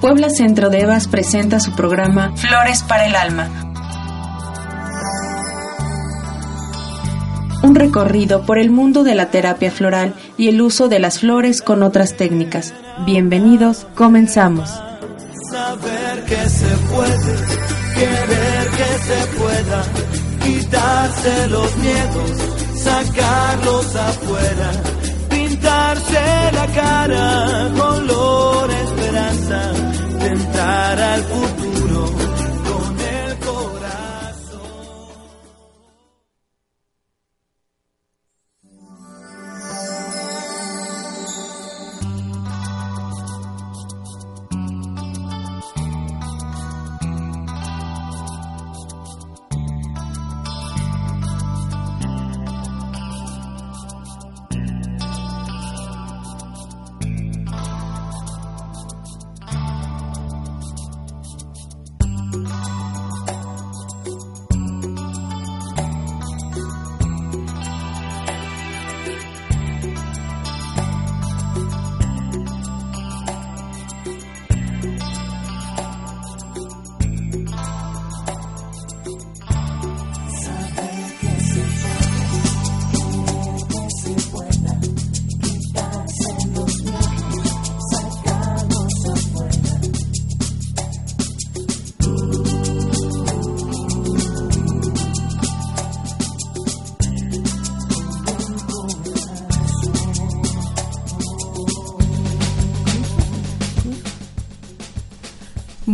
Puebla 0.00 0.28
Centro 0.28 0.68
de 0.68 0.80
Evas 0.80 1.08
presenta 1.08 1.58
su 1.58 1.74
programa 1.74 2.32
Flores 2.36 2.82
para 2.82 3.06
el 3.06 3.16
Alma. 3.16 3.48
Un 7.62 7.74
recorrido 7.74 8.44
por 8.44 8.58
el 8.58 8.70
mundo 8.70 9.04
de 9.04 9.14
la 9.14 9.30
terapia 9.30 9.70
floral 9.70 10.14
y 10.36 10.48
el 10.48 10.60
uso 10.60 10.88
de 10.88 10.98
las 10.98 11.20
flores 11.20 11.62
con 11.62 11.82
otras 11.82 12.16
técnicas. 12.16 12.74
Bienvenidos, 13.06 13.86
comenzamos. 13.94 14.68
Saber 15.50 16.24
que 16.26 16.48
se 16.48 16.76
puede, 16.92 17.36
querer 17.94 18.68
que 18.76 18.98
se 19.02 19.26
pueda, 19.38 19.82
quitarse 20.44 21.48
los 21.48 21.76
miedos, 21.78 22.30
sacarlos 22.76 23.96
afuera, 23.96 24.70
pintarse 25.30 26.52
la 26.52 26.66
cara, 26.74 27.70
color 27.76 28.70
esperanza, 28.70 29.72
tentar 30.26 30.98
al 30.98 31.22
futuro 31.22 31.65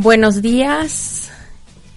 Buenos 0.02 0.42
días, 0.42 1.30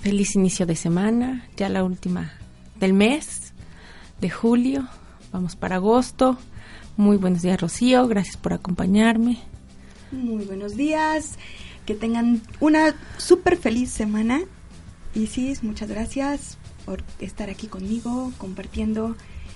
feliz 0.02 0.36
inicio 0.36 0.68
de 0.68 0.76
semana, 0.76 1.48
ya 1.58 1.70
la 1.70 1.84
última 1.84 2.34
del 2.80 2.94
mes 2.94 3.52
de 4.22 4.30
julio, 4.30 4.88
vamos 5.32 5.56
para 5.56 5.78
agosto. 5.78 6.38
Muy 6.98 7.18
buenos 7.18 7.42
días 7.42 7.60
Rocío, 7.60 8.08
gracias 8.08 8.38
por 8.38 8.54
acompañarme. 8.54 9.40
Muy 10.12 10.46
buenos 10.46 10.78
días, 10.78 11.40
que 11.88 11.96
tengan 11.96 12.44
una 12.60 12.94
súper 13.18 13.58
feliz 13.58 13.90
semana. 13.90 14.42
Isis, 15.16 15.64
muchas 15.64 15.90
gracias 15.90 16.60
por 16.86 17.04
estar 17.20 17.50
aquí 17.50 17.66
conmigo, 17.66 18.32
compartiendo 18.38 19.16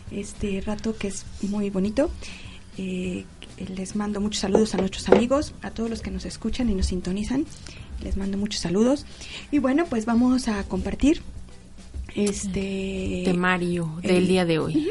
este 0.09 0.59
rato 0.65 0.97
que 0.97 1.09
es 1.09 1.23
muy 1.43 1.69
bonito. 1.69 2.09
Eh, 2.79 3.25
les 3.75 3.95
mando 3.95 4.19
muchos 4.21 4.41
saludos 4.41 4.73
a 4.73 4.77
nuestros 4.77 5.07
amigos, 5.09 5.53
a 5.61 5.69
todos 5.69 5.89
los 5.89 6.01
que 6.01 6.09
nos 6.09 6.25
escuchan 6.25 6.67
y 6.71 6.73
nos 6.73 6.87
sintonizan. 6.87 7.45
Les 8.03 8.17
mando 8.17 8.37
muchos 8.37 8.61
saludos. 8.61 9.05
Y 9.51 9.59
bueno, 9.59 9.85
pues 9.89 10.05
vamos 10.05 10.47
a 10.47 10.63
compartir 10.63 11.21
este 12.15 13.21
Temario 13.25 13.91
del 14.01 14.15
el- 14.17 14.27
día 14.27 14.45
de 14.45 14.59
hoy. 14.59 14.89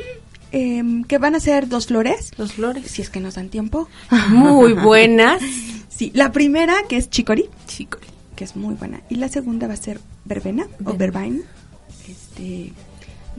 em, 0.53 1.05
que 1.05 1.19
van 1.19 1.35
a 1.35 1.41
ser 1.41 1.69
dos 1.69 1.87
flores, 1.87 2.31
Los 2.39 2.53
flores. 2.55 2.91
si 2.91 3.03
es 3.03 3.11
que 3.11 3.21
nos 3.21 3.35
dan 3.35 3.49
tiempo. 3.49 3.89
Muy 4.31 4.73
buenas. 4.73 5.43
Sí, 5.89 6.11
la 6.15 6.33
primera 6.33 6.75
que 6.89 6.97
es 6.97 7.11
chicory, 7.11 7.47
Chicos. 7.67 8.01
que 8.37 8.45
es 8.45 8.55
muy 8.55 8.75
buena. 8.75 9.01
Y 9.11 9.17
la 9.17 9.29
segunda 9.29 9.67
va 9.67 9.75
a 9.75 9.77
ser 9.77 10.01
verbena 10.25 10.69
o 10.85 10.93
Verbena. 10.95 10.97
vervine. 11.19 11.43
Este, 12.09 12.73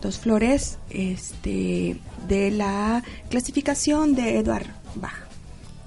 dos 0.02 0.20
flores 0.20 0.78
este, 0.90 1.96
de 2.28 2.52
la 2.52 3.02
clasificación 3.30 4.14
de 4.14 4.40
Edward 4.40 4.68
Bach. 4.96 5.29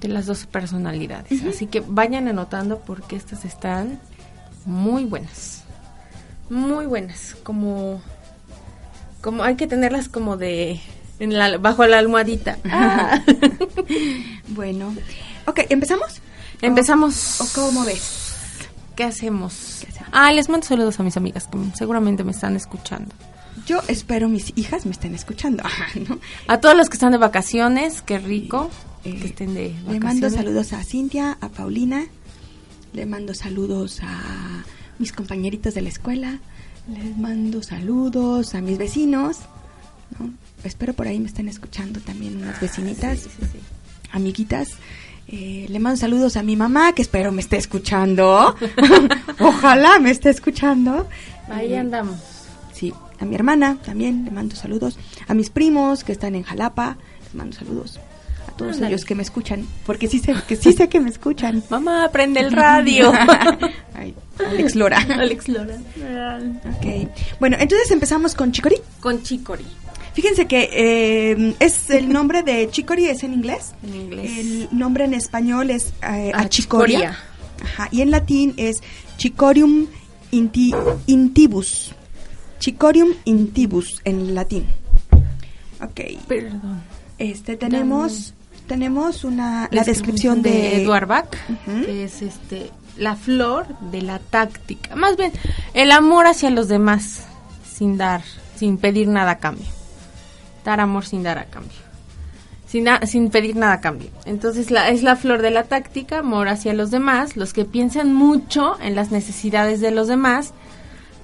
De 0.02 0.08
las 0.08 0.26
dos 0.26 0.46
personalidades. 0.46 1.44
Así 1.44 1.66
que 1.66 1.80
vayan 1.80 2.28
anotando 2.28 2.80
porque 2.80 3.16
estas 3.16 3.44
están 3.44 4.00
muy 4.66 5.04
buenas. 5.04 5.62
Muy 6.50 6.86
buenas. 6.86 7.36
Como, 7.42 8.02
como 9.20 9.44
hay 9.44 9.56
que 9.56 9.66
tenerlas 9.66 10.08
como 10.08 10.36
de 10.36 10.80
en 11.18 11.38
la, 11.38 11.56
bajo 11.58 11.86
la 11.86 11.98
almohadita. 11.98 12.58
Ah. 12.64 13.22
Bueno, 14.48 14.94
ok, 15.46 15.60
¿empezamos? 15.70 16.20
Empezamos. 16.60 17.40
¿O 17.40 17.46
cómo 17.54 17.86
ves? 17.86 18.34
¿Qué 18.94 19.04
hacemos? 19.04 19.78
¿Qué 19.80 19.88
hacemos? 19.88 20.10
Ah, 20.12 20.30
les 20.30 20.50
mando 20.50 20.66
saludos 20.66 21.00
a 21.00 21.02
mis 21.02 21.16
amigas 21.16 21.46
que 21.46 21.58
seguramente 21.74 22.22
me 22.22 22.32
están 22.32 22.54
escuchando. 22.54 23.14
Yo 23.64 23.80
espero 23.88 24.28
mis 24.28 24.52
hijas 24.56 24.84
me 24.84 24.92
estén 24.92 25.14
escuchando. 25.14 25.62
A 26.48 26.60
todos 26.60 26.76
los 26.76 26.90
que 26.90 26.94
están 26.94 27.12
de 27.12 27.18
vacaciones, 27.18 28.02
qué 28.02 28.18
rico 28.18 28.68
Eh, 29.04 29.18
que 29.18 29.26
estén 29.26 29.54
de 29.54 29.68
vacaciones. 29.70 29.92
Le 29.92 30.00
mando 30.00 30.30
saludos 30.30 30.72
a 30.72 30.84
Cintia, 30.84 31.38
a 31.40 31.48
Paulina. 31.48 32.04
Le 32.92 33.06
mando 33.06 33.34
saludos 33.34 34.00
a 34.02 34.64
mis 34.98 35.12
compañeritos 35.12 35.74
de 35.74 35.82
la 35.82 35.88
escuela. 35.88 36.38
Les 36.88 37.16
mando 37.16 37.62
saludos 37.62 38.54
a 38.54 38.60
mis 38.60 38.78
vecinos. 38.78 39.38
¿no? 40.18 40.30
Espero 40.64 40.92
por 40.94 41.08
ahí 41.08 41.18
me 41.18 41.26
estén 41.26 41.48
escuchando 41.48 42.00
también 42.00 42.36
unas 42.36 42.60
vecinitas, 42.60 43.20
Sí, 43.20 43.30
sí, 43.40 43.46
sí. 43.52 43.58
amiguitas. 44.12 44.70
Eh, 45.28 45.66
le 45.68 45.78
mando 45.78 45.96
saludos 45.96 46.36
a 46.36 46.42
mi 46.42 46.56
mamá, 46.56 46.92
que 46.92 47.02
espero 47.02 47.32
me 47.32 47.40
esté 47.40 47.56
escuchando. 47.56 48.54
Ojalá 49.40 49.98
me 49.98 50.10
esté 50.10 50.30
escuchando. 50.30 51.08
Ahí 51.48 51.72
Eh, 51.72 51.78
andamos. 51.78 52.16
Sí, 52.72 52.92
a 53.18 53.24
mi 53.24 53.34
hermana 53.34 53.78
también 53.84 54.24
le 54.24 54.30
mando 54.30 54.54
saludos. 54.54 54.98
A 55.28 55.34
mis 55.34 55.50
primos 55.50 56.04
que 56.04 56.12
están 56.12 56.34
en 56.34 56.42
Jalapa, 56.42 56.98
les 57.24 57.34
mando 57.34 57.56
saludos. 57.56 57.98
A 58.52 58.56
todos 58.56 58.74
Ándale. 58.74 58.94
ellos 58.94 59.04
que 59.06 59.14
me 59.14 59.22
escuchan, 59.22 59.66
porque 59.86 60.08
sí 60.08 60.18
sé 60.18 60.34
que 60.46 60.56
sí 60.56 60.72
sé 60.72 60.88
que 60.88 61.00
me 61.00 61.08
escuchan. 61.08 61.62
Mamá, 61.70 62.10
prende 62.12 62.40
el 62.40 62.52
radio. 62.52 63.12
Ay, 63.94 64.14
Alex 64.46 64.74
Lora. 64.74 64.98
Alex 65.08 65.48
Lora. 65.48 65.76
Ok. 66.76 67.08
Bueno, 67.40 67.56
entonces 67.58 67.90
empezamos 67.90 68.34
con 68.34 68.52
Chicory. 68.52 68.76
Con 69.00 69.22
Chicory. 69.22 69.64
Fíjense 70.14 70.46
que 70.46 70.68
eh, 70.70 71.54
es 71.58 71.88
el 71.88 72.12
nombre 72.12 72.42
de 72.42 72.68
Chicory 72.70 73.06
es 73.06 73.22
en 73.22 73.32
inglés. 73.32 73.72
En 73.82 73.94
inglés. 73.94 74.30
El 74.38 74.68
nombre 74.70 75.04
en 75.04 75.14
español 75.14 75.70
es 75.70 75.94
eh, 76.02 76.30
Achicoria. 76.34 76.98
Achicoria. 76.98 77.18
Ajá. 77.64 77.88
Y 77.90 78.02
en 78.02 78.10
latín 78.10 78.52
es 78.58 78.82
Chicorium 79.16 79.86
inti- 80.30 80.74
intibus. 81.06 81.92
Chicorium 82.58 83.08
intibus 83.24 84.00
en 84.04 84.34
latín. 84.34 84.66
Ok. 85.80 86.00
Perdón. 86.28 86.82
Este 87.18 87.56
tenemos 87.56 88.34
tenemos 88.66 89.24
una 89.24 89.68
la 89.70 89.82
descripción 89.84 90.42
de, 90.42 90.50
de, 90.50 90.82
Edward 90.82 91.06
Bach, 91.06 91.28
que 91.84 92.04
es 92.04 92.22
este 92.22 92.70
la 92.96 93.16
flor 93.16 93.66
de 93.90 94.02
la 94.02 94.18
táctica. 94.18 94.94
Más 94.96 95.16
bien, 95.16 95.32
el 95.74 95.90
amor 95.92 96.26
hacia 96.26 96.50
los 96.50 96.68
demás 96.68 97.24
sin 97.64 97.96
dar, 97.96 98.22
sin 98.56 98.76
pedir 98.78 99.08
nada 99.08 99.32
a 99.32 99.38
cambio. 99.38 99.66
Dar 100.64 100.80
amor 100.80 101.04
sin 101.06 101.22
dar 101.22 101.38
a 101.38 101.46
cambio. 101.46 101.78
Sin, 102.66 102.84
na- 102.84 103.04
sin 103.06 103.30
pedir 103.30 103.56
nada 103.56 103.74
a 103.74 103.80
cambio. 103.80 104.10
Entonces 104.24 104.70
la, 104.70 104.88
es 104.90 105.02
la 105.02 105.16
flor 105.16 105.42
de 105.42 105.50
la 105.50 105.64
táctica, 105.64 106.18
amor 106.20 106.48
hacia 106.48 106.72
los 106.74 106.90
demás. 106.90 107.36
Los 107.36 107.52
que 107.52 107.64
piensan 107.64 108.14
mucho 108.14 108.78
en 108.80 108.94
las 108.94 109.10
necesidades 109.10 109.80
de 109.80 109.90
los 109.90 110.08
demás 110.08 110.52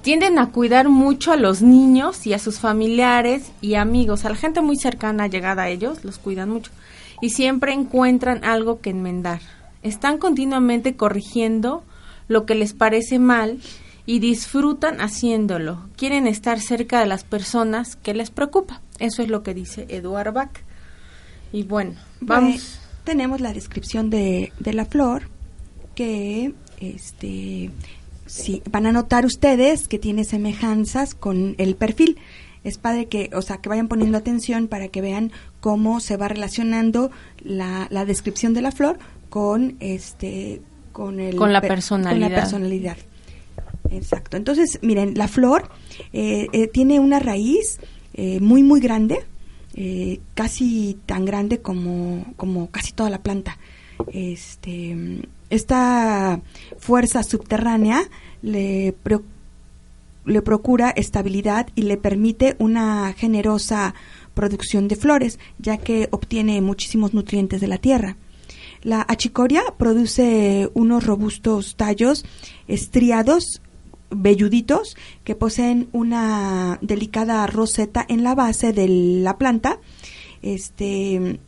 tienden 0.01 0.39
a 0.39 0.47
cuidar 0.47 0.89
mucho 0.89 1.31
a 1.31 1.37
los 1.37 1.61
niños 1.61 2.25
y 2.25 2.33
a 2.33 2.39
sus 2.39 2.59
familiares 2.59 3.51
y 3.61 3.75
amigos, 3.75 4.25
a 4.25 4.29
la 4.29 4.35
gente 4.35 4.61
muy 4.61 4.77
cercana, 4.77 5.27
llegada 5.27 5.63
a 5.63 5.69
ellos, 5.69 6.03
los 6.03 6.17
cuidan 6.19 6.49
mucho. 6.49 6.71
Y 7.21 7.31
siempre 7.31 7.73
encuentran 7.73 8.43
algo 8.43 8.79
que 8.81 8.89
enmendar. 8.91 9.41
Están 9.83 10.17
continuamente 10.17 10.95
corrigiendo 10.95 11.83
lo 12.27 12.45
que 12.45 12.55
les 12.55 12.73
parece 12.73 13.19
mal 13.19 13.59
y 14.05 14.19
disfrutan 14.19 15.01
haciéndolo. 15.01 15.87
Quieren 15.95 16.27
estar 16.27 16.59
cerca 16.59 16.99
de 16.99 17.05
las 17.05 17.23
personas 17.23 17.95
que 17.95 18.13
les 18.13 18.31
preocupa. 18.31 18.81
Eso 18.99 19.21
es 19.21 19.29
lo 19.29 19.43
que 19.43 19.53
dice 19.53 19.85
Eduard 19.89 20.33
Bach. 20.33 20.51
Y 21.51 21.63
bueno, 21.63 21.95
Bueno, 22.21 22.43
vamos. 22.47 22.79
tenemos 23.03 23.41
la 23.41 23.53
descripción 23.53 24.09
de, 24.09 24.51
de 24.59 24.73
la 24.73 24.85
flor 24.85 25.23
que 25.95 26.53
este, 26.79 27.71
sí, 28.25 28.61
van 28.69 28.85
a 28.85 28.91
notar 28.91 29.25
ustedes 29.25 29.87
que 29.87 29.99
tiene 29.99 30.23
semejanzas 30.23 31.13
con 31.15 31.55
el 31.57 31.75
perfil. 31.75 32.17
Es 32.63 32.77
padre 32.77 33.05
que, 33.07 33.29
o 33.33 33.41
sea, 33.41 33.57
que 33.57 33.69
vayan 33.69 33.87
poniendo 33.87 34.17
atención 34.17 34.67
para 34.67 34.89
que 34.89 35.01
vean 35.01 35.31
cómo 35.61 35.99
se 35.99 36.17
va 36.17 36.27
relacionando 36.27 37.09
la, 37.43 37.87
la 37.89 38.05
descripción 38.05 38.53
de 38.53 38.61
la 38.61 38.71
flor 38.71 38.99
con 39.29 39.75
este 39.79 40.61
con 40.91 41.19
el 41.19 41.35
Con 41.35 41.53
la 41.53 41.61
per- 41.61 41.69
personalidad. 41.69 42.25
con 42.27 42.31
la 42.33 42.39
personalidad. 42.41 42.97
Exacto. 43.91 44.37
Entonces, 44.37 44.79
miren, 44.81 45.13
la 45.15 45.27
flor 45.27 45.69
eh, 46.13 46.47
eh, 46.51 46.67
tiene 46.67 46.99
una 46.99 47.19
raíz 47.19 47.79
eh, 48.13 48.39
muy, 48.41 48.61
muy 48.63 48.81
grande, 48.81 49.19
eh, 49.75 50.19
casi 50.35 50.97
tan 51.05 51.23
grande 51.25 51.59
como, 51.59 52.25
como 52.35 52.69
casi 52.69 52.91
toda 52.91 53.09
la 53.09 53.19
planta. 53.21 53.57
Este, 54.11 55.21
esta 55.49 56.41
fuerza 56.77 57.23
subterránea 57.23 58.01
le, 58.41 58.93
pro- 59.03 59.23
le 60.29 60.41
procura 60.41 60.91
estabilidad 60.91 61.67
y 61.75 61.83
le 61.83 61.97
permite 61.97 62.55
una 62.59 63.13
generosa 63.13 63.93
producción 64.33 64.87
de 64.87 64.95
flores, 64.95 65.39
ya 65.57 65.77
que 65.77 66.07
obtiene 66.11 66.61
muchísimos 66.61 67.13
nutrientes 67.13 67.61
de 67.61 67.67
la 67.67 67.77
tierra. 67.77 68.15
La 68.81 69.05
achicoria 69.07 69.63
produce 69.77 70.69
unos 70.73 71.05
robustos 71.05 71.75
tallos 71.75 72.23
estriados, 72.67 73.61
velluditos, 74.09 74.95
que 75.23 75.35
poseen 75.35 75.89
una 75.91 76.79
delicada 76.81 77.45
roseta 77.47 78.05
en 78.07 78.23
la 78.23 78.35
base 78.35 78.71
de 78.71 78.87
la 78.87 79.37
planta. 79.37 79.79
Este, 80.41 81.39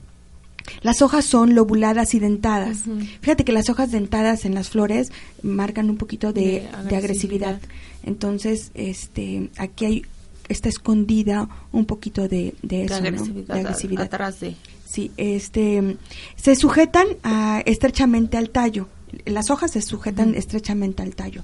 las 0.82 1.02
hojas 1.02 1.26
son 1.26 1.56
lobuladas 1.56 2.14
y 2.14 2.20
dentadas. 2.20 2.80
Fíjate 3.22 3.46
que 3.46 3.54
las 3.54 3.70
hojas 3.70 3.92
dentadas 3.92 4.44
en 4.44 4.54
las 4.54 4.70
flores 4.70 5.12
marcan 5.42 5.90
un 5.90 5.98
poquito 5.98 6.34
de, 6.34 6.42
De 6.42 6.90
de 6.90 6.96
agresividad. 6.96 7.62
Entonces, 8.04 8.72
este, 8.74 9.50
aquí 9.58 9.86
hay 9.86 10.02
está 10.50 10.68
escondida 10.68 11.48
un 11.72 11.86
poquito 11.86 12.28
de, 12.28 12.56
de 12.62 12.78
De 12.80 12.84
eso, 12.86 12.94
¿no? 13.02 13.08
agresividad, 13.08 13.48
De 13.48 13.54
a- 13.54 13.64
agresividad. 13.64 14.04
atrás 14.06 14.40
de. 14.42 14.56
Sí, 14.86 15.12
este, 15.16 15.98
se 16.36 16.56
sujetan 16.56 17.08
ah, 17.24 17.62
estrechamente 17.66 18.38
al 18.38 18.50
tallo. 18.50 18.90
Las 19.26 19.50
hojas 19.50 19.72
se 19.72 19.82
sujetan 19.82 20.36
estrechamente 20.36 21.04
al 21.04 21.16
tallo. 21.16 21.44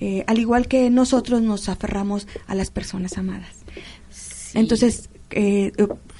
Eh, 0.00 0.24
al 0.26 0.38
igual 0.38 0.66
que 0.66 0.90
nosotros 0.90 1.42
nos 1.42 1.68
aferramos 1.68 2.26
a 2.48 2.54
las 2.56 2.70
personas 2.70 3.16
amadas. 3.18 3.54
Sí. 4.10 4.58
Entonces, 4.58 5.10
eh, 5.30 5.70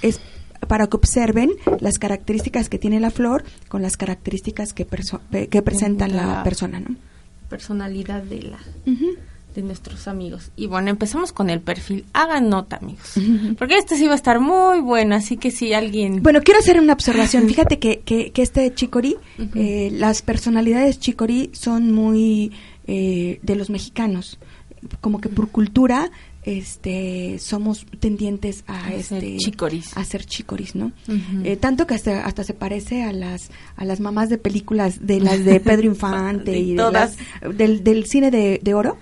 es 0.03 0.21
para 0.69 0.87
que 0.87 0.97
observen 0.99 1.51
las 1.81 1.99
características 1.99 2.69
que 2.69 2.79
tiene 2.79 3.01
la 3.01 3.11
flor 3.11 3.43
con 3.69 3.83
las 3.83 3.97
características 3.97 4.73
que, 4.73 4.87
perso- 4.87 5.21
que 5.49 5.63
presenta 5.63 6.07
la 6.07 6.27
la- 6.27 6.43
persona, 6.45 6.79
¿no? 6.79 6.95
personalidad 7.49 8.23
de 8.23 8.43
la. 8.43 8.59
De 9.55 9.63
nuestros 9.63 10.07
amigos. 10.09 10.51
Y 10.57 10.67
bueno, 10.67 10.91
empezamos 10.91 11.33
con 11.33 11.51
el 11.51 11.61
perfil. 11.61 12.05
Hagan 12.13 12.49
nota, 12.49 12.77
amigos. 12.77 13.13
Porque 13.59 13.77
este 13.79 13.97
sí 13.97 14.07
va 14.07 14.13
a 14.13 14.17
estar 14.17 14.41
muy 14.41 14.81
bueno, 14.81 15.15
así 15.15 15.37
que 15.37 15.51
si 15.51 15.73
alguien... 15.73 16.23
Bueno, 16.23 16.41
quiero 16.43 16.61
hacer 16.61 16.79
una 16.81 16.93
observación. 16.93 17.47
Fíjate 17.49 17.79
que, 17.79 18.01
que, 18.01 18.31
que 18.33 18.43
este 18.43 18.73
chicorí, 18.75 19.17
Ujú. 19.39 19.51
eh, 19.55 19.91
las 19.93 20.23
personalidades 20.23 20.99
chicorí 21.01 21.51
son 21.53 21.93
muy 21.93 22.53
eh, 22.87 23.39
de 23.43 23.57
los 23.57 23.71
mexicanos. 23.71 24.39
Como 25.01 25.21
que 25.21 25.29
por 25.29 25.49
cultura 25.51 26.11
este 26.43 27.39
somos 27.39 27.85
tendientes 28.01 28.65
a, 28.67 28.87
A 28.87 29.03
ser 29.03 29.25
este 29.25 29.37
chicoris. 29.37 29.95
a 29.97 30.05
ser 30.05 30.25
chicoris 30.25 30.75
no. 30.75 30.91
Eh, 31.45 31.57
tanto 31.57 31.87
que 31.87 31.95
hasta, 31.95 32.25
hasta 32.25 32.45
se 32.45 32.55
parece 32.55 33.03
a 33.03 33.13
las 33.13 33.51
a 33.77 33.85
las 33.85 34.01
mamás 34.01 34.31
de 34.31 34.39
películas 34.39 35.07
de 35.07 35.21
las 35.21 35.45
de 35.45 35.61
Pedro 35.61 35.87
Infante 35.95 36.51
De 36.53 36.59
y 36.59 36.71
de 36.71 36.77
todas. 36.77 37.17
las- 37.43 37.57
del, 37.59 37.85
del 37.85 38.07
cine 38.07 38.31
de, 38.31 38.59
de 38.63 38.75
oro 38.75 38.97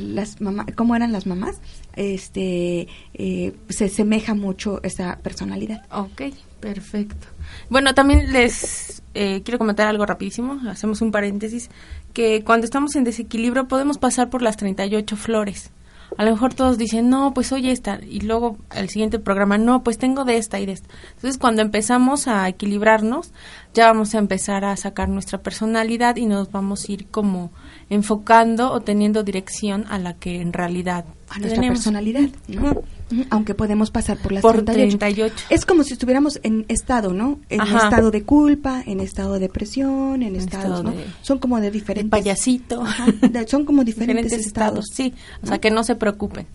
las 0.00 0.40
mamás 0.40 0.66
cómo 0.74 0.96
eran 0.96 1.12
las 1.12 1.26
mamás 1.26 1.60
este 1.96 2.88
eh, 3.14 3.54
se 3.68 3.88
semeja 3.88 4.34
mucho 4.34 4.80
esa 4.82 5.18
personalidad 5.22 5.82
Ok, 5.90 6.22
perfecto. 6.60 7.26
Bueno, 7.68 7.94
también 7.94 8.32
les 8.32 9.02
eh, 9.14 9.42
quiero 9.44 9.58
comentar 9.58 9.86
algo 9.88 10.06
rapidísimo, 10.06 10.58
hacemos 10.68 11.02
un 11.02 11.10
paréntesis, 11.10 11.70
que 12.14 12.42
cuando 12.44 12.64
estamos 12.64 12.96
en 12.96 13.04
desequilibrio 13.04 13.68
podemos 13.68 13.98
pasar 13.98 14.30
por 14.30 14.42
las 14.42 14.56
38 14.56 15.16
flores. 15.16 15.70
A 16.18 16.24
lo 16.26 16.32
mejor 16.32 16.52
todos 16.52 16.76
dicen, 16.76 17.08
no, 17.08 17.32
pues 17.32 17.52
oye 17.52 17.72
esta, 17.72 17.98
y 18.06 18.20
luego 18.20 18.58
el 18.74 18.90
siguiente 18.90 19.18
programa, 19.18 19.56
no, 19.56 19.82
pues 19.82 19.96
tengo 19.96 20.24
de 20.24 20.36
esta 20.36 20.60
y 20.60 20.66
de 20.66 20.72
esta. 20.72 20.88
Entonces, 21.16 21.38
cuando 21.38 21.62
empezamos 21.62 22.28
a 22.28 22.46
equilibrarnos, 22.48 23.32
ya 23.72 23.86
vamos 23.86 24.14
a 24.14 24.18
empezar 24.18 24.66
a 24.66 24.76
sacar 24.76 25.08
nuestra 25.08 25.42
personalidad 25.42 26.16
y 26.16 26.26
nos 26.26 26.52
vamos 26.52 26.86
a 26.86 26.92
ir 26.92 27.06
como 27.06 27.50
enfocando 27.92 28.72
o 28.72 28.80
teniendo 28.80 29.22
dirección 29.22 29.84
a 29.88 29.98
la 29.98 30.14
que 30.14 30.40
en 30.40 30.52
realidad 30.52 31.04
a 31.28 31.38
nuestra 31.38 31.56
tenemos. 31.60 31.78
personalidad, 31.78 32.28
¿no? 32.48 32.82
Aunque 33.28 33.54
podemos 33.54 33.90
pasar 33.90 34.16
por 34.18 34.32
las 34.32 34.40
Por 34.42 34.62
38. 34.64 34.98
38. 34.98 35.34
Es 35.50 35.66
como 35.66 35.84
si 35.84 35.92
estuviéramos 35.92 36.40
en 36.42 36.64
estado, 36.68 37.12
¿no? 37.12 37.38
En 37.50 37.60
Ajá. 37.60 37.84
estado 37.84 38.10
de 38.10 38.22
culpa, 38.22 38.82
en 38.86 39.00
estado 39.00 39.34
de 39.34 39.40
depresión, 39.40 40.22
en 40.22 40.34
En 40.34 40.36
estados, 40.36 40.64
estado 40.78 40.82
¿no? 40.82 40.90
de- 40.92 41.04
Son 41.20 41.38
como 41.38 41.60
de 41.60 41.70
diferentes... 41.70 42.10
payasito. 42.10 42.80
Ajá, 42.82 43.06
de- 43.20 43.46
son 43.46 43.66
como 43.66 43.84
diferentes, 43.84 44.24
diferentes 44.24 44.46
estados. 44.46 44.86
Sí, 44.92 45.12
o 45.38 45.42
¿no? 45.42 45.48
sea 45.48 45.58
que 45.60 45.70
no 45.70 45.84
se 45.84 45.94
preocupen. 45.94 46.46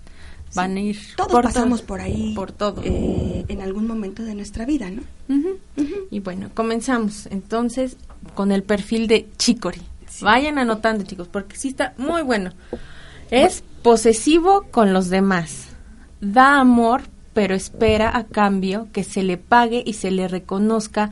Van 0.56 0.75
a 0.78 0.80
ir 0.80 0.98
Todos 1.16 1.31
por 1.31 1.44
pasamos 1.44 1.81
todo. 1.81 1.88
por 1.88 2.01
ahí. 2.01 2.34
Por 2.34 2.51
todo. 2.51 2.81
eh, 2.84 3.45
en 3.48 3.62
algún 3.62 3.86
momento 3.86 4.24
de 4.24 4.34
nuestra 4.34 4.66
vida, 4.66 4.89
¿no? 4.89 5.04
Y 6.10 6.19
bueno, 6.22 6.50
comenzamos 6.56 7.28
entonces 7.28 7.98
con 8.34 8.51
el 8.51 8.63
perfil 8.63 9.07
de 9.07 9.28
Chicory. 9.38 9.81
Vayan 10.21 10.57
anotando, 10.57 11.03
chicos, 11.03 11.27
porque 11.27 11.55
sí 11.55 11.69
está 11.69 11.93
muy 11.97 12.21
bueno. 12.21 12.51
Es 13.31 13.63
posesivo 13.83 14.65
con 14.71 14.93
los 14.93 15.09
demás. 15.09 15.69
Da 16.21 16.59
amor, 16.59 17.03
pero 17.33 17.55
espera 17.55 18.17
a 18.17 18.23
cambio 18.25 18.87
que 18.91 19.03
se 19.03 19.23
le 19.23 19.37
pague 19.37 19.83
y 19.85 19.93
se 19.93 20.11
le 20.11 20.27
reconozca 20.27 21.11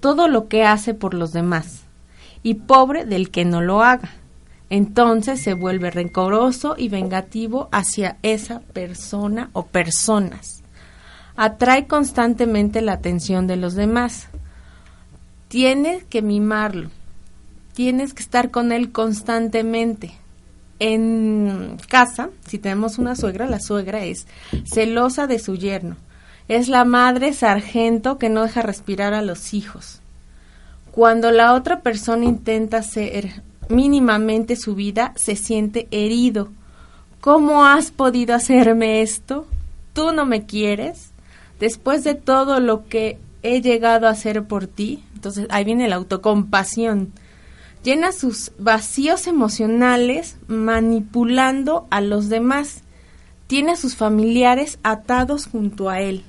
todo 0.00 0.28
lo 0.28 0.48
que 0.48 0.64
hace 0.64 0.94
por 0.94 1.14
los 1.14 1.32
demás. 1.32 1.82
Y 2.42 2.54
pobre 2.54 3.04
del 3.04 3.30
que 3.30 3.44
no 3.44 3.60
lo 3.60 3.82
haga. 3.82 4.10
Entonces 4.70 5.40
se 5.40 5.54
vuelve 5.54 5.90
rencoroso 5.90 6.74
y 6.76 6.88
vengativo 6.88 7.68
hacia 7.72 8.18
esa 8.22 8.60
persona 8.60 9.50
o 9.52 9.66
personas. 9.66 10.62
Atrae 11.36 11.86
constantemente 11.86 12.80
la 12.80 12.92
atención 12.92 13.46
de 13.46 13.56
los 13.56 13.74
demás. 13.74 14.28
Tienes 15.48 16.04
que 16.04 16.22
mimarlo. 16.22 16.90
Tienes 17.74 18.14
que 18.14 18.22
estar 18.22 18.50
con 18.50 18.72
él 18.72 18.92
constantemente. 18.92 20.12
En 20.78 21.76
casa, 21.88 22.30
si 22.46 22.58
tenemos 22.58 22.98
una 22.98 23.16
suegra, 23.16 23.46
la 23.46 23.60
suegra 23.60 24.04
es 24.04 24.26
celosa 24.64 25.26
de 25.26 25.38
su 25.38 25.56
yerno. 25.56 25.96
Es 26.48 26.68
la 26.68 26.84
madre 26.84 27.32
sargento 27.32 28.18
que 28.18 28.28
no 28.28 28.42
deja 28.42 28.62
respirar 28.62 29.14
a 29.14 29.22
los 29.22 29.54
hijos. 29.54 30.00
Cuando 30.90 31.30
la 31.30 31.54
otra 31.54 31.80
persona 31.80 32.24
intenta 32.24 32.78
hacer 32.78 33.42
mínimamente 33.68 34.56
su 34.56 34.74
vida, 34.74 35.12
se 35.16 35.36
siente 35.36 35.88
herido. 35.90 36.50
¿Cómo 37.20 37.64
has 37.64 37.90
podido 37.90 38.34
hacerme 38.34 39.02
esto? 39.02 39.46
¿Tú 39.94 40.12
no 40.12 40.26
me 40.26 40.44
quieres? 40.44 41.10
Después 41.58 42.04
de 42.04 42.14
todo 42.14 42.60
lo 42.60 42.86
que 42.86 43.18
he 43.42 43.60
llegado 43.62 44.06
a 44.06 44.10
hacer 44.10 44.44
por 44.44 44.66
ti, 44.66 45.02
entonces 45.14 45.46
ahí 45.50 45.64
viene 45.64 45.88
la 45.88 45.96
autocompasión. 45.96 47.12
Llena 47.84 48.12
sus 48.12 48.52
vacíos 48.58 49.26
emocionales 49.26 50.38
manipulando 50.46 51.86
a 51.90 52.00
los 52.00 52.30
demás. 52.30 52.82
Tiene 53.46 53.72
a 53.72 53.76
sus 53.76 53.94
familiares 53.94 54.78
atados 54.82 55.46
junto 55.46 55.90
a 55.90 56.00
él. 56.00 56.24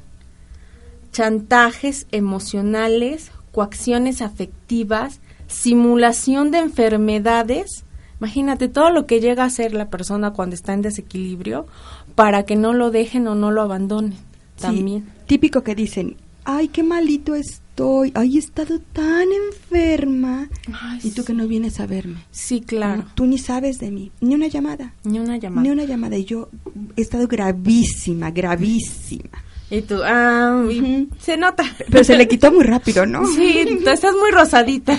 Chantajes 1.13 2.07
emocionales, 2.11 3.31
coacciones 3.53 4.21
afectivas, 4.21 5.21
simulación 5.47 6.51
de 6.51 6.57
enfermedades. 6.57 7.85
Imagínate 8.19 8.67
todo 8.67 8.89
lo 8.89 9.05
que 9.05 9.21
llega 9.21 9.43
a 9.43 9.47
hacer 9.47 9.73
la 9.73 9.89
persona 9.89 10.33
cuando 10.33 10.55
está 10.55 10.73
en 10.73 10.81
desequilibrio 10.81 11.67
para 12.15 12.43
que 12.43 12.57
no 12.57 12.73
lo 12.73 12.91
dejen 12.91 13.29
o 13.29 13.35
no 13.35 13.51
lo 13.51 13.61
abandonen. 13.61 14.11
Sí, 14.57 14.61
También. 14.61 15.09
típico 15.25 15.63
que 15.63 15.73
dicen, 15.73 16.17
ay, 16.43 16.67
qué 16.67 16.83
malito 16.83 17.33
estoy, 17.75 18.13
ay, 18.15 18.37
he 18.37 18.39
estado 18.39 18.79
tan 18.93 19.27
enferma. 19.33 20.47
Ay, 20.81 20.99
y 21.03 21.11
tú 21.11 21.25
que 21.25 21.33
no 21.33 21.45
vienes 21.45 21.81
a 21.81 21.85
verme. 21.85 22.23
Sí, 22.31 22.61
claro. 22.61 23.03
No, 23.03 23.11
Tú 23.15 23.25
ni 23.25 23.37
sabes 23.37 23.79
de 23.79 23.91
mí, 23.91 24.11
ni 24.21 24.33
una 24.33 24.47
llamada. 24.47 24.93
Ni 25.03 25.19
una 25.19 25.35
llamada. 25.35 25.61
Ni 25.61 25.71
una 25.71 25.83
llamada. 25.83 26.17
Y 26.17 26.23
yo 26.23 26.47
he 26.95 27.01
estado 27.01 27.27
gravísima, 27.27 28.31
gravísima. 28.31 29.43
Y 29.69 29.81
tú, 29.81 29.95
ah, 30.05 30.63
y 30.71 31.09
se 31.19 31.35
nota. 31.35 31.65
Pero 31.91 32.03
se 32.05 32.15
le 32.15 32.29
quitó 32.29 32.49
muy 32.49 32.63
rápido, 32.63 33.05
¿no? 33.05 33.25
Sí, 33.27 33.65
tú 33.83 33.89
estás 33.89 34.15
muy 34.15 34.31
rosadita. 34.31 34.97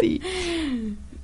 sí. 0.00 0.20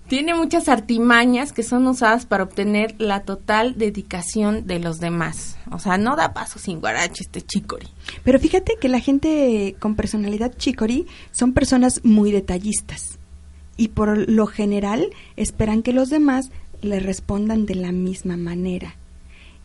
Tiene 0.08 0.34
muchas 0.34 0.68
artimañas 0.68 1.52
que 1.52 1.62
son 1.62 1.86
usadas 1.86 2.26
para 2.26 2.44
obtener 2.44 2.94
la 2.98 3.20
total 3.22 3.78
dedicación 3.78 4.66
de 4.66 4.78
los 4.78 5.00
demás. 5.00 5.56
O 5.70 5.78
sea, 5.78 5.96
no 5.96 6.14
da 6.14 6.34
paso 6.34 6.58
sin 6.58 6.80
guarache 6.80 7.22
este 7.22 7.40
chicori. 7.40 7.88
Pero 8.22 8.38
fíjate 8.38 8.76
que 8.80 8.88
la 8.88 9.00
gente 9.00 9.76
con 9.78 9.94
personalidad 9.94 10.52
chicory 10.56 11.06
son 11.32 11.52
personas 11.52 12.00
muy 12.04 12.32
detallistas. 12.32 13.18
y 13.76 13.88
por 13.88 14.28
lo 14.30 14.46
general 14.46 15.10
esperan 15.36 15.82
que 15.82 15.92
los 15.92 16.08
demás 16.08 16.50
le 16.80 17.00
respondan 17.00 17.66
de 17.66 17.74
la 17.74 17.90
misma 17.90 18.36
manera. 18.36 18.94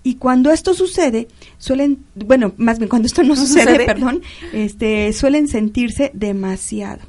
Y 0.01 0.15
cuando 0.15 0.51
esto 0.51 0.73
sucede, 0.73 1.27
suelen, 1.57 2.05
bueno, 2.15 2.53
más 2.57 2.79
bien 2.79 2.89
cuando 2.89 3.05
esto 3.05 3.21
no, 3.21 3.29
¿No 3.29 3.35
sucede, 3.35 3.65
sucede? 3.65 3.85
perdón, 3.85 4.21
este, 4.53 5.11
suelen 5.13 5.47
sentirse 5.47 6.11
demasiado, 6.13 7.01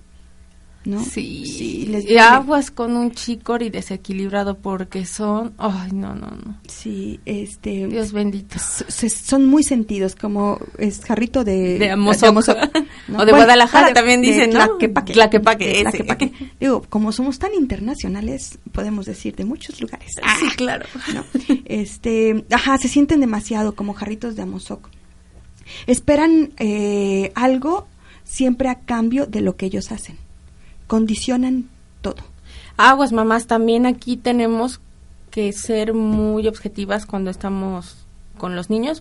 ¿no? 0.84 1.04
Sí, 1.04 1.86
les 1.90 2.08
y 2.08 2.16
aguas 2.16 2.70
con 2.70 2.96
un 2.96 3.12
chicor 3.12 3.62
y 3.62 3.68
desequilibrado 3.68 4.56
porque 4.58 5.04
son, 5.04 5.52
ay, 5.58 5.92
no, 5.92 6.14
no, 6.14 6.28
no. 6.30 6.58
Sí, 6.68 7.20
este, 7.26 7.86
Dios 7.86 8.12
bendito. 8.12 8.56
se- 8.58 9.10
son 9.10 9.44
muy 9.46 9.62
sentidos, 9.62 10.16
como 10.16 10.58
es 10.78 11.04
jarrito 11.04 11.44
de... 11.44 11.78
De 11.78 11.90
Amozoc. 11.90 12.28
Amozoc, 12.30 12.56
O 13.18 13.24
de 13.26 13.32
Guadalajara 13.32 13.88
ah, 13.88 13.92
también 13.92 14.22
dicen, 14.22 14.50
¿no? 14.50 14.66
Tlaquepaque. 14.66 15.12
Tlaquepaque, 15.12 15.70
ese. 15.82 15.82
Tlaquepaque. 16.04 16.32
Digo, 16.60 16.82
como 16.88 17.12
somos 17.12 17.38
tan 17.38 17.52
internacionales, 17.54 18.58
podemos 18.72 19.04
decir 19.04 19.36
de 19.36 19.44
muchos 19.44 19.80
lugares. 19.80 20.12
Sí, 20.38 20.48
claro. 20.56 20.86
¿no? 21.14 21.24
Este, 21.66 22.44
ajá, 22.50 22.78
se 22.78 22.88
sienten 22.88 23.20
demasiado 23.20 23.74
como 23.74 23.92
jarritos 23.92 24.34
de 24.34 24.42
Amozoc. 24.42 24.88
Esperan 25.86 26.52
eh, 26.58 27.32
algo 27.34 27.86
siempre 28.24 28.68
a 28.68 28.76
cambio 28.76 29.26
de 29.26 29.40
lo 29.40 29.56
que 29.56 29.66
ellos 29.66 29.92
hacen. 29.92 30.16
Condicionan 30.90 31.68
todo. 32.00 32.16
Aguas, 32.76 33.12
mamás, 33.12 33.46
también 33.46 33.86
aquí 33.86 34.16
tenemos 34.16 34.80
que 35.30 35.52
ser 35.52 35.94
muy 35.94 36.48
objetivas 36.48 37.06
cuando 37.06 37.30
estamos 37.30 37.94
con 38.38 38.56
los 38.56 38.70
niños, 38.70 39.00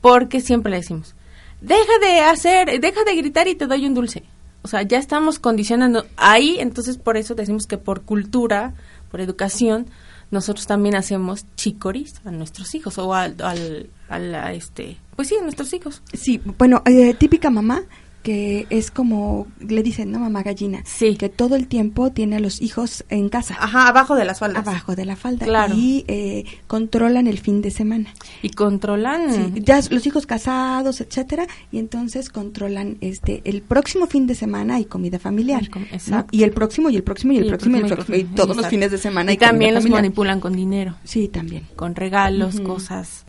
porque 0.00 0.40
siempre 0.40 0.70
le 0.70 0.76
decimos, 0.76 1.16
deja 1.60 1.98
de 2.00 2.20
hacer, 2.20 2.80
deja 2.80 3.02
de 3.02 3.16
gritar 3.16 3.48
y 3.48 3.56
te 3.56 3.66
doy 3.66 3.84
un 3.84 3.94
dulce. 3.94 4.22
O 4.62 4.68
sea, 4.68 4.82
ya 4.82 4.98
estamos 4.98 5.40
condicionando 5.40 6.06
ahí, 6.16 6.58
entonces 6.60 6.98
por 6.98 7.16
eso 7.16 7.34
decimos 7.34 7.66
que 7.66 7.78
por 7.78 8.02
cultura, 8.02 8.72
por 9.10 9.20
educación, 9.20 9.86
nosotros 10.30 10.68
también 10.68 10.94
hacemos 10.94 11.46
chicoris 11.56 12.14
a 12.24 12.30
nuestros 12.30 12.76
hijos 12.76 12.96
o 12.98 13.12
al, 13.12 13.34
al, 13.42 13.90
al- 14.08 14.34
a 14.36 14.52
este, 14.52 14.98
pues 15.16 15.26
sí, 15.26 15.36
a 15.36 15.42
nuestros 15.42 15.72
hijos. 15.72 16.00
Sí, 16.12 16.40
bueno, 16.58 16.82
eh, 16.86 17.12
típica 17.14 17.50
mamá 17.50 17.82
que 18.24 18.66
es 18.70 18.90
como 18.90 19.46
le 19.60 19.82
dicen, 19.82 20.10
¿no? 20.10 20.18
Mamá 20.18 20.42
gallina. 20.42 20.82
Sí. 20.86 21.16
Que 21.16 21.28
todo 21.28 21.56
el 21.56 21.68
tiempo 21.68 22.10
tiene 22.10 22.36
a 22.36 22.40
los 22.40 22.62
hijos 22.62 23.04
en 23.10 23.28
casa. 23.28 23.54
Ajá, 23.60 23.86
abajo 23.86 24.16
de 24.16 24.24
las 24.24 24.38
faldas. 24.38 24.66
Abajo 24.66 24.96
de 24.96 25.04
la 25.04 25.14
falda. 25.14 25.44
Claro. 25.44 25.74
Y 25.76 26.06
eh, 26.08 26.44
controlan 26.66 27.26
el 27.26 27.38
fin 27.38 27.60
de 27.60 27.70
semana. 27.70 28.14
Y 28.40 28.48
controlan. 28.48 29.30
Sí, 29.54 29.60
ya 29.62 29.78
los 29.90 30.06
hijos 30.06 30.26
casados, 30.26 31.02
etcétera, 31.02 31.46
y 31.70 31.78
entonces 31.78 32.30
controlan 32.30 32.96
este 33.02 33.42
el 33.44 33.60
próximo 33.60 34.06
fin 34.06 34.26
de 34.26 34.34
semana 34.34 34.80
y 34.80 34.86
comida 34.86 35.18
familiar, 35.18 35.68
exacto. 35.92 36.28
y 36.30 36.44
el 36.44 36.52
próximo 36.52 36.88
y 36.88 36.96
el 36.96 37.02
próximo 37.02 37.34
y 37.34 37.38
el 37.38 37.46
próximo 37.46 37.76
y 37.76 37.80
el 37.80 37.86
próximo 37.86 38.16
y 38.16 38.24
todos 38.24 38.56
los 38.56 38.66
fines 38.68 38.90
de 38.90 38.96
semana 38.96 39.32
Y, 39.32 39.36
también 39.36 39.74
los 39.74 39.82
familiar. 39.82 40.02
manipulan 40.02 40.40
con 40.40 40.56
dinero. 40.56 40.96
Sí, 41.04 41.28
también. 41.28 41.66
con 41.76 41.94
regalos, 41.94 42.58
cosas. 42.60 43.26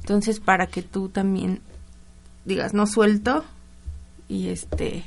Entonces, 0.00 0.40
para 0.40 0.66
que 0.68 0.80
tú 0.80 1.10
también 1.10 1.60
digas, 2.46 2.72
no 2.72 2.86
suelto 2.86 3.44
y 4.28 4.48
este 4.48 5.04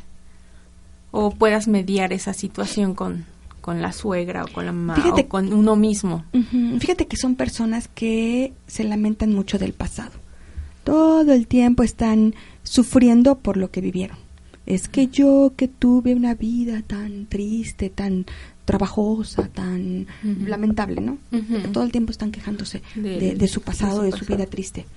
o 1.11 1.31
puedas 1.31 1.67
mediar 1.67 2.13
esa 2.13 2.33
situación 2.33 2.95
con 2.95 3.25
con 3.61 3.79
la 3.79 3.91
suegra 3.91 4.43
o 4.43 4.47
con 4.47 4.65
la 4.65 4.71
mamá 4.71 4.95
Fíjate- 4.95 5.21
o 5.25 5.29
con 5.29 5.53
uno 5.53 5.75
mismo. 5.75 6.25
Fíjate 6.79 7.05
que 7.05 7.15
son 7.15 7.35
personas 7.35 7.87
que 7.93 8.53
se 8.65 8.83
lamentan 8.83 9.33
mucho 9.35 9.59
del 9.59 9.73
pasado. 9.73 10.13
Todo 10.83 11.31
el 11.31 11.45
tiempo 11.45 11.83
están 11.83 12.33
sufriendo 12.63 13.37
por 13.37 13.57
lo 13.57 13.69
que 13.69 13.81
vivieron. 13.81 14.17
Es 14.65 14.87
que 14.87 15.09
yo 15.09 15.53
que 15.55 15.67
tuve 15.67 16.15
una 16.15 16.33
vida 16.33 16.81
tan 16.81 17.27
triste, 17.27 17.91
tan 17.91 18.25
trabajosa, 18.65 19.47
tan 19.49 20.07
lamentable, 20.47 21.01
¿no? 21.01 21.19
Todo 21.71 21.83
el 21.83 21.91
tiempo 21.91 22.11
están 22.11 22.31
quejándose 22.31 22.81
De- 22.95 23.19
de, 23.19 23.35
de 23.35 23.47
su 23.47 23.61
pasado, 23.61 24.01
de 24.01 24.09
de 24.11 24.17
su 24.17 24.25
vida 24.25 24.47
triste. 24.47 24.87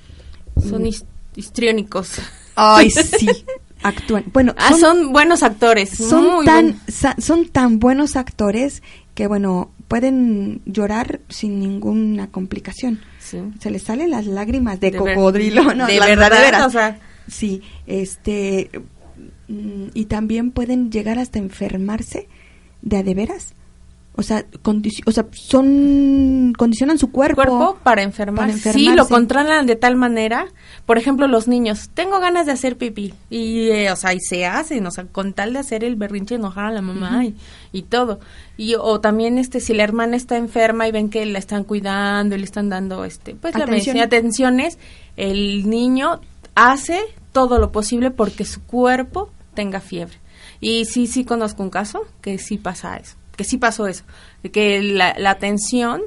Son 0.70 0.80
Mm. 0.82 0.86
his- 0.86 1.04
histriónicos. 1.36 2.12
Ay, 2.54 2.88
sí. 2.88 3.28
Actúan. 3.84 4.24
Bueno, 4.32 4.54
Ah, 4.58 4.72
son, 4.78 5.12
buenos 5.12 5.42
actores. 5.44 5.90
son 5.90 6.24
muy 6.36 6.44
tan 6.46 6.80
sa- 6.88 7.14
son 7.18 7.46
tan 7.48 7.78
buenos 7.78 8.16
actores 8.16 8.82
que 9.14 9.26
bueno 9.28 9.70
pueden 9.88 10.62
llorar 10.66 11.20
sin 11.28 11.60
ninguna 11.60 12.28
complicación 12.30 13.00
sí. 13.20 13.38
se 13.60 13.70
les 13.70 13.82
salen 13.82 14.10
las 14.10 14.26
lágrimas 14.26 14.80
de, 14.80 14.90
De 14.90 14.98
ver- 15.00 15.14
cocodrilo 15.14 15.62
no 15.74 15.86
de 15.86 16.00
verdad, 16.00 16.66
o 16.66 16.70
sea. 16.70 16.98
sí 17.28 17.62
este 17.86 18.70
mm, 19.48 19.88
y 19.94 20.06
también 20.06 20.50
pueden 20.50 20.90
llegar 20.90 21.18
hasta 21.18 21.38
enfermarse 21.38 22.28
de 22.82 22.96
a 22.96 23.02
de 23.02 23.14
veras 23.14 23.54
o 24.16 24.22
sea 24.22 24.44
o 25.06 25.10
sea 25.10 25.26
son 25.32 26.52
condicionan 26.56 26.98
su 26.98 27.10
cuerpo, 27.10 27.36
cuerpo 27.42 27.78
para 27.82 28.02
enfermar. 28.02 28.46
para 28.46 28.52
Sí, 28.58 28.84
lo 28.84 29.02
enfermarse. 29.02 29.12
controlan 29.14 29.66
de 29.66 29.76
tal 29.76 29.96
manera. 29.96 30.46
Por 30.86 30.98
ejemplo, 30.98 31.26
los 31.26 31.48
niños, 31.48 31.90
tengo 31.94 32.20
ganas 32.20 32.46
de 32.46 32.52
hacer 32.52 32.76
pipí. 32.76 33.14
Y, 33.30 33.70
eh, 33.70 33.90
o 33.90 33.96
sea, 33.96 34.12
y 34.14 34.20
se 34.20 34.46
hacen, 34.46 34.86
o 34.86 34.90
sea, 34.90 35.04
con 35.06 35.32
tal 35.32 35.52
de 35.54 35.58
hacer 35.60 35.82
el 35.82 35.96
berrinche, 35.96 36.34
enojar 36.36 36.66
a 36.66 36.70
la 36.70 36.82
mamá 36.82 37.24
y, 37.24 37.34
y 37.72 37.82
todo. 37.82 38.20
Y, 38.56 38.74
o 38.76 39.00
también, 39.00 39.38
este, 39.38 39.60
si 39.60 39.74
la 39.74 39.82
hermana 39.82 40.16
está 40.16 40.36
enferma 40.36 40.86
y 40.86 40.92
ven 40.92 41.08
que 41.10 41.24
la 41.26 41.38
están 41.38 41.64
cuidando 41.64 42.34
y 42.36 42.38
le 42.38 42.44
están 42.44 42.68
dando, 42.68 43.04
este, 43.04 43.34
pues, 43.34 43.54
la 43.56 43.64
Atención. 43.64 43.96
medicina, 43.96 44.04
atenciones, 44.04 44.78
el 45.16 45.68
niño 45.68 46.20
hace 46.54 47.00
todo 47.32 47.58
lo 47.58 47.72
posible 47.72 48.10
porque 48.10 48.44
su 48.44 48.62
cuerpo 48.62 49.30
tenga 49.54 49.80
fiebre. 49.80 50.18
Y 50.60 50.84
sí, 50.84 51.06
sí 51.06 51.24
conozco 51.24 51.62
un 51.62 51.70
caso 51.70 52.02
que 52.20 52.38
sí 52.38 52.58
pasa 52.58 52.96
eso, 52.96 53.16
que 53.36 53.44
sí 53.44 53.58
pasó 53.58 53.86
eso, 53.86 54.04
que 54.52 54.82
la, 54.82 55.14
la 55.18 55.30
atención 55.30 56.02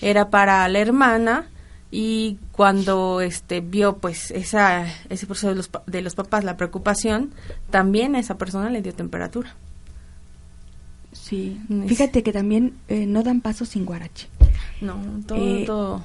era 0.00 0.30
para 0.30 0.66
la 0.68 0.78
hermana 0.78 1.46
y 1.90 2.38
cuando 2.52 3.20
este 3.20 3.60
vio 3.60 3.98
pues 3.98 4.30
esa 4.32 4.86
ese 5.10 5.26
proceso 5.26 5.48
de 5.50 5.54
los, 5.54 5.70
de 5.86 6.02
los 6.02 6.14
papás 6.14 6.42
la 6.44 6.56
preocupación 6.56 7.32
también 7.70 8.14
a 8.16 8.18
esa 8.18 8.36
persona 8.36 8.68
le 8.70 8.82
dio 8.82 8.92
temperatura. 8.94 9.54
Sí 11.12 11.60
Es- 11.82 11.88
fíjate 11.88 12.22
que 12.22 12.32
también 12.32 12.74
eh, 12.88 13.06
no 13.06 13.22
dan 13.22 13.40
paso 13.40 13.64
sin 13.64 13.84
guarache. 13.84 14.28
No 14.80 14.96
todo, 15.26 15.38
Eh, 15.38 15.64
todo 15.66 16.02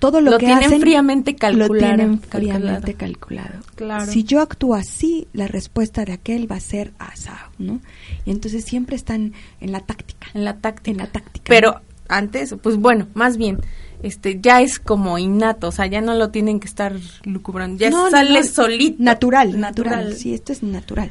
todo 0.00 0.20
lo, 0.20 0.32
Lo 0.32 0.38
que 0.38 0.46
tienen 0.46 0.64
hacen 0.64 0.80
fríamente 0.80 1.36
calculado, 1.36 1.72
lo 1.74 1.78
tienen 1.78 2.16
calculado. 2.18 2.60
fríamente 2.60 2.94
calculado. 2.94 3.60
Claro. 3.76 4.10
Si 4.10 4.24
yo 4.24 4.40
actúo 4.40 4.74
así, 4.74 5.28
la 5.32 5.46
respuesta 5.46 6.04
de 6.04 6.12
aquel 6.12 6.50
va 6.50 6.56
a 6.56 6.60
ser 6.60 6.92
asado, 6.98 7.50
¿no? 7.58 7.80
Y 8.24 8.30
entonces 8.32 8.64
siempre 8.64 8.96
están 8.96 9.32
en 9.60 9.72
la 9.72 9.80
táctica. 9.80 10.26
en 10.34 10.44
la 10.44 10.56
táctica 10.58 10.90
En 10.90 10.96
la 10.98 11.06
táctica. 11.06 11.44
pero 11.48 11.80
antes 12.08 12.54
pues 12.62 12.76
bueno 12.76 13.08
más 13.14 13.36
bien 13.36 13.58
este 14.00 14.38
ya 14.40 14.60
es 14.62 14.78
como 14.78 15.18
innato 15.18 15.66
o 15.68 15.72
sea 15.72 15.86
ya 15.86 16.00
no 16.00 16.14
lo 16.14 16.30
tienen 16.30 16.60
que 16.60 16.68
estar 16.68 16.94
lucubrando 17.24 17.78
ya 17.80 17.90
No, 17.90 18.10
sale 18.10 18.40
no, 18.40 18.46
solito 18.46 18.96
Natural, 19.02 19.58
natural, 19.58 20.14
Sí, 20.14 20.32
esto 20.34 20.52
es 20.52 20.62
natural. 20.62 21.10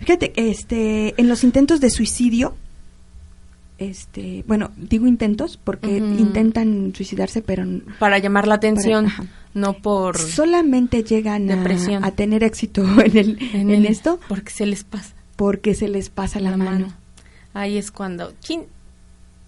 Fíjate, 0.00 0.32
este, 0.36 1.14
en 1.20 1.28
los 1.28 1.44
intentos 1.44 1.80
de 1.80 1.88
suicidio, 1.88 2.56
este, 3.78 4.44
bueno, 4.46 4.70
digo 4.76 5.06
intentos 5.06 5.56
porque 5.62 5.96
intentan 5.96 6.92
suicidarse, 6.94 7.42
pero 7.42 7.64
para 7.98 8.18
llamar 8.18 8.46
la 8.46 8.54
atención 8.54 9.06
Para- 9.06 9.28
no 9.54 9.74
por 9.74 10.18
solamente 10.18 11.02
llegan 11.04 11.50
a, 11.50 12.10
tener 12.12 12.42
éxito 12.44 12.82
en, 13.04 13.16
el, 13.16 13.38
en, 13.52 13.70
el- 13.70 13.86
esto 13.86 14.18
porque 14.28 14.50
se 14.50 14.66
les 14.66 14.84
pasa. 14.84 15.14
porque 15.36 15.74
se 15.74 15.88
les 15.88 16.08
pasa 16.08 16.38
la, 16.40 16.56
mano. 16.56 16.92
ahí 17.52 17.76
es 17.78 17.90
cuando 17.90 18.32
chin, 18.40 18.62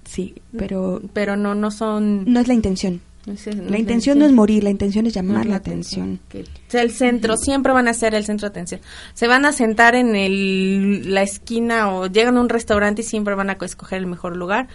Sí, 0.04 0.34
pero 0.56 1.02
pero 1.12 1.36
no 1.36 1.54
no 1.56 1.70
son 1.72 2.24
no 2.32 2.38
es 2.38 2.46
la 2.46 2.54
intención. 2.54 3.00
La 3.26 3.78
intención 3.78 4.18
no 4.20 4.24
es 4.24 4.32
morir, 4.32 4.62
la 4.62 4.70
intención 4.70 5.04
es 5.06 5.12
llamar 5.14 5.46
la 5.46 5.56
atención. 5.56 6.20
sea 6.68 6.82
el 6.82 6.92
centro 6.92 7.36
siempre 7.36 7.72
van 7.72 7.88
a 7.88 7.94
ser 7.94 8.14
el 8.14 8.24
centro 8.24 8.48
de 8.48 8.50
atención. 8.50 8.80
Se 9.14 9.26
van 9.26 9.44
a 9.44 9.52
sentar 9.52 9.96
en 9.96 10.14
el, 10.14 11.12
la 11.12 11.22
esquina 11.22 11.92
o 11.92 12.06
llegan 12.06 12.36
a 12.36 12.40
un 12.40 12.48
restaurante 12.48 13.02
y 13.02 13.04
siempre 13.04 13.34
van 13.34 13.50
a 13.50 13.56
escoger 13.60 13.98
el 13.98 14.06
mejor 14.06 14.36
lugar 14.36 14.68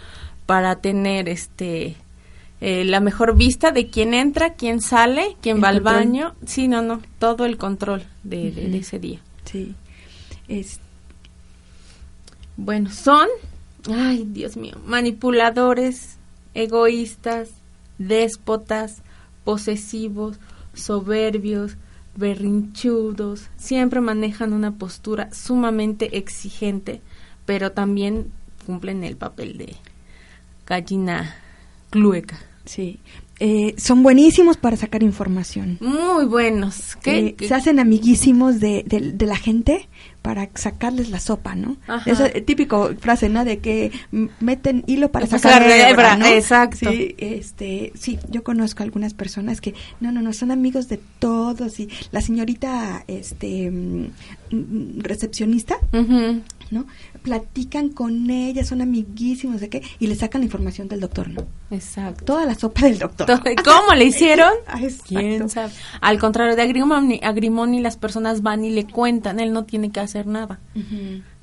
para 0.44 0.76
tener 0.76 1.28
este 1.30 1.96
eh, 2.60 2.84
la 2.84 3.00
mejor 3.00 3.36
vista 3.36 3.70
de 3.72 3.88
quién 3.88 4.12
entra 4.12 4.52
quién 4.54 4.80
sale 4.82 5.36
quién 5.40 5.56
El 5.56 5.64
va 5.64 5.68
al 5.70 5.80
baño. 5.80 6.34
Sí 6.44 6.68
no 6.68 6.82
no 6.82 7.00
todo 7.18 7.46
el 7.46 7.56
control 7.56 8.02
de, 8.22 8.50
de- 8.52 8.76
ese 8.76 8.98
día. 8.98 9.20
Sí. 9.44 9.74
Es, 10.48 10.78
Bueno, 12.56 12.90
son, 12.90 13.28
ay 13.90 14.26
Dios 14.30 14.56
mío, 14.58 14.76
manipuladores, 14.84 16.18
egoístas, 16.54 17.48
déspotas, 18.08 19.02
posesivos, 19.44 20.38
soberbios, 20.74 21.76
berrinchudos, 22.16 23.48
siempre 23.56 24.00
manejan 24.00 24.52
una 24.52 24.72
postura 24.72 25.32
sumamente 25.32 26.18
exigente, 26.18 27.00
pero 27.46 27.72
también 27.72 28.30
cumplen 28.66 29.02
el 29.04 29.16
papel 29.16 29.58
de 29.58 29.76
gallina 30.66 31.34
clueca. 31.90 32.38
Sí. 32.64 33.00
Eh, 33.40 33.74
son 33.76 34.02
buenísimos 34.02 34.56
para 34.56 34.76
sacar 34.76 35.02
información. 35.02 35.78
Muy 35.80 36.26
buenos. 36.26 36.96
¿Qué? 37.02 37.18
Eh, 37.18 37.34
qué- 37.34 37.48
se 37.48 37.54
hacen 37.54 37.80
amiguísimos 37.80 38.60
de, 38.60 38.84
de- 38.86 39.12
de 39.12 39.26
la 39.26 39.36
gente 39.36 39.88
para 40.20 40.48
sacarles 40.54 41.10
la 41.10 41.18
sopa, 41.18 41.56
¿no? 41.56 41.76
Ajá. 41.88 42.08
Eso 42.08 42.24
es 42.26 42.46
típico 42.46 42.90
frase, 43.00 43.28
¿no? 43.28 43.44
De 43.44 43.58
que 43.58 43.90
meten 44.38 44.84
hilo 44.86 45.10
para 45.10 45.26
sacar 45.26 45.62
hebra, 45.68 46.16
¿no? 46.16 46.26
exacto. 46.26 46.88
Sí, 46.92 47.16
este, 47.18 47.92
sí, 47.96 48.20
yo 48.30 48.44
conozco 48.44 48.84
algunas 48.84 49.14
personas 49.14 49.60
que, 49.60 49.74
no, 50.00 50.12
no, 50.12 50.22
no, 50.22 50.32
son 50.32 50.52
amigos 50.52 50.88
de 50.88 51.00
todos 51.18 51.80
y 51.80 51.88
la 52.12 52.20
señorita, 52.20 53.02
este, 53.08 53.68
mm, 53.72 54.06
mm, 54.52 55.00
recepcionista, 55.00 55.76
Ujú. 55.92 56.42
¿no? 56.70 56.86
Platican 57.22 57.88
con 57.90 58.30
ella, 58.30 58.64
son 58.64 58.82
amiguísimos 58.82 59.60
de 59.60 59.68
qué 59.68 59.82
y 60.00 60.08
le 60.08 60.16
sacan 60.16 60.40
la 60.40 60.46
información 60.46 60.88
del 60.88 61.00
doctor, 61.00 61.28
¿no? 61.28 61.46
Exacto. 61.70 62.24
Toda 62.24 62.46
la 62.46 62.54
sopa 62.54 62.82
del 62.82 62.98
doctor. 62.98 63.26
To- 63.26 63.40
¿Cómo 63.64 63.94
le 63.94 64.04
hicieron? 64.06 64.52
Ah, 64.66 64.80
exacto. 64.82 65.04
¿Quién 65.08 65.48
sabe? 65.48 65.72
Al 66.00 66.18
contrario 66.18 66.56
de 66.56 66.62
Agrimoni, 66.62 67.20
Agrimoni 67.22 67.80
las 67.80 67.96
personas 67.96 68.42
van 68.42 68.64
y 68.64 68.70
le 68.70 68.86
cuentan, 68.86 69.38
él 69.40 69.52
no 69.52 69.64
tiene 69.64 69.90
que 69.90 70.00
hacer 70.00 70.26
nada. 70.26 70.58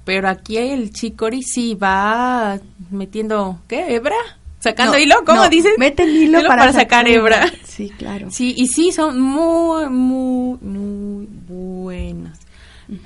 Pero 0.03 0.27
aquí 0.27 0.57
el 0.57 0.91
Chicori 0.91 1.43
sí 1.43 1.75
va 1.75 2.59
metiendo, 2.89 3.59
¿qué? 3.67 3.95
¿Hebra? 3.95 4.15
¿Sacando 4.59 4.93
No, 4.93 4.99
hilo? 4.99 5.15
¿Cómo 5.25 5.43
no, 5.43 5.49
dices? 5.49 5.71
Meten 5.77 6.09
hilo, 6.09 6.41
para, 6.45 6.73
sacar 6.73 7.07
hebra. 7.07 7.49
Sí, 7.63 7.89
claro. 7.97 8.27
Sí, 8.29 8.53
y 8.57 8.67
sí, 8.67 8.91
son 8.91 9.21
muy, 9.21 9.87
muy, 9.87 10.57
muy 10.61 11.27
buenas. 11.47 12.39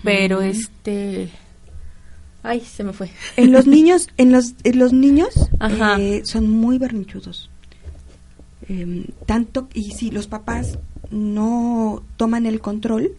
Pero 0.04 0.42
este... 0.42 1.30
Ay, 2.44 2.60
se 2.60 2.84
me 2.84 2.94
fue. 2.94 3.10
En 3.38 3.52
los 3.52 3.66
niños, 3.76 4.10
en 4.18 4.32
los, 4.32 4.54
en 4.64 4.78
los 4.80 4.92
niños 4.94 5.30
eh, 5.98 6.22
son 6.26 6.50
muy 6.50 6.78
berrinchudos. 6.78 7.50
Em, 8.68 9.06
tanto, 9.26 9.68
y 9.74 9.92
si 9.92 10.12
los 10.12 10.28
papás 10.28 10.78
no 11.10 12.04
toman 12.18 12.46
el 12.46 12.60
control 12.62 13.12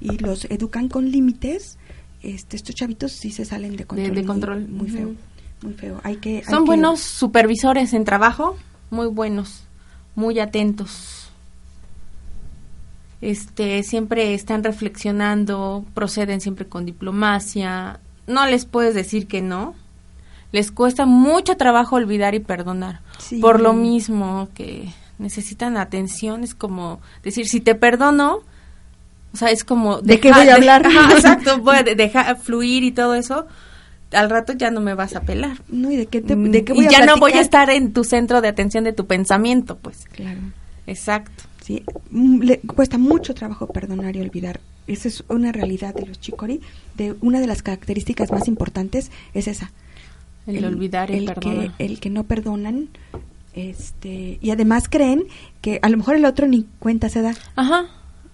y 0.00 0.16
los 0.18 0.46
educan 0.46 0.88
con 0.88 1.10
límites, 1.10 1.76
este, 2.22 2.56
estos 2.56 2.74
chavitos 2.74 3.12
sí 3.12 3.30
se 3.30 3.44
salen 3.44 3.76
de 3.76 3.84
control. 3.84 4.08
de 4.14 4.20
muy- 4.22 4.26
control. 4.26 4.68
Muy, 4.68 4.88
feo. 4.88 5.14
Muy 5.62 5.74
feo. 5.74 6.00
Hay 6.04 6.16
que, 6.16 6.38
hay 6.38 6.44
Son 6.44 6.64
que- 6.64 6.68
buenos 6.68 7.00
supervisores 7.00 7.92
en 7.92 8.04
trabajo, 8.04 8.56
muy 8.90 9.06
buenos, 9.08 9.64
muy 10.14 10.38
atentos. 10.40 11.28
Este, 13.20 13.82
siempre 13.84 14.34
están 14.34 14.64
reflexionando, 14.64 15.84
proceden 15.94 16.40
siempre 16.40 16.66
con 16.66 16.84
diplomacia. 16.86 18.00
No 18.26 18.46
les 18.46 18.64
puedes 18.64 18.94
decir 18.94 19.26
que 19.26 19.42
no. 19.42 19.74
Les 20.52 20.70
cuesta 20.70 21.06
mucho 21.06 21.56
trabajo 21.56 21.96
olvidar 21.96 22.34
y 22.34 22.40
perdonar. 22.40 23.00
Sí. 23.18 23.40
Por 23.40 23.60
lo 23.60 23.72
mismo 23.72 24.48
que 24.54 24.92
necesitan 25.18 25.76
atención, 25.76 26.44
es 26.44 26.54
como 26.54 27.00
decir, 27.22 27.48
si 27.48 27.60
te 27.60 27.74
perdono, 27.74 28.40
o 29.32 29.36
sea, 29.36 29.50
es 29.50 29.64
como... 29.64 30.02
¿De 30.02 30.20
qué 30.20 30.30
voy 30.32 30.48
a 30.48 30.56
hablar? 30.56 30.86
Exacto, 31.12 31.62
puede 31.62 31.94
dejar 31.94 32.38
fluir 32.38 32.82
y 32.84 32.92
todo 32.92 33.14
eso. 33.14 33.46
Al 34.12 34.28
rato 34.28 34.52
ya 34.52 34.70
no 34.70 34.80
me 34.80 34.94
vas 34.94 35.16
a 35.16 35.22
pelar. 35.22 35.62
No, 35.68 35.90
¿y 35.90 35.96
de 35.96 36.06
qué, 36.06 36.20
te, 36.20 36.36
Mm, 36.36 36.50
de 36.50 36.64
qué 36.64 36.72
y 36.74 36.76
voy 36.76 36.86
a 36.86 36.90
ya 36.90 37.06
no 37.06 37.16
voy 37.16 37.32
a 37.32 37.40
estar 37.40 37.70
en 37.70 37.94
tu 37.94 38.04
centro 38.04 38.42
de 38.42 38.48
atención 38.48 38.84
de 38.84 38.92
tu 38.92 39.06
pensamiento, 39.06 39.78
pues. 39.78 40.04
Claro. 40.12 40.40
Exacto. 40.86 41.44
Sí, 41.62 41.82
mm, 42.10 42.42
le 42.42 42.58
cuesta 42.60 42.98
mucho 42.98 43.32
trabajo 43.32 43.68
perdonar 43.68 44.14
y 44.16 44.20
olvidar. 44.20 44.60
Esa 44.86 45.08
es 45.08 45.24
una 45.28 45.52
realidad 45.52 45.94
de 45.94 46.06
los 46.06 46.20
chicori. 46.20 46.60
De 46.96 47.14
una 47.20 47.40
de 47.40 47.46
las 47.46 47.62
características 47.62 48.30
más 48.32 48.48
importantes 48.48 49.10
es 49.34 49.48
esa. 49.48 49.70
El, 50.46 50.64
olvidar 50.64 51.10
y 51.10 51.14
el 51.18 51.24
perdonar. 51.26 51.76
Que, 51.76 51.84
el 51.84 52.00
que 52.00 52.10
no 52.10 52.24
perdonan, 52.24 52.88
este, 53.54 54.38
y 54.40 54.50
además 54.50 54.88
creen 54.88 55.24
que 55.60 55.78
a 55.82 55.88
lo 55.88 55.96
mejor 55.96 56.16
el 56.16 56.24
otro 56.24 56.46
ni 56.48 56.66
cuenta 56.78 57.08
se 57.08 57.22
da, 57.22 57.34
Ajá. 57.54 57.86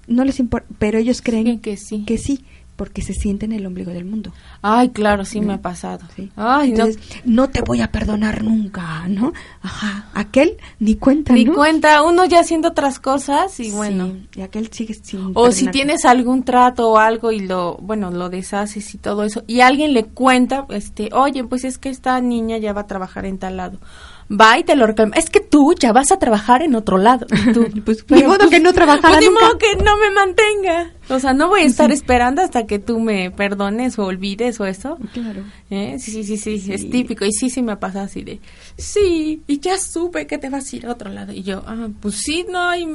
no 0.06 0.24
les 0.24 0.38
importa, 0.40 0.66
pero 0.78 0.98
ellos 0.98 1.20
creen 1.22 1.46
Sí, 1.46 1.58
que 1.58 1.76
sí. 1.76 2.04
que 2.06 2.16
sí, 2.18 2.44
porque 2.78 3.02
se 3.02 3.12
sienten 3.12 3.50
el 3.50 3.66
ombligo 3.66 3.90
del 3.90 4.04
mundo. 4.04 4.32
Ay, 4.62 4.90
claro, 4.90 5.24
sí 5.24 5.40
me 5.40 5.54
ha 5.54 5.60
pasado. 5.60 6.06
¿sí? 6.14 6.30
Ay. 6.36 6.70
Entonces, 6.70 7.00
no. 7.24 7.50
te 7.50 7.60
voy 7.60 7.80
a 7.80 7.90
perdonar 7.90 8.44
nunca, 8.44 9.08
¿no? 9.08 9.32
Ajá, 9.60 10.06
aquel 10.14 10.56
ni 10.78 10.94
cuenta, 10.94 11.32
Ni 11.32 11.44
¿no? 11.44 11.54
cuenta, 11.54 12.02
uno 12.04 12.24
ya 12.24 12.38
haciendo 12.38 12.68
otras 12.68 13.00
cosas 13.00 13.58
y 13.58 13.64
Sí, 13.64 13.70
bueno. 13.72 14.12
y 14.36 14.42
aquel 14.42 14.70
sigue 14.72 14.94
sin 14.94 15.32
O 15.34 15.50
si 15.50 15.66
tienes 15.66 16.04
algún 16.04 16.44
trato 16.44 16.88
o 16.90 16.98
algo 16.98 17.32
y 17.32 17.40
lo, 17.40 17.76
bueno, 17.78 18.12
lo 18.12 18.28
deshaces 18.30 18.94
y 18.94 18.98
todo 18.98 19.24
eso, 19.24 19.42
y 19.48 19.60
alguien 19.60 19.92
le 19.92 20.04
cuenta, 20.04 20.64
este, 20.70 21.08
oye, 21.12 21.42
pues 21.42 21.64
es 21.64 21.78
que 21.78 21.88
esta 21.88 22.20
niña 22.20 22.58
ya 22.58 22.72
va 22.72 22.82
a 22.82 22.86
trabajar 22.86 23.26
en 23.26 23.38
tal 23.38 23.56
lado. 23.56 23.80
Va 24.30 24.58
y 24.58 24.64
te 24.64 24.76
lo 24.76 24.86
reclama. 24.86 25.16
Es 25.16 25.30
que 25.30 25.40
tú 25.40 25.74
ya 25.78 25.92
vas 25.92 26.12
a 26.12 26.18
trabajar 26.18 26.60
en 26.62 26.74
otro 26.74 26.98
lado. 26.98 27.26
Tú, 27.54 27.66
Pues, 27.84 28.04
ni 28.10 28.24
modo 28.24 28.50
que 28.50 28.60
no 28.60 28.74
trabajara 28.74 29.14
pues, 29.14 29.20
ni 29.20 29.26
nunca. 29.32 29.46
modo 29.46 29.58
que 29.58 29.76
no 29.76 29.96
me 29.96 30.10
mantenga. 30.10 30.92
O 31.08 31.18
sea, 31.18 31.32
no 31.32 31.48
voy 31.48 31.62
a 31.62 31.64
estar 31.64 31.90
esperando 31.92 32.42
hasta 32.42 32.66
que 32.66 32.78
tú 32.78 33.00
me 33.00 33.30
perdones 33.30 33.98
o 33.98 34.04
olvides 34.04 34.60
o 34.60 34.66
eso. 34.66 34.98
Claro. 35.14 35.42
¿Eh? 35.70 35.96
Sí, 35.98 36.10
sí, 36.10 36.24
sí, 36.24 36.36
sí, 36.36 36.58
Sí. 36.60 36.72
es 36.74 36.90
típico. 36.90 37.24
Y 37.24 37.32
sí, 37.32 37.48
sí 37.48 37.62
me 37.62 37.76
pasa 37.78 38.02
así 38.02 38.22
de, 38.22 38.40
sí, 38.76 39.42
y 39.46 39.60
ya 39.60 39.78
supe 39.78 40.26
que 40.26 40.36
te 40.38 40.50
vas 40.50 40.70
a 40.72 40.76
ir 40.76 40.86
a 40.86 40.92
otro 40.92 41.10
lado. 41.10 41.32
Y 41.32 41.42
yo, 41.42 41.62
ah, 41.66 41.88
pues 42.00 42.16
sí, 42.16 42.44
no 42.50 42.60
hay 42.68 42.86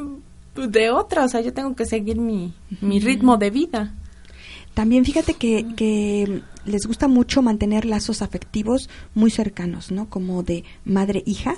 de 0.56 0.92
otra. 0.92 1.26
O 1.26 1.28
sea, 1.30 1.42
yo 1.42 1.52
tengo 1.52 1.76
que 1.76 1.86
seguir 1.86 2.18
mi, 2.18 2.54
mi 2.82 3.00
ritmo 3.00 3.38
de 3.38 3.50
vida. 3.50 3.92
También 4.74 5.06
fíjate 5.06 5.36
que, 5.36 5.68
que 5.76 6.42
les 6.66 6.86
gusta 6.86 7.08
mucho 7.08 7.42
mantener 7.42 7.86
lazos 7.86 8.22
afectivos 8.22 8.90
muy 9.14 9.30
cercanos, 9.32 9.92
¿no? 9.92 10.10
Como 10.10 10.44
de 10.44 10.64
madre-hija, 10.86 11.56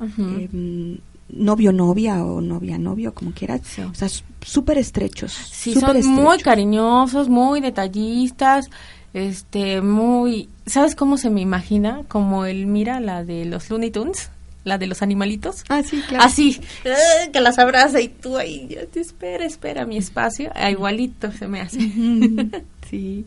eh, 0.00 0.98
novio-novia 1.28 2.24
o 2.24 2.40
novia-novio, 2.40 3.14
como 3.14 3.32
quieras. 3.32 3.62
Sí. 3.64 3.82
O 3.82 3.94
sea, 3.94 4.08
súper 4.40 4.78
estrechos. 4.78 5.32
Sí, 5.32 5.74
son 5.74 5.92
muy 5.92 5.98
estrechos. 6.00 6.42
cariñosos, 6.42 7.28
muy 7.28 7.60
detallistas, 7.60 8.70
este, 9.12 9.80
muy... 9.80 10.48
¿Sabes 10.66 10.94
cómo 10.94 11.18
se 11.18 11.30
me 11.30 11.40
imagina? 11.40 12.02
Como 12.08 12.46
el, 12.46 12.66
mira, 12.66 13.00
la 13.00 13.24
de 13.24 13.44
los 13.44 13.68
Looney 13.70 13.90
Tunes, 13.90 14.30
la 14.64 14.78
de 14.78 14.86
los 14.86 15.02
animalitos. 15.02 15.62
Ah, 15.68 15.82
sí, 15.82 16.02
claro. 16.08 16.24
Así, 16.24 16.60
¡eh! 16.84 17.30
que 17.32 17.40
las 17.40 17.58
abraza 17.58 18.00
y 18.00 18.08
tú 18.08 18.36
ahí, 18.36 18.66
ya 18.68 18.86
te 18.86 19.00
espera, 19.00 19.44
espera 19.44 19.86
mi 19.86 19.96
espacio. 19.98 20.50
Ah, 20.54 20.70
igualito 20.70 21.30
se 21.32 21.46
me 21.48 21.60
hace. 21.60 21.78
Sí. 22.90 23.24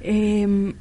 Em, 0.00 0.74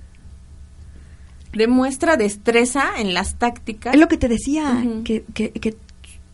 Demuestra 1.53 2.15
destreza 2.15 2.91
en 2.99 3.13
las 3.13 3.35
tácticas. 3.35 3.93
es 3.93 3.99
lo 3.99 4.07
que 4.07 4.17
te 4.17 4.27
decía, 4.29 4.83
que, 5.03 5.25
que, 5.33 5.51
que 5.51 5.75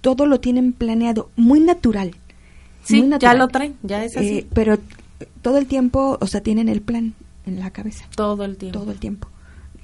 todo 0.02 0.26
lo 0.28 0.40
tienen 0.40 0.74
planeado, 0.74 1.32
muy 1.36 1.60
natural. 1.60 2.16
sí, 2.84 3.02
muy 3.02 3.18
ya 3.20 3.34
lo 3.34 3.48
traen, 3.48 3.76
ya 3.82 4.04
es 4.04 4.16
así. 4.16 4.40
Eh, 4.40 4.48
pero 4.54 4.78
todo 5.42 5.58
el 5.58 5.66
tiempo, 5.66 6.18
o 6.22 6.28
sea, 6.28 6.42
tienen 6.42 6.70
el 6.70 6.82
plan 6.82 7.16
en 7.46 7.60
la 7.60 7.72
cabeza. 7.72 8.06
todo 8.16 8.46
el 8.46 8.58
tiempo. 8.58 8.80
todo 8.80 8.92
el 8.92 9.00
tiempo. 9.00 9.28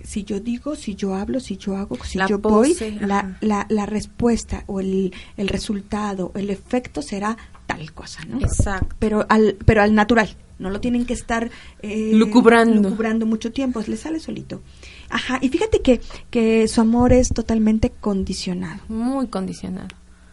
Si 0.03 0.23
yo 0.25 0.39
digo, 0.39 0.75
si 0.75 0.95
yo 0.95 1.15
hablo, 1.15 1.39
si 1.39 1.57
yo 1.57 1.75
hago, 1.77 1.97
si 2.03 2.17
La 2.17 2.27
yo 2.27 2.39
pose, 2.41 2.91
voy, 2.91 2.99
la, 3.07 3.37
la, 3.41 3.65
la 3.69 3.85
respuesta 3.85 4.63
o 4.67 4.79
el, 4.81 5.13
el 5.37 5.47
resultado, 5.47 6.31
el 6.35 6.49
efecto 6.49 7.01
será 7.01 7.37
tal 7.65 7.91
cosa, 7.93 8.23
¿no? 8.25 8.39
Exacto. 8.39 8.95
Pero 8.99 9.25
al, 9.29 9.55
pero 9.65 9.81
al 9.81 9.95
natural. 9.95 10.35
No 10.59 10.69
lo 10.69 10.79
tienen 10.79 11.05
que 11.05 11.13
estar 11.13 11.49
eh, 11.81 12.11
Lucubrando. 12.13 12.81
lucubrando 12.89 13.25
mucho 13.25 13.51
tiempo, 13.51 13.81
les 13.87 14.01
sale 14.01 14.19
solito. 14.19 14.61
Ajá, 15.09 15.39
y 15.41 15.49
fíjate 15.49 15.81
que, 15.81 15.99
que 16.29 16.67
su 16.67 16.79
amor 16.79 17.11
es 17.11 17.29
totalmente 17.29 17.89
condicionado. 17.89 18.81
Muy 18.87 19.27
condicionado. 19.27 19.87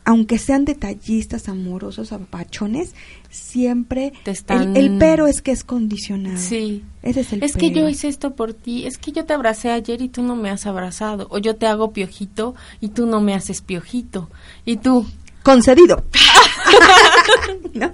Aunque 0.04 0.38
sean 0.38 0.64
detallistas, 0.64 1.48
amorosos, 1.48 2.12
apachones, 2.12 2.94
siempre 3.30 4.12
Te 4.24 4.30
están- 4.32 4.76
el, 4.76 4.92
el 4.92 4.98
pero 4.98 5.26
es 5.26 5.42
que 5.42 5.52
es 5.52 5.64
condicionado. 5.64 6.36
Sí. 6.38 6.84
Ese 7.02 7.20
es 7.20 7.32
el 7.32 7.42
Es 7.42 7.56
que 7.56 7.70
yo 7.70 7.88
hice 7.88 8.08
esto 8.08 8.34
por 8.34 8.52
ti, 8.52 8.86
es 8.86 8.98
que 8.98 9.12
yo 9.12 9.24
te 9.24 9.32
abracé 9.32 9.70
ayer 9.70 10.02
y 10.02 10.08
tú 10.08 10.22
no 10.22 10.36
me 10.36 10.50
has 10.50 10.66
abrazado, 10.66 11.26
o 11.30 11.38
yo 11.38 11.56
te 11.56 11.66
hago 11.66 11.92
piojito 11.92 12.54
y 12.80 12.88
tú 12.88 13.06
no 13.06 13.20
me 13.20 13.34
haces 13.34 13.62
piojito, 13.62 14.28
y 14.66 14.76
tú, 14.76 15.06
concedido. 15.42 16.04
¿No? 17.74 17.92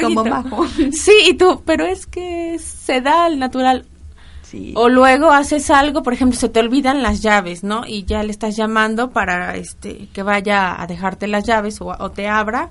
como 0.00 0.22
bajo. 0.22 0.66
Sí, 0.92 1.12
y 1.28 1.34
tú, 1.34 1.62
pero 1.64 1.84
es 1.84 2.06
que 2.06 2.58
se 2.58 3.00
da 3.00 3.24
al 3.24 3.38
natural. 3.38 3.86
Sí. 4.42 4.72
O 4.76 4.88
luego 4.88 5.30
haces 5.30 5.70
algo, 5.70 6.02
por 6.02 6.12
ejemplo, 6.14 6.38
se 6.38 6.48
te 6.48 6.60
olvidan 6.60 7.02
las 7.02 7.20
llaves, 7.20 7.64
¿no? 7.64 7.82
Y 7.86 8.04
ya 8.04 8.22
le 8.22 8.30
estás 8.30 8.56
llamando 8.56 9.10
para 9.10 9.56
este 9.56 10.08
que 10.12 10.22
vaya 10.22 10.80
a 10.80 10.86
dejarte 10.86 11.26
las 11.26 11.44
llaves 11.44 11.80
o, 11.80 11.88
o 11.88 12.10
te 12.10 12.28
abra. 12.28 12.70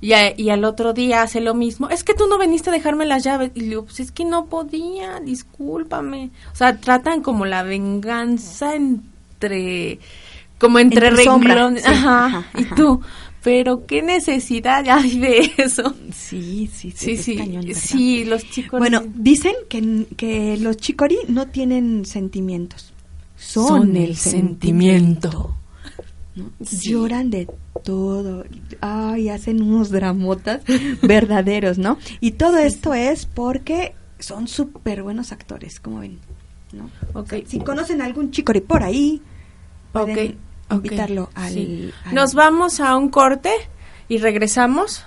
Y, 0.00 0.12
a- 0.12 0.38
y 0.38 0.50
al 0.50 0.64
otro 0.64 0.92
día 0.92 1.22
hace 1.22 1.40
lo 1.40 1.54
mismo. 1.54 1.88
Es 1.90 2.04
que 2.04 2.14
tú 2.14 2.26
no 2.28 2.38
veniste 2.38 2.70
a 2.70 2.72
dejarme 2.72 3.04
las 3.06 3.24
llaves. 3.24 3.50
Y 3.54 3.60
le 3.62 3.66
digo, 3.70 3.84
pues 3.84 3.98
es 4.00 4.12
que 4.12 4.24
no 4.24 4.46
podía, 4.46 5.18
discúlpame. 5.20 6.30
O 6.52 6.56
sea, 6.56 6.76
tratan 6.80 7.22
como 7.22 7.46
la 7.46 7.62
venganza 7.64 8.74
entre... 8.76 9.98
Como 10.58 10.78
entre, 10.80 11.08
Entre 11.08 11.24
renglones. 11.24 11.82
sí, 11.84 11.90
Ajá. 11.90 12.26
ajá, 12.26 12.46
Y 12.58 12.64
ajá. 12.64 12.74
tú, 12.74 13.00
pero 13.44 13.86
qué 13.86 14.02
necesidad 14.02 14.84
hay 14.88 15.18
de 15.18 15.52
eso. 15.58 15.94
Sí, 16.12 16.68
sí, 16.72 16.90
sí. 16.90 16.96
Sí, 16.96 17.10
es 17.12 17.24
sí. 17.24 17.36
cañón, 17.36 17.64
¿verdad? 17.64 17.80
sí, 17.80 18.24
los 18.24 18.48
chicos... 18.50 18.78
Bueno, 18.78 19.02
dicen 19.14 19.54
que, 19.68 20.06
que 20.16 20.56
los 20.58 20.76
chicori 20.76 21.16
no 21.28 21.46
tienen 21.46 22.04
sentimientos. 22.04 22.92
Son, 23.36 23.66
Son 23.68 23.96
el 23.96 24.10
el 24.10 24.16
sentimiento. 24.16 25.54
¿No? 26.38 26.50
Sí. 26.64 26.90
Lloran 26.90 27.30
de 27.30 27.48
todo. 27.84 28.44
Ay, 28.80 29.28
hacen 29.28 29.60
unos 29.62 29.90
dramotas 29.90 30.62
verdaderos, 31.02 31.76
¿no? 31.78 31.98
Y 32.20 32.32
todo 32.32 32.56
esto 32.58 32.94
es 32.94 33.26
porque 33.26 33.94
son 34.18 34.48
súper 34.48 35.02
buenos 35.02 35.32
actores, 35.32 35.78
como 35.80 36.00
ven, 36.00 36.18
¿no? 36.72 36.90
Ok. 37.12 37.34
Si 37.46 37.58
conocen 37.60 38.00
a 38.00 38.04
algún 38.06 38.30
chico 38.30 38.52
por 38.66 38.82
ahí, 38.82 39.20
pueden 39.92 40.38
ok, 40.68 40.74
invitarlo 40.76 41.30
al, 41.34 41.52
sí. 41.52 41.90
al- 42.04 42.14
Nos 42.14 42.34
vamos 42.34 42.80
a 42.80 42.96
un 42.96 43.08
corte 43.10 43.50
y 44.08 44.18
regresamos. 44.18 45.04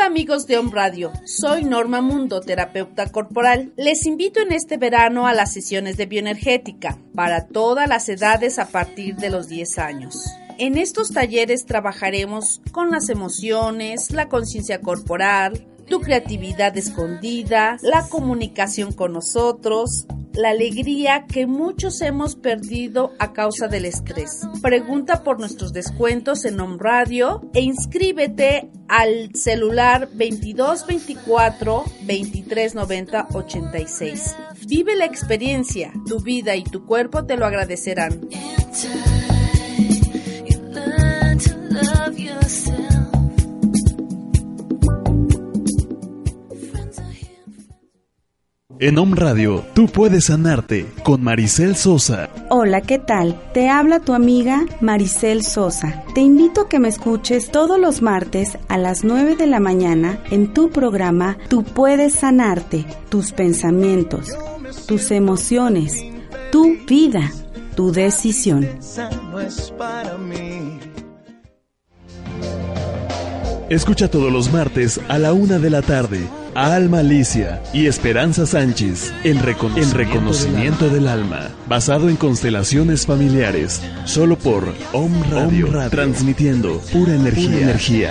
Amigos 0.00 0.46
de 0.46 0.56
Home 0.56 0.70
Radio, 0.72 1.12
soy 1.26 1.62
Norma 1.62 2.00
Mundo, 2.00 2.40
terapeuta 2.40 3.12
corporal. 3.12 3.72
Les 3.76 4.06
invito 4.06 4.40
en 4.40 4.50
este 4.50 4.78
verano 4.78 5.26
a 5.26 5.34
las 5.34 5.52
sesiones 5.52 5.98
de 5.98 6.06
bioenergética 6.06 6.98
para 7.14 7.46
todas 7.46 7.86
las 7.86 8.08
edades 8.08 8.58
a 8.58 8.68
partir 8.68 9.16
de 9.16 9.28
los 9.28 9.48
10 9.48 9.78
años. 9.78 10.24
En 10.58 10.78
estos 10.78 11.10
talleres 11.10 11.66
trabajaremos 11.66 12.62
con 12.72 12.90
las 12.90 13.10
emociones, 13.10 14.10
la 14.10 14.28
conciencia 14.28 14.80
corporal, 14.80 15.66
tu 15.90 16.00
creatividad 16.00 16.78
escondida, 16.78 17.76
la 17.82 18.08
comunicación 18.08 18.92
con 18.92 19.12
nosotros, 19.12 20.06
la 20.32 20.50
alegría 20.50 21.26
que 21.26 21.46
muchos 21.46 22.00
hemos 22.00 22.36
perdido 22.36 23.12
a 23.18 23.32
causa 23.32 23.66
del 23.66 23.84
estrés. 23.84 24.46
Pregunta 24.62 25.24
por 25.24 25.40
nuestros 25.40 25.72
descuentos 25.72 26.44
en 26.44 26.60
Home 26.60 26.76
Radio 26.78 27.42
e 27.52 27.60
inscríbete 27.60 28.70
al 28.88 29.34
celular 29.34 30.08
2224 30.12 31.84
2390 32.02 33.26
86. 33.34 34.36
Vive 34.66 34.94
la 34.94 35.06
experiencia, 35.06 35.92
tu 36.06 36.20
vida 36.20 36.54
y 36.54 36.62
tu 36.62 36.86
cuerpo 36.86 37.26
te 37.26 37.36
lo 37.36 37.46
agradecerán. 37.46 38.28
En 48.82 48.96
Home 48.96 49.14
Radio, 49.14 49.62
tú 49.74 49.88
puedes 49.88 50.24
sanarte 50.24 50.86
con 51.02 51.22
Maricel 51.22 51.76
Sosa. 51.76 52.30
Hola, 52.48 52.80
¿qué 52.80 52.98
tal? 52.98 53.38
Te 53.52 53.68
habla 53.68 54.00
tu 54.00 54.14
amiga 54.14 54.64
Maricel 54.80 55.44
Sosa. 55.44 56.02
Te 56.14 56.22
invito 56.22 56.62
a 56.62 56.68
que 56.70 56.78
me 56.78 56.88
escuches 56.88 57.50
todos 57.50 57.78
los 57.78 58.00
martes 58.00 58.56
a 58.68 58.78
las 58.78 59.04
9 59.04 59.36
de 59.36 59.46
la 59.46 59.60
mañana 59.60 60.18
en 60.30 60.54
tu 60.54 60.70
programa 60.70 61.36
Tú 61.50 61.62
puedes 61.62 62.14
sanarte, 62.14 62.86
tus 63.10 63.32
pensamientos, 63.32 64.30
tus 64.86 65.10
emociones, 65.10 66.02
tu 66.50 66.78
vida, 66.86 67.30
tu 67.76 67.92
decisión. 67.92 68.64
Esa 68.64 69.10
no 69.30 69.40
es 69.40 69.74
para 69.76 70.16
mí. 70.16 70.78
Escucha 73.68 74.08
todos 74.08 74.32
los 74.32 74.50
martes 74.50 74.98
a 75.08 75.18
la 75.18 75.34
una 75.34 75.58
de 75.58 75.68
la 75.68 75.82
tarde 75.82 76.39
Alma 76.54 76.98
Alicia 76.98 77.62
y 77.72 77.86
Esperanza 77.86 78.44
Sánchez 78.46 79.12
en, 79.24 79.38
Recon- 79.40 79.76
en 79.76 79.90
Reconocimiento 79.92 80.88
del 80.88 81.06
Alma, 81.08 81.50
basado 81.68 82.08
en 82.08 82.16
constelaciones 82.16 83.06
familiares, 83.06 83.80
solo 84.04 84.36
por 84.36 84.74
Om 84.92 85.12
Radio, 85.30 85.68
transmitiendo 85.90 86.80
pura 86.92 87.14
energía. 87.14 87.60
energía. 87.60 88.10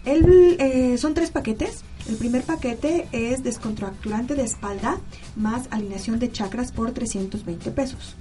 El, 0.07 0.57
eh, 0.61 0.97
son 0.99 1.14
tres 1.14 1.33
paquetes 1.33 1.83
El 2.09 2.14
primer 2.14 2.45
paquete 2.45 3.09
es 3.11 3.42
descontracturante 3.42 4.37
de 4.37 4.45
espalda 4.45 4.99
más 5.35 5.66
alineación 5.71 6.21
de 6.21 6.31
chakras 6.31 6.71
por 6.71 6.92
320 6.92 7.73
pesos. 7.73 8.14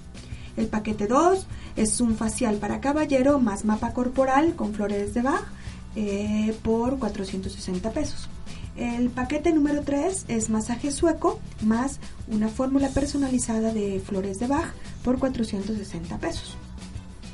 El 0.58 0.66
paquete 0.68 1.06
2 1.06 1.46
es 1.76 2.02
un 2.02 2.16
facial 2.16 2.56
para 2.56 2.82
caballero 2.82 3.40
más 3.40 3.66
mapa 3.66 3.94
corporal 3.94 4.56
con 4.56 4.74
flores 4.74 5.14
de 5.14 5.22
Bach 5.22 5.44
eh, 5.96 6.58
por 6.64 6.98
460 6.98 7.92
pesos. 7.92 8.30
El 8.76 9.10
paquete 9.10 9.54
número 9.54 9.84
3 9.84 10.26
es 10.28 10.50
masaje 10.50 10.92
sueco 10.92 11.40
más 11.62 12.00
una 12.28 12.48
fórmula 12.48 12.90
personalizada 12.90 13.72
de 13.72 14.02
flores 14.04 14.40
de 14.40 14.48
Bach 14.48 14.74
por 15.04 15.20
460 15.20 16.18
pesos. 16.18 16.58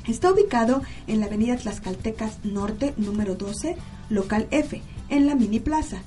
Está 0.06 0.32
ubicado 0.32 0.82
en 1.06 1.20
la 1.20 1.26
avenida 1.26 1.56
Tlaxcaltecas 1.56 2.44
Norte 2.44 2.92
número 2.96 3.36
12, 3.36 3.76
local 4.12 4.46
F, 4.50 4.82
en 5.08 5.26
la 5.26 5.34
mini 5.34 5.60
plaza, 5.60 5.98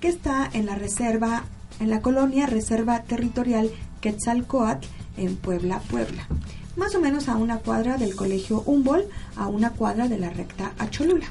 que 0.00 0.08
está 0.08 0.48
en 0.52 0.66
la 0.66 0.74
reserva, 0.74 1.44
en 1.80 1.90
la 1.90 2.00
colonia 2.00 2.46
Reserva 2.46 3.02
Territorial 3.02 3.70
Quetzalcoatl, 4.00 4.86
en 5.16 5.36
Puebla, 5.36 5.80
Puebla. 5.90 6.26
Más 6.76 6.94
o 6.94 7.00
menos 7.00 7.28
a 7.28 7.36
una 7.36 7.58
cuadra 7.58 7.98
del 7.98 8.16
colegio 8.16 8.62
Humboldt, 8.64 9.08
a 9.36 9.48
una 9.48 9.70
cuadra 9.70 10.08
de 10.08 10.18
la 10.18 10.30
recta 10.30 10.72
a 10.78 10.88
Cholula. 10.88 11.26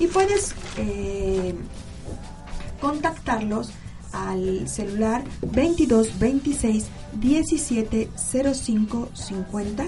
Y 0.00 0.06
puedes 0.06 0.54
eh, 0.78 1.54
contactarlos 2.80 3.70
al 4.12 4.68
celular 4.68 5.24
22 5.42 6.18
26 6.18 6.86
17 7.20 8.08
05 8.16 9.08
50 9.12 9.86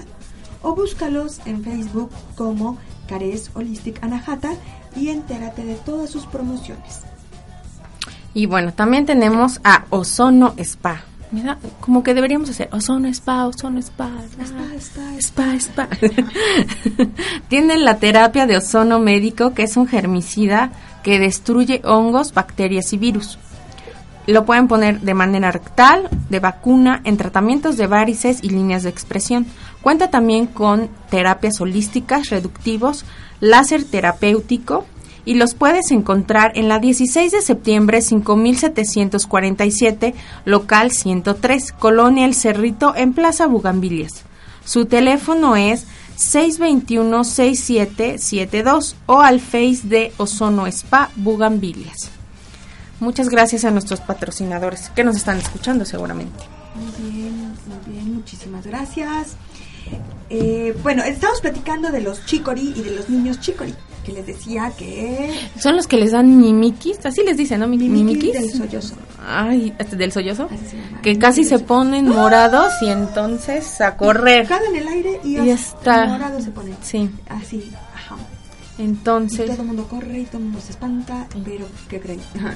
o 0.61 0.75
búscalos 0.75 1.39
en 1.45 1.63
Facebook 1.63 2.11
como 2.35 2.77
Cares 3.07 3.49
Holistic 3.55 4.03
Anahata 4.03 4.53
y 4.95 5.09
entérate 5.09 5.63
de 5.63 5.75
todas 5.75 6.09
sus 6.09 6.25
promociones. 6.25 7.01
Y 8.33 8.45
bueno, 8.45 8.73
también 8.73 9.05
tenemos 9.05 9.59
a 9.63 9.85
Ozono 9.89 10.53
Spa. 10.57 11.03
Mira, 11.31 11.57
como 11.79 12.03
que 12.03 12.13
deberíamos 12.13 12.49
hacer 12.49 12.69
Ozono 12.71 13.07
Spa, 13.07 13.45
Ozono 13.45 13.79
Spa, 13.79 14.09
Spa, 14.29 14.75
spa, 14.77 15.17
Spa, 15.17 15.55
Spa. 15.55 15.87
Tienen 17.47 17.85
la 17.85 17.99
terapia 17.99 18.45
de 18.47 18.57
ozono 18.57 18.99
médico, 18.99 19.53
que 19.53 19.63
es 19.63 19.77
un 19.77 19.87
germicida 19.87 20.71
que 21.03 21.19
destruye 21.19 21.81
hongos, 21.83 22.33
bacterias 22.33 22.91
y 22.93 22.97
virus. 22.97 23.39
Lo 24.27 24.45
pueden 24.45 24.67
poner 24.67 25.01
de 25.01 25.13
manera 25.13 25.51
rectal, 25.51 26.09
de 26.29 26.39
vacuna, 26.39 27.01
en 27.03 27.17
tratamientos 27.17 27.77
de 27.77 27.87
varices 27.87 28.43
y 28.43 28.49
líneas 28.49 28.83
de 28.83 28.89
expresión. 28.89 29.47
Cuenta 29.81 30.09
también 30.09 30.45
con 30.45 30.89
terapias 31.09 31.59
holísticas, 31.59 32.29
reductivos, 32.29 33.03
láser 33.41 33.83
terapéutico 33.83 34.85
y 35.25 35.33
los 35.33 35.53
puedes 35.53 35.91
encontrar 35.91 36.53
en 36.55 36.69
la 36.69 36.79
16 36.79 37.29
de 37.31 37.41
septiembre 37.41 38.01
5747, 38.01 40.15
local 40.45 40.91
103, 40.91 41.73
Colonia 41.73 42.25
El 42.25 42.33
Cerrito, 42.33 42.95
en 42.95 43.11
Plaza 43.13 43.45
Bugambilias. 43.47 44.23
Su 44.63 44.85
teléfono 44.85 45.57
es 45.57 45.85
621-6772 46.17 48.93
o 49.07 49.21
al 49.21 49.39
Face 49.39 49.79
de 49.83 50.13
Ozono 50.17 50.67
Spa 50.67 51.09
Bugambilias. 51.15 52.11
Muchas 52.99 53.29
gracias 53.29 53.65
a 53.65 53.71
nuestros 53.71 54.01
patrocinadores 54.01 54.89
que 54.89 55.03
nos 55.03 55.15
están 55.15 55.39
escuchando 55.39 55.85
seguramente. 55.85 56.43
Muy 56.75 56.91
bien, 57.11 57.55
muy 57.65 57.79
bien, 57.93 58.13
muchísimas 58.13 58.63
gracias. 58.65 59.35
Eh, 60.29 60.75
bueno, 60.81 61.03
estamos 61.03 61.41
platicando 61.41 61.91
de 61.91 62.01
los 62.01 62.25
chicory 62.25 62.73
y 62.75 62.81
de 62.81 62.91
los 62.91 63.09
niños 63.09 63.39
chicory, 63.41 63.73
que 64.05 64.13
les 64.13 64.25
decía 64.25 64.71
que... 64.77 65.33
Son 65.59 65.75
los 65.75 65.87
que 65.87 65.97
les 65.97 66.11
dan 66.13 66.39
mimiquis, 66.39 67.05
así 67.05 67.21
les 67.23 67.35
dicen, 67.35 67.59
¿no? 67.59 67.67
Mi- 67.67 67.77
Mimiquis 67.77 68.23
Mimiquis. 68.23 68.33
del 68.33 68.51
sollozo. 68.53 68.95
Ay, 69.27 69.73
¿este 69.77 69.95
¿del 69.97 70.11
sollozo? 70.13 70.47
Que 71.03 71.19
casi 71.19 71.43
se 71.43 71.59
ponen 71.59 72.07
morados 72.07 72.71
y 72.81 72.87
entonces 72.89 73.81
a 73.81 73.97
correr. 73.97 74.47
Jalan 74.47 74.75
el 74.75 74.87
aire 74.87 75.19
y, 75.23 75.37
Y 75.39 75.49
hasta 75.51 75.77
está- 75.79 76.05
morado 76.07 76.41
se 76.41 76.51
ponen. 76.51 76.75
Sí, 76.81 77.09
Así, 77.27 77.69
ajá. 77.93 78.15
Y 78.77 78.83
entonces 78.83 79.47
todo 79.51 79.61
el 79.61 79.67
mundo 79.67 79.87
corre 79.89 80.19
y 80.21 80.25
todo 80.25 80.37
el 80.37 80.45
mundo 80.45 80.59
se 80.65 80.71
espanta, 80.71 81.27
pero 81.43 81.67
¿qué 81.89 81.99
creen? 81.99 82.21
Ajá. 82.39 82.53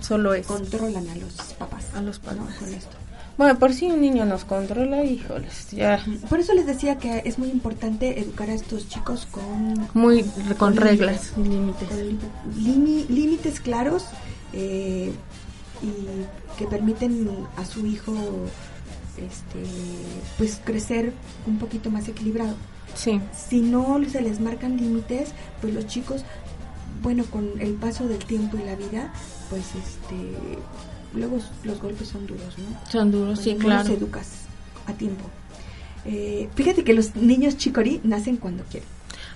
solo 0.00 0.32
es. 0.32 0.46
Controlan 0.46 1.08
a 1.08 1.16
los 1.16 1.32
papás. 1.58 1.84
A 1.94 2.00
los 2.00 2.22
¿no? 2.22 2.30
papás. 2.30 2.54
Con 2.60 2.72
esto. 2.72 2.96
Bueno, 3.38 3.58
por 3.58 3.74
si 3.74 3.86
un 3.86 4.00
niño 4.00 4.24
nos 4.24 4.44
controla, 4.44 5.04
híjoles, 5.04 5.68
ya 5.70 6.02
Por 6.30 6.40
eso 6.40 6.54
les 6.54 6.66
decía 6.66 6.96
que 6.96 7.22
es 7.26 7.38
muy 7.38 7.48
importante 7.50 8.18
educar 8.20 8.48
a 8.48 8.54
estos 8.54 8.88
chicos 8.88 9.26
con, 9.30 9.88
muy 9.94 10.22
con 10.22 10.54
Con 10.56 10.76
reglas 10.76 11.32
límites. 11.36 11.88
limi- 12.56 13.06
límites 13.08 13.60
claros 13.60 14.06
eh, 14.54 15.12
y 15.82 16.58
que 16.58 16.66
permiten 16.66 17.28
a 17.58 17.64
su 17.66 17.84
hijo 17.84 18.14
este 19.18 19.62
pues 20.38 20.60
crecer 20.64 21.12
un 21.46 21.58
poquito 21.58 21.90
más 21.90 22.08
equilibrado. 22.08 22.54
Sí, 22.94 23.20
Si 23.48 23.60
no 23.60 23.98
se 24.10 24.22
les 24.22 24.40
marcan 24.40 24.78
límites, 24.78 25.30
pues 25.60 25.74
los 25.74 25.86
chicos, 25.86 26.24
bueno, 27.02 27.24
con 27.26 27.60
el 27.60 27.74
paso 27.74 28.08
del 28.08 28.18
tiempo 28.24 28.56
y 28.56 28.64
la 28.64 28.74
vida, 28.76 29.12
pues 29.50 29.62
este 29.74 30.16
luego 31.16 31.38
los 31.64 31.80
golpes 31.80 32.08
son 32.08 32.26
duros, 32.26 32.56
¿no? 32.58 32.90
son 32.90 33.10
duros, 33.10 33.40
sí, 33.40 33.54
claro. 33.56 33.88
los 33.88 33.98
educas 33.98 34.28
a 34.86 34.92
tiempo. 34.92 35.24
Eh, 36.04 36.48
fíjate 36.54 36.84
que 36.84 36.94
los 36.94 37.16
niños 37.16 37.56
chicorí 37.56 38.00
nacen 38.04 38.36
cuando 38.36 38.62
quieren. 38.64 38.88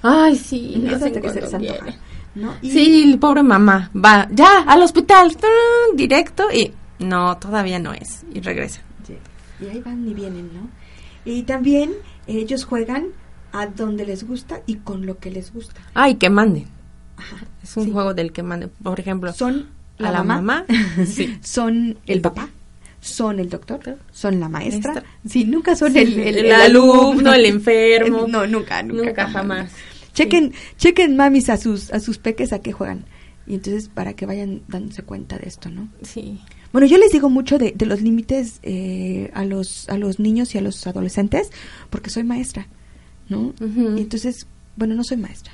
Ay, 0.02 0.36
sí, 0.36 0.74
que 1.20 1.30
se 1.30 1.40
cuando 1.40 1.58
quieren. 1.58 1.94
¿no? 2.34 2.54
Y- 2.62 2.70
Sí, 2.70 3.16
pobre 3.20 3.42
mamá, 3.42 3.90
va 3.94 4.28
ya 4.30 4.60
al 4.66 4.82
hospital, 4.82 5.36
directo 5.94 6.44
y 6.52 6.72
no, 7.00 7.36
todavía 7.38 7.78
no 7.78 7.92
es 7.92 8.22
y 8.32 8.40
regresa. 8.40 8.80
Sí, 9.06 9.14
Y 9.60 9.68
ahí 9.68 9.80
van 9.80 10.06
y 10.08 10.14
vienen, 10.14 10.50
¿no? 10.54 10.68
Y 11.24 11.42
también 11.42 11.92
ellos 12.26 12.64
juegan 12.64 13.08
a 13.52 13.66
donde 13.66 14.06
les 14.06 14.26
gusta 14.26 14.62
y 14.66 14.76
con 14.76 15.06
lo 15.06 15.18
que 15.18 15.30
les 15.30 15.52
gusta. 15.52 15.80
Ay, 15.94 16.14
que 16.14 16.30
manden. 16.30 16.66
Ajá, 17.16 17.36
Es 17.62 17.76
un 17.76 17.84
sí. 17.86 17.90
juego 17.90 18.14
del 18.14 18.32
que 18.32 18.42
manden, 18.44 18.70
por 18.82 19.00
ejemplo, 19.00 19.32
Son 19.32 19.66
a 20.00 20.10
la, 20.12 20.18
la 20.18 20.24
mamá, 20.24 20.64
mamá, 20.68 21.06
sí. 21.06 21.38
son 21.42 21.98
el 22.06 22.20
papá, 22.20 22.48
son 23.00 23.38
el 23.40 23.48
doctor, 23.48 23.98
son 24.12 24.40
la 24.40 24.48
maestra. 24.48 25.02
Sí, 25.26 25.44
nunca 25.44 25.74
son 25.76 25.92
Sí, 25.92 25.98
el, 26.00 26.18
el, 26.18 26.38
el 26.38 26.52
alumno, 26.52 27.32
el 27.32 27.44
enfermo. 27.46 28.26
No, 28.28 28.46
nunca, 28.46 28.82
nunca, 28.82 29.04
Nunca 29.04 29.28
jamás. 29.28 29.72
Chequen, 30.12 30.52
chequen 30.76 31.16
mamis 31.16 31.48
a 31.50 31.56
sus, 31.56 31.92
a 31.92 32.00
sus 32.00 32.18
peques 32.18 32.52
a 32.52 32.58
qué 32.60 32.72
juegan. 32.72 33.04
Y 33.46 33.54
entonces 33.54 33.88
para 33.88 34.12
que 34.14 34.26
vayan 34.26 34.62
dándose 34.68 35.02
cuenta 35.02 35.38
de 35.38 35.48
esto, 35.48 35.70
¿no? 35.70 35.88
Sí. 36.02 36.40
Bueno, 36.72 36.86
yo 36.86 36.98
les 36.98 37.10
digo 37.10 37.28
mucho 37.30 37.58
de, 37.58 37.72
de 37.74 37.86
los 37.86 38.00
límites 38.00 38.60
eh, 38.62 39.30
a 39.34 39.44
los 39.44 39.88
a 39.88 39.96
los 39.98 40.20
niños 40.20 40.54
y 40.54 40.58
a 40.58 40.60
los 40.60 40.86
adolescentes 40.86 41.50
porque 41.90 42.10
soy 42.10 42.22
maestra, 42.22 42.68
¿no? 43.28 43.54
Y 43.60 44.00
entonces, 44.00 44.46
bueno, 44.76 44.94
no 44.94 45.02
soy 45.02 45.16
maestra. 45.16 45.52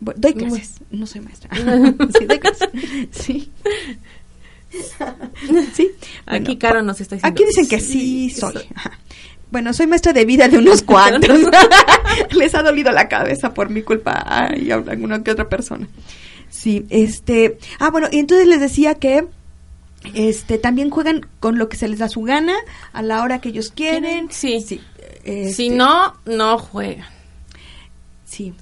Doy 0.00 0.34
clases, 0.34 0.74
no 0.90 1.06
soy 1.06 1.20
maestra. 1.20 1.50
sí, 2.18 2.24
doy 2.26 2.38
clases. 2.38 2.68
Sí. 3.10 3.50
sí. 5.74 5.90
Aquí 6.26 6.56
Caro 6.56 6.82
nos 6.82 7.00
está 7.00 7.16
diciendo. 7.16 7.34
Aquí 7.34 7.44
dicen 7.44 7.68
que 7.68 7.80
sí 7.80 8.30
soy. 8.30 8.54
Bueno, 9.50 9.72
soy 9.72 9.86
maestra 9.86 10.12
de 10.12 10.24
vida 10.24 10.48
de 10.48 10.58
unos 10.58 10.82
cuantos. 10.82 11.38
Les 12.36 12.54
ha 12.54 12.62
dolido 12.62 12.92
la 12.92 13.08
cabeza 13.08 13.52
por 13.52 13.68
mi 13.68 13.82
culpa 13.82 14.24
ay, 14.26 14.70
a 14.70 14.76
alguna 14.76 15.22
que 15.22 15.32
otra 15.32 15.48
persona. 15.48 15.88
Sí, 16.48 16.86
este, 16.90 17.58
ah, 17.78 17.90
bueno, 17.90 18.08
y 18.10 18.18
entonces 18.18 18.46
les 18.48 18.60
decía 18.60 18.96
que 18.96 19.26
este 20.14 20.58
también 20.58 20.90
juegan 20.90 21.26
con 21.38 21.58
lo 21.58 21.68
que 21.68 21.76
se 21.76 21.86
les 21.86 22.00
da 22.00 22.08
su 22.08 22.22
gana 22.22 22.54
a 22.92 23.02
la 23.02 23.22
hora 23.22 23.40
que 23.40 23.50
ellos 23.50 23.70
quieren. 23.70 24.28
Sí. 24.30 24.60
Sí. 24.60 24.80
Si 25.24 25.30
este, 25.30 25.70
no, 25.70 26.14
no 26.26 26.58
juegan. 26.58 27.06
Sí. 28.24 28.54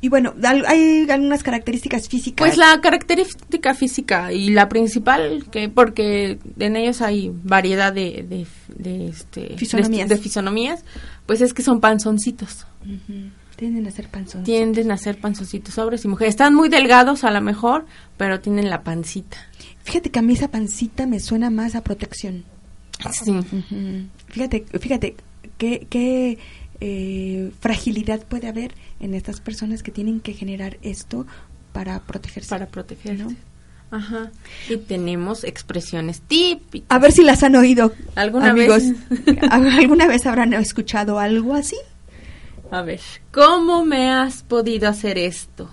Y 0.00 0.08
bueno, 0.08 0.32
hay 0.66 1.10
algunas 1.10 1.42
características 1.42 2.08
físicas. 2.08 2.46
Pues 2.46 2.56
la 2.56 2.80
característica 2.80 3.74
física 3.74 4.32
y 4.32 4.50
la 4.50 4.68
principal, 4.68 5.46
que 5.50 5.68
porque 5.68 6.38
en 6.58 6.76
ellos 6.76 7.02
hay 7.02 7.32
variedad 7.42 7.92
de, 7.92 8.24
de, 8.28 8.46
de, 8.76 9.08
este, 9.08 9.56
Fisonomías. 9.56 10.08
de, 10.08 10.14
de 10.14 10.20
fisonomías, 10.20 10.84
pues 11.26 11.40
es 11.40 11.52
que 11.52 11.62
son 11.62 11.80
panzoncitos. 11.80 12.66
Tienden 13.56 13.88
a 13.88 13.90
ser 13.90 14.06
panzones. 14.08 14.44
Tienden 14.46 14.92
a 14.92 14.96
ser 14.96 15.18
panzoncitos, 15.20 15.76
hombres 15.78 16.04
y 16.04 16.08
mujeres. 16.08 16.30
Están 16.30 16.54
muy 16.54 16.68
delgados 16.68 17.24
a 17.24 17.32
lo 17.32 17.40
mejor, 17.40 17.86
pero 18.16 18.38
tienen 18.38 18.70
la 18.70 18.84
pancita. 18.84 19.36
Fíjate 19.82 20.10
que 20.10 20.20
a 20.20 20.22
mí 20.22 20.34
esa 20.34 20.48
pancita 20.48 21.06
me 21.08 21.18
suena 21.18 21.50
más 21.50 21.74
a 21.74 21.82
protección. 21.82 22.44
Sí. 23.10 23.32
Fíjate, 24.28 24.64
fíjate 24.78 25.16
qué, 25.56 25.86
qué 25.90 26.38
eh, 26.80 27.50
fragilidad 27.60 28.22
puede 28.26 28.48
haber 28.48 28.72
en 29.00 29.14
estas 29.14 29.40
personas 29.40 29.82
que 29.82 29.90
tienen 29.90 30.20
que 30.20 30.32
generar 30.34 30.78
esto 30.82 31.26
para 31.72 32.00
protegerse. 32.00 32.50
Para 32.50 32.66
protegerse. 32.66 33.24
¿no? 33.24 33.34
Ajá. 33.90 34.30
Y 34.68 34.76
tenemos 34.76 35.44
expresiones 35.44 36.20
típicas. 36.20 36.86
A 36.90 36.98
ver 36.98 37.12
si 37.12 37.22
las 37.24 37.42
han 37.42 37.56
oído. 37.56 37.92
¿Alguna 38.14 38.50
amigos. 38.50 38.82
vez? 39.10 39.36
¿Alguna 39.50 40.06
vez 40.06 40.26
habrán 40.26 40.52
escuchado 40.54 41.18
algo 41.18 41.54
así? 41.54 41.76
A 42.70 42.82
ver, 42.82 43.00
¿cómo 43.32 43.84
me 43.84 44.10
has 44.10 44.42
podido 44.42 44.88
hacer 44.88 45.18
esto? 45.18 45.70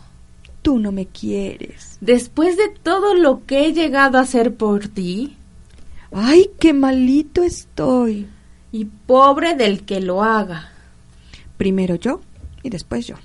tú 0.61 0.79
no 0.79 0.91
me 0.91 1.05
quieres. 1.05 1.99
Después 2.01 2.57
de 2.57 2.69
todo 2.81 3.13
lo 3.13 3.45
que 3.45 3.67
he 3.67 3.73
llegado 3.73 4.17
a 4.17 4.21
hacer 4.21 4.55
por 4.55 4.87
ti, 4.87 5.37
Ay, 6.11 6.49
qué 6.59 6.73
malito 6.73 7.43
estoy. 7.43 8.27
y 8.71 8.85
pobre 8.85 9.53
del 9.53 9.83
que 9.85 10.01
lo 10.01 10.23
haga. 10.23 10.71
Primero 11.57 11.95
yo 11.95 12.21
y 12.63 12.69
después 12.69 13.07
yo. 13.07 13.15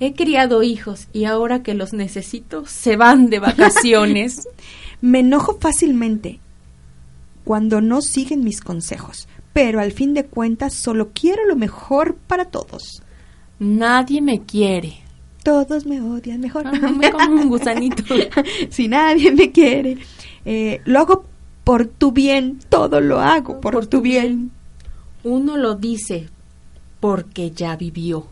He 0.00 0.14
criado 0.14 0.62
hijos 0.62 1.08
y 1.12 1.24
ahora 1.24 1.62
que 1.62 1.74
los 1.74 1.92
necesito, 1.92 2.66
se 2.66 2.96
van 2.96 3.30
de 3.30 3.38
vacaciones. 3.38 4.48
Me 5.00 5.20
enojo 5.20 5.58
fácilmente 5.60 6.40
cuando 7.44 7.80
no 7.80 8.02
siguen 8.02 8.44
mis 8.44 8.60
consejos, 8.60 9.28
pero 9.52 9.80
al 9.80 9.92
fin 9.92 10.14
de 10.14 10.24
cuentas 10.24 10.74
solo 10.74 11.10
quiero 11.12 11.46
lo 11.46 11.56
mejor 11.56 12.16
para 12.16 12.46
todos. 12.46 13.02
Nadie 13.58 14.20
me 14.20 14.42
quiere. 14.42 14.94
Todos 15.42 15.86
me 15.86 16.00
odian 16.00 16.40
mejor. 16.40 16.66
Ah, 16.66 16.72
me 16.72 17.10
como 17.10 17.42
un 17.42 17.48
gusanito. 17.48 18.02
si 18.70 18.88
nadie 18.88 19.32
me 19.32 19.50
quiere, 19.50 19.98
eh, 20.44 20.80
lo 20.84 21.00
hago 21.00 21.24
por 21.64 21.86
tu 21.86 22.12
bien, 22.12 22.58
todo 22.68 23.00
lo 23.00 23.20
hago 23.20 23.60
por, 23.60 23.86
tu 23.86 24.00
bien. 24.00 24.50
Uno 25.24 25.56
lo 25.56 25.74
dice 25.74 26.28
porque 27.02 27.50
ya 27.50 27.76
vivió. 27.76 28.28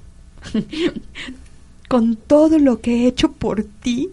Con 1.89 2.17
todo 2.17 2.59
lo 2.59 2.81
que 2.81 3.05
he 3.05 3.07
hecho 3.07 3.33
por 3.33 3.65
ti, 3.65 4.11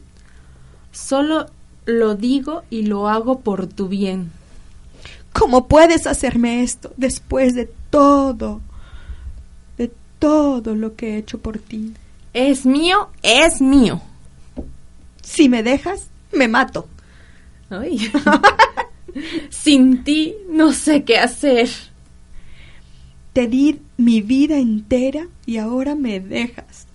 Solo 0.92 1.46
lo 1.86 2.16
digo 2.16 2.64
y 2.72 2.82
lo 2.82 3.08
hago 3.08 3.42
por 3.42 3.68
tu 3.68 3.88
bien. 3.88 4.32
¿cómo 5.38 5.68
puedes 5.68 6.08
hacerme 6.08 6.64
esto 6.64 6.92
después 6.98 7.54
de 7.54 7.70
todo, 7.92 8.62
de 9.78 9.92
todo 10.18 10.74
lo 10.74 10.96
que 10.96 11.14
he 11.14 11.18
hecho 11.18 11.38
por 11.38 11.60
ti? 11.60 11.94
Es 12.34 12.66
mío, 12.66 13.10
es 13.22 13.62
mío. 13.62 14.02
Si 15.22 15.48
me 15.48 15.62
dejas, 15.62 16.08
me 16.32 16.48
mato. 16.48 16.88
Ay. 17.70 18.12
Sin 19.50 20.04
ti 20.04 20.36
no 20.50 20.74
sé 20.74 21.04
qué 21.04 21.20
hacer. 21.20 21.70
Te 23.38 23.46
di 23.48 23.80
mi 23.98 24.22
vida 24.24 24.58
entera 24.58 25.28
y 25.46 25.58
ahora 25.58 25.94
me 25.94 26.20
dejas. 26.20 26.88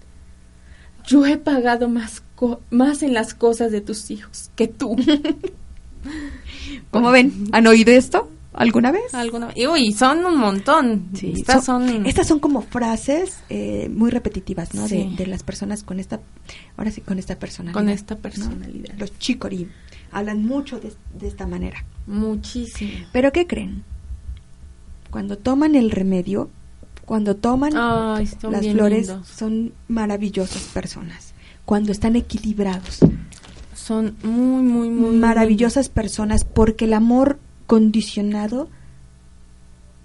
Yo 1.06 1.24
he 1.24 1.36
pagado 1.36 1.88
más, 1.88 2.24
co- 2.34 2.60
más 2.68 3.04
en 3.04 3.14
las 3.14 3.32
cosas 3.32 3.70
de 3.70 3.80
tus 3.80 4.10
hijos 4.10 4.50
que 4.56 4.66
tú. 4.66 4.96
¿Cómo 6.90 7.12
ven? 7.12 7.32
¿Han 7.52 7.68
oído 7.68 7.92
esto 7.92 8.28
alguna 8.54 8.90
vez? 8.90 9.14
Alguna 9.14 9.50
y 9.54 9.68
uy, 9.68 9.92
son 9.92 10.24
un 10.26 10.36
montón. 10.36 11.10
Sí, 11.14 11.32
Estas 11.36 11.64
son- 11.64 11.86
son, 11.88 12.06
Estas 12.06 12.26
son 12.26 12.40
como 12.40 12.62
frases 12.62 13.38
eh, 13.48 13.88
muy 13.94 14.10
repetitivas, 14.10 14.74
¿no? 14.74 14.82
De, 14.82 14.88
Sí. 14.88 15.14
de 15.16 15.26
las 15.28 15.44
personas 15.44 15.84
con 15.84 16.00
esta, 16.00 16.20
ahora 16.76 16.90
sí, 16.90 17.02
con 17.02 17.20
esta 17.20 17.38
personalidad. 17.38 17.80
Con 17.80 17.88
esta 17.88 18.16
¿no? 18.16 18.20
personalidad. 18.20 18.94
Los 18.98 19.16
chicorí 19.18 19.68
hablan 20.10 20.44
mucho 20.44 20.80
de, 20.80 20.92
de 21.18 21.28
esta 21.28 21.46
manera. 21.46 21.84
muchísimo. 22.08 22.90
Pero 23.12 23.30
¿qué 23.30 23.46
creen? 23.46 23.84
Cuando 25.12 25.38
toman 25.38 25.76
el 25.76 25.92
remedio, 25.92 26.50
cuando 27.04 27.36
toman 27.36 27.72
las 27.74 28.66
flores, 28.72 29.06
lindos. 29.08 29.28
son 29.28 29.72
maravillosas 29.86 30.62
personas. 30.74 31.34
Cuando 31.64 31.92
están 31.92 32.16
equilibrados, 32.16 32.98
Son 33.74 34.16
muy, 34.22 34.62
muy, 34.62 34.88
muy 34.90 35.16
maravillosas 35.16 35.88
personas, 35.88 36.44
porque 36.44 36.86
el 36.86 36.94
amor 36.94 37.38
condicionado, 37.66 38.68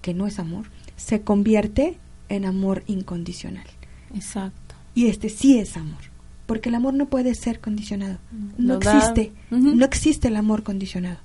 que 0.02 0.14
no 0.14 0.26
es 0.26 0.38
amor, 0.38 0.66
se 0.96 1.22
convierte 1.22 1.96
en 2.28 2.44
amor 2.44 2.82
incondicional. 2.86 3.66
Exacto. 4.14 4.74
Y 4.94 5.06
este 5.06 5.28
sí 5.28 5.58
es 5.58 5.76
amor, 5.76 6.00
porque 6.46 6.68
el 6.70 6.74
amor 6.74 6.94
no 6.94 7.06
puede 7.06 7.34
ser 7.34 7.60
condicionado. 7.60 8.18
No 8.58 8.74
Lo 8.74 8.78
da- 8.80 8.96
existe, 8.98 9.32
no 9.50 9.84
existe 9.84 10.28
el 10.28 10.36
amor 10.36 10.62
condicionado. 10.64 11.18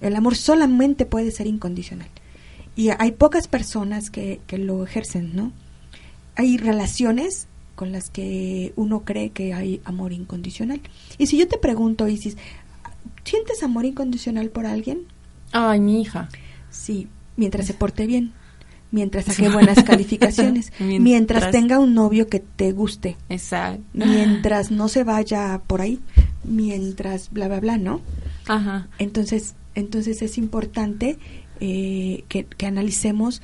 El 0.00 0.16
amor 0.16 0.36
solamente 0.36 1.04
puede 1.06 1.30
ser 1.30 1.46
incondicional. 1.46 2.08
Y 2.80 2.88
hay 2.98 3.12
pocas 3.12 3.46
personas 3.48 4.08
que, 4.10 4.40
que 4.46 4.56
lo 4.56 4.82
ejercen, 4.84 5.36
¿no? 5.36 5.52
Hay 6.36 6.56
relaciones 6.56 7.46
con 7.74 7.92
las 7.92 8.08
que 8.10 8.72
uno 8.76 9.00
cree 9.04 9.30
que 9.30 9.52
hay 9.52 9.80
amor 9.84 10.12
incondicional. 10.12 10.80
Y 11.18 11.26
si 11.26 11.36
yo 11.36 11.46
te 11.46 11.58
pregunto, 11.58 12.08
Isis, 12.08 12.36
¿sientes 13.24 13.62
amor 13.62 13.84
incondicional 13.84 14.48
por 14.50 14.64
alguien? 14.66 15.00
Ay, 15.52 15.80
mi 15.80 16.00
hija. 16.00 16.28
Sí, 16.70 17.06
mientras 17.36 17.66
se 17.66 17.74
porte 17.74 18.06
bien, 18.06 18.32
mientras 18.92 19.26
saque 19.26 19.48
buenas 19.50 19.82
calificaciones, 19.84 20.72
Mientras- 20.78 21.00
mientras 21.02 21.50
tenga 21.50 21.78
un 21.78 21.92
novio 21.94 22.28
que 22.28 22.40
te 22.40 22.72
guste, 22.72 23.16
Exacto. 23.28 23.82
mientras 23.92 24.70
no 24.70 24.88
se 24.88 25.04
vaya 25.04 25.60
por 25.66 25.80
ahí, 25.82 26.00
mientras 26.44 27.30
bla 27.30 27.48
bla 27.48 27.60
bla, 27.60 27.76
¿no? 27.78 28.00
Ajá. 28.46 28.88
Entonces, 28.98 29.54
entonces 29.74 30.22
es 30.22 30.38
importante 30.38 31.18
eh, 31.60 32.24
que, 32.28 32.44
que 32.44 32.66
analicemos 32.66 33.42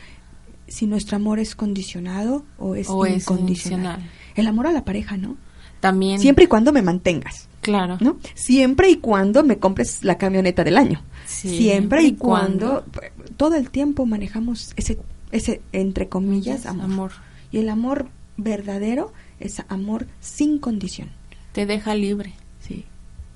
si 0.69 0.87
nuestro 0.87 1.17
amor 1.17 1.39
es 1.39 1.55
condicionado 1.55 2.45
o 2.59 2.75
es 2.75 2.89
O 2.89 3.07
incondicional. 3.07 4.01
El 4.35 4.47
amor 4.47 4.67
a 4.67 4.73
la 4.73 4.85
pareja, 4.85 5.17
¿no? 5.17 5.37
También. 5.81 6.19
Siempre 6.19 6.45
y 6.45 6.49
cuando 6.49 6.73
me 6.73 6.83
mantengas, 6.83 7.49
Claro. 7.61 7.99
¿no? 8.01 8.19
Siempre 8.35 8.89
y 8.91 8.97
cuando 8.97 9.43
me 9.45 9.59
compres 9.59 10.03
la 10.05 10.19
camioneta 10.19 10.65
del 10.65 10.77
año. 10.79 11.03
Siempre 11.27 11.59
Siempre 11.59 12.03
y 12.03 12.07
y 12.09 12.15
cuando. 12.15 12.85
cuando, 12.85 13.11
todo 13.37 13.55
el 13.57 13.71
tiempo 13.71 14.07
manejamos 14.07 14.73
ese 14.77 14.99
ese 15.33 15.61
entre 15.73 16.09
comillas 16.09 16.67
amor. 16.67 16.85
amor. 16.85 17.13
Y 17.53 17.59
el 17.59 17.69
amor 17.69 18.09
verdadero 18.37 19.13
es 19.41 19.63
amor 19.69 20.07
sin 20.21 20.59
condición. 20.59 21.09
Te 21.53 21.67
deja 21.67 21.95
libre 21.95 22.33
Sí. 22.61 22.85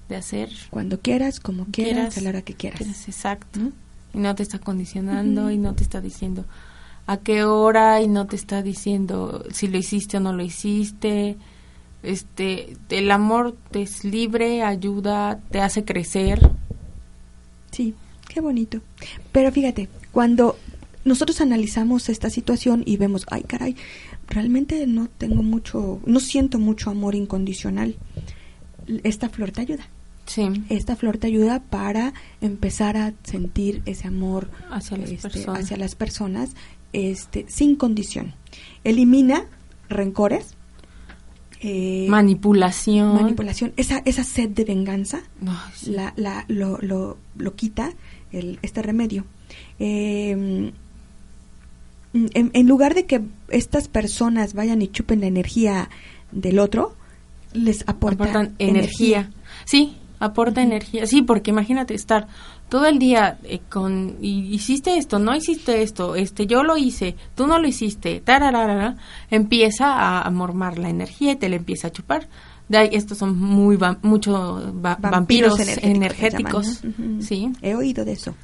de 0.09 0.17
hacer 0.17 0.49
Cuando 0.71 1.01
quieras, 1.01 1.41
como 1.41 1.65
quieras, 1.67 1.95
Quieras, 2.15 2.19
a 2.19 2.21
la 2.23 2.29
hora 2.31 2.43
que 2.43 2.55
quieras. 2.55 2.79
quieras, 2.79 3.09
exacto. 3.09 3.61
¿no? 3.61 3.73
Y 4.15 4.19
no 4.19 4.35
te 4.35 4.43
está 4.43 4.59
condicionando 4.59 5.51
y 5.51 5.59
no 5.59 5.75
te 5.75 5.83
está 5.83 6.01
diciendo 6.01 6.45
a 7.07 7.17
qué 7.19 7.45
hora 7.45 8.01
y 8.01 8.09
no 8.09 8.27
te 8.27 8.37
está 8.37 8.63
diciendo 8.63 9.45
si 9.51 9.69
lo 9.69 9.79
hiciste 9.79 10.19
o 10.19 10.21
no 10.21 10.33
lo 10.33 10.43
hiciste. 10.43 11.37
Este, 12.03 12.77
el 12.89 13.11
amor 13.11 13.57
te 13.71 13.83
es 13.83 14.05
libre, 14.05 14.63
ayuda, 14.63 15.41
te 15.51 15.61
hace 15.61 15.85
crecer. 15.85 16.51
Sí, 17.71 17.95
qué 18.29 18.41
bonito. 18.41 18.81
Pero 19.33 19.53
fíjate, 19.53 19.89
cuando 20.13 20.57
nosotros 21.05 21.41
analizamos 21.41 22.09
esta 22.09 22.31
situación 22.31 22.83
y 22.87 22.97
vemos, 22.97 23.27
ay 23.31 23.43
caray, 23.43 23.77
realmente 24.29 24.87
no 24.87 25.09
tengo 25.09 25.43
mucho, 25.43 26.01
no 26.07 26.21
siento 26.21 26.59
mucho 26.59 26.91
amor 26.91 27.15
incondicional, 27.15 27.97
esta 29.03 29.29
flor 29.29 29.51
te 29.51 29.63
ayuda. 29.63 29.89
Sí. 30.33 30.49
Esta 30.69 30.95
flor 30.95 31.19
te 31.19 31.27
ayuda 31.27 31.59
para 31.61 32.15
empezar 32.41 32.97
a 32.97 33.15
sentir 33.25 33.83
ese 33.85 34.07
amor 34.07 34.49
Hacia 34.71 34.97
las 34.97 35.11
este, 35.11 35.29
personas. 35.29 35.65
hacia 35.65 35.77
las 35.77 35.95
personas 35.97 36.51
este, 36.93 37.47
sin 37.49 37.75
condición. 37.75 38.35
Elimina 38.85 39.47
rencores, 39.89 40.55
eh, 41.63 42.07
Manipulación. 42.09 43.13
manipulación, 43.15 43.73
esa, 43.77 44.03
esa 44.05 44.23
sed 44.23 44.51
de 44.51 44.65
venganza, 44.65 45.23
Ay, 45.45 45.73
sí. 45.75 45.91
la, 45.91 46.13
la, 46.17 46.45
lo, 46.47 46.79
lo, 46.81 47.19
lo 47.37 47.55
quita 47.57 47.93
el, 48.31 48.61
este 48.63 48.83
remedio. 48.83 49.25
Eh, 49.81 50.31
en, 50.31 50.73
en 52.33 52.67
lugar 52.69 52.95
de 52.95 53.05
que 53.07 53.21
estas 53.49 53.89
personas 53.89 54.55
vayan 54.55 54.81
y 54.81 54.87
chupen 54.89 55.21
la 55.21 55.27
energía 55.27 55.91
del 56.31 56.61
otro, 56.61 56.95
les 57.53 57.83
aporta 57.89 58.25
aportan 58.25 58.55
energía. 58.59 59.31
Sí, 59.65 59.97
aporta 60.21 60.63
energía. 60.63 61.07
Sí, 61.07 61.23
porque 61.23 61.51
imagínate 61.51 61.95
estar 61.95 62.29
todo 62.69 62.87
el 62.87 63.01
día 63.01 63.39
eh, 63.43 63.61
con 63.69 64.17
y 64.21 64.55
hiciste 64.55 64.97
esto, 64.97 65.19
no 65.19 65.35
hiciste 65.35 65.83
esto, 65.83 66.15
este 66.15 66.47
yo 66.47 66.63
lo 66.63 66.77
hice, 66.77 67.17
tú 67.35 67.49
no 67.49 67.59
lo 67.59 67.67
hiciste, 67.67 68.21
tararara, 68.21 68.97
empieza 69.31 69.87
a, 69.93 70.23
a 70.23 70.31
mormar 70.31 70.79
la 70.79 70.89
energía 70.91 71.33
y 71.33 71.37
te 71.37 71.49
la 71.49 71.57
empieza 71.57 71.89
a 71.89 71.93
chupar. 71.93 72.29
De 72.69 72.79
ahí, 72.79 72.91
estos 72.93 73.19
son 73.19 73.37
muy 73.37 73.75
va- 73.77 73.99
mucho 74.03 74.33
va- 74.81 74.95
vampiros, 75.01 75.59
energéticos, 75.83 76.83
sí. 77.21 77.51
He 77.63 77.75
oído 77.75 78.05
de 78.05 78.13
eso. 78.13 78.37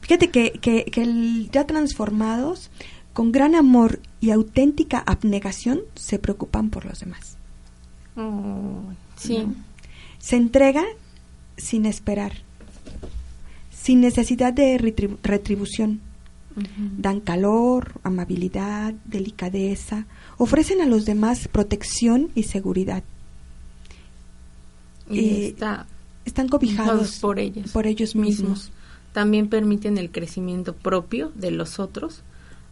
Fíjate 0.00 0.30
que, 0.30 0.52
que, 0.52 0.84
que 0.84 1.02
el- 1.02 1.50
ya 1.50 1.66
transformados, 1.66 2.70
con 3.12 3.32
gran 3.32 3.56
amor 3.56 3.98
y 4.20 4.30
auténtica 4.30 5.02
abnegación, 5.04 5.80
se 5.96 6.20
preocupan 6.20 6.70
por 6.70 6.84
los 6.86 7.00
demás. 7.00 7.36
Oh, 8.16 8.82
sí. 9.16 9.38
¿no? 9.38 9.54
Se 10.18 10.36
entrega 10.36 10.84
sin 11.56 11.86
esperar, 11.86 12.32
sin 13.70 14.00
necesidad 14.00 14.52
de 14.52 14.78
retribu- 14.78 15.18
retribución. 15.22 16.00
Dan 16.98 17.20
calor, 17.20 17.92
amabilidad, 18.02 18.92
delicadeza, 19.06 20.04
ofrecen 20.36 20.82
a 20.82 20.86
los 20.86 21.06
demás 21.06 21.48
protección 21.48 22.28
y 22.34 22.42
seguridad. 22.42 23.02
Y 25.10 25.18
Eh, 25.18 25.46
está 25.48 25.86
Están 26.24 26.48
cobijados 26.48 27.18
por 27.18 27.38
ellos, 27.40 27.72
por 27.72 27.86
ellos 27.86 28.14
mismos. 28.14 28.70
También 29.12 29.48
permiten 29.48 29.98
el 29.98 30.10
crecimiento 30.10 30.74
propio 30.74 31.32
de 31.34 31.50
los 31.50 31.80
otros, 31.80 32.22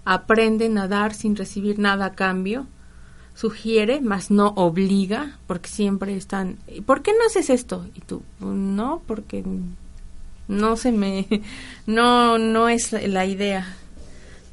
aprenden 0.04 0.78
a 0.78 0.86
dar 0.86 1.14
sin 1.14 1.34
recibir 1.34 1.78
nada 1.78 2.04
a 2.06 2.12
cambio, 2.14 2.66
sugiere, 3.34 4.00
más 4.00 4.30
no 4.30 4.48
obliga, 4.56 5.38
porque 5.46 5.68
siempre 5.68 6.16
están, 6.16 6.58
¿por 6.86 7.02
qué 7.02 7.12
no 7.12 7.24
haces 7.26 7.50
esto? 7.50 7.86
Y 7.94 8.00
tú, 8.00 8.22
no, 8.40 9.02
porque 9.06 9.44
no 10.48 10.76
se 10.76 10.92
me, 10.92 11.26
no, 11.86 12.38
no 12.38 12.68
es 12.68 12.92
la 12.92 13.26
idea. 13.26 13.76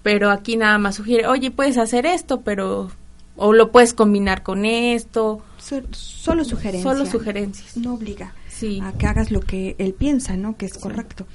Pero 0.03 0.31
aquí 0.31 0.55
nada 0.55 0.77
más 0.77 0.95
sugiere, 0.95 1.27
oye, 1.27 1.51
puedes 1.51 1.77
hacer 1.77 2.05
esto, 2.05 2.41
pero, 2.41 2.89
o 3.35 3.51
lo 3.51 3.71
puedes 3.71 3.93
combinar 3.93 4.41
con 4.41 4.65
esto. 4.65 5.41
solo 5.59 6.45
sugerencias. 6.45 6.83
Solo 6.83 7.05
sugerencias. 7.05 7.75
No 7.75 7.95
obliga 7.95 8.33
sí. 8.57 8.79
a 8.83 8.91
que 8.93 9.05
hagas 9.05 9.31
lo 9.31 9.41
que 9.41 9.75
él 9.77 9.93
piensa, 9.93 10.35
¿no? 10.35 10.57
Que 10.57 10.65
es 10.65 10.77
correcto. 10.77 11.25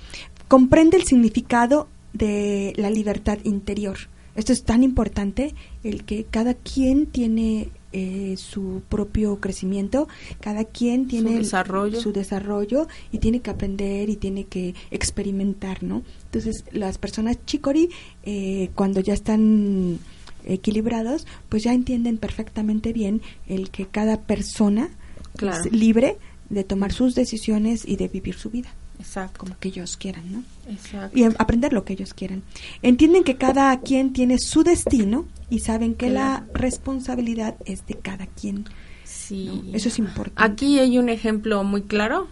Comprende 0.49 0.97
el 0.97 1.05
significado 1.05 1.89
de 2.13 2.73
la 2.77 2.91
libertad 2.91 3.39
interior. 3.45 3.97
Esto 4.35 4.53
es 4.53 4.65
tan 4.65 4.83
importante, 4.83 5.55
el 5.85 6.05
que 6.05 6.25
cada 6.25 6.55
quien 6.55 7.07
tiene 7.07 7.69
eh, 7.93 8.37
su 8.39 8.83
propio 8.89 9.39
crecimiento, 9.41 10.09
cada 10.41 10.65
quien 10.65 11.07
tiene 11.07 11.33
su 11.33 11.37
desarrollo. 11.39 12.01
su 12.01 12.13
desarrollo 12.13 12.89
y 13.13 13.19
tiene 13.19 13.41
que 13.41 13.51
aprender 13.51 14.09
y 14.09 14.17
tiene 14.17 14.45
que 14.45 14.75
experimentar, 14.91 15.83
¿no? 15.83 16.03
Entonces, 16.25 16.65
las 16.73 16.97
personas 16.97 17.39
chicori, 17.45 17.91
eh, 18.23 18.71
cuando 18.75 19.01
ya 19.01 19.13
están 19.13 19.99
equilibrados, 20.47 21.27
pues 21.51 21.63
ya 21.65 21.75
entienden 21.75 22.17
perfectamente 22.19 22.93
bien 22.95 23.21
el 23.47 23.71
que 23.71 23.87
cada 23.87 24.23
persona 24.23 24.89
Claro. 25.37 25.63
es 25.65 25.73
libre 25.73 26.17
de 26.51 26.65
tomar 26.65 26.93
sus 26.93 27.15
decisiones 27.15 27.87
y 27.87 27.97
de 27.97 28.09
vivir 28.09 28.35
su 28.35 28.51
vida 28.51 28.75
Exacto. 29.03 29.39
como 29.41 29.59
que 29.59 29.69
ellos 29.69 29.97
quieran, 29.97 30.25
¿no? 30.33 30.43
Exacto. 30.71 31.19
Y 31.19 31.25
aprender 31.25 31.73
lo 31.73 31.85
que 31.85 31.93
ellos 31.93 32.15
quieran. 32.15 32.43
Entienden 32.83 33.25
que 33.25 33.37
cada 33.37 33.79
quien 33.81 34.13
tiene 34.13 34.39
su 34.39 34.63
destino 34.65 35.27
y 35.51 35.59
saben 35.61 35.95
que 35.95 36.09
la 36.09 36.45
responsabilidad 36.55 37.57
es 37.67 37.87
de 37.87 37.95
cada 37.95 38.27
quien. 38.27 38.65
Sí. 39.05 39.63
¿no? 39.67 39.77
Eso 39.77 39.89
es 39.89 39.99
importante. 39.99 40.43
Aquí 40.53 40.79
hay 40.79 40.99
un 40.99 41.09
ejemplo 41.09 41.63
muy 41.65 41.83
claro. 41.83 42.29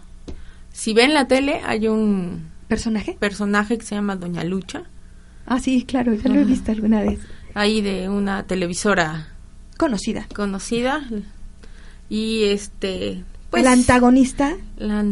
Si 0.73 0.93
ven 0.93 1.13
la 1.13 1.27
tele, 1.27 1.61
hay 1.65 1.87
un 1.87 2.49
¿Personaje? 2.67 3.17
personaje 3.19 3.77
que 3.77 3.85
se 3.85 3.95
llama 3.95 4.15
Doña 4.15 4.43
Lucha, 4.43 4.83
Ah, 5.45 5.59
sí, 5.59 5.83
claro, 5.83 6.13
ya 6.13 6.29
lo 6.29 6.39
he 6.39 6.45
visto 6.45 6.71
alguna 6.71 7.01
vez. 7.01 7.19
ahí 7.55 7.81
de 7.81 8.07
una 8.07 8.43
televisora 8.43 9.27
Conocida. 9.77 10.27
conocida. 10.33 11.01
Y 12.09 12.43
este, 12.43 13.23
pues. 13.49 13.63
el 13.63 13.67
antagonista, 13.67 14.55
la- 14.77 15.03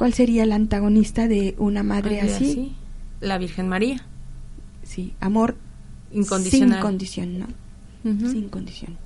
¿cuál 0.00 0.14
sería 0.14 0.44
el 0.44 0.52
antagonista 0.52 1.28
de 1.28 1.54
una 1.58 1.82
madre 1.82 2.22
así? 2.22 2.74
La 3.20 3.36
Virgen 3.36 3.68
María. 3.68 4.02
Sí, 4.82 5.12
amor 5.20 5.56
Incondicional. 6.10 6.78
sin 6.78 6.80
condición, 6.80 7.38
¿no? 7.38 7.46
Sin 8.02 8.48
condición. 8.48 8.96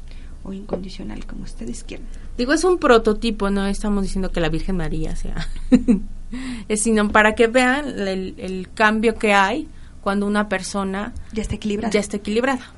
O 0.45 0.53
incondicional, 0.53 1.27
como 1.27 1.43
ustedes 1.43 1.83
quieran. 1.83 2.07
Digo, 2.39 2.53
es 2.53 2.63
un 2.63 2.79
prototipo, 2.79 3.51
no 3.51 3.67
estamos 3.67 4.05
diciendo 4.05 4.31
que 4.31 4.41
la 4.41 4.49
Virgen 4.51 4.77
María 4.77 5.17
sea. 5.17 5.49
es 6.69 6.81
sino 6.83 7.09
para 7.11 7.35
que 7.35 7.49
vean 7.49 7.87
el, 8.07 8.37
el 8.39 8.69
cambio 8.73 9.17
que 9.17 9.33
hay 9.35 9.67
cuando 10.01 10.29
una 10.29 10.49
persona 10.49 11.13
Ya 11.33 11.43
está 11.43 11.57
equilibrada. 11.57 11.91
ya 11.93 11.99
está 11.99 12.19
equilibrada. 12.19 12.73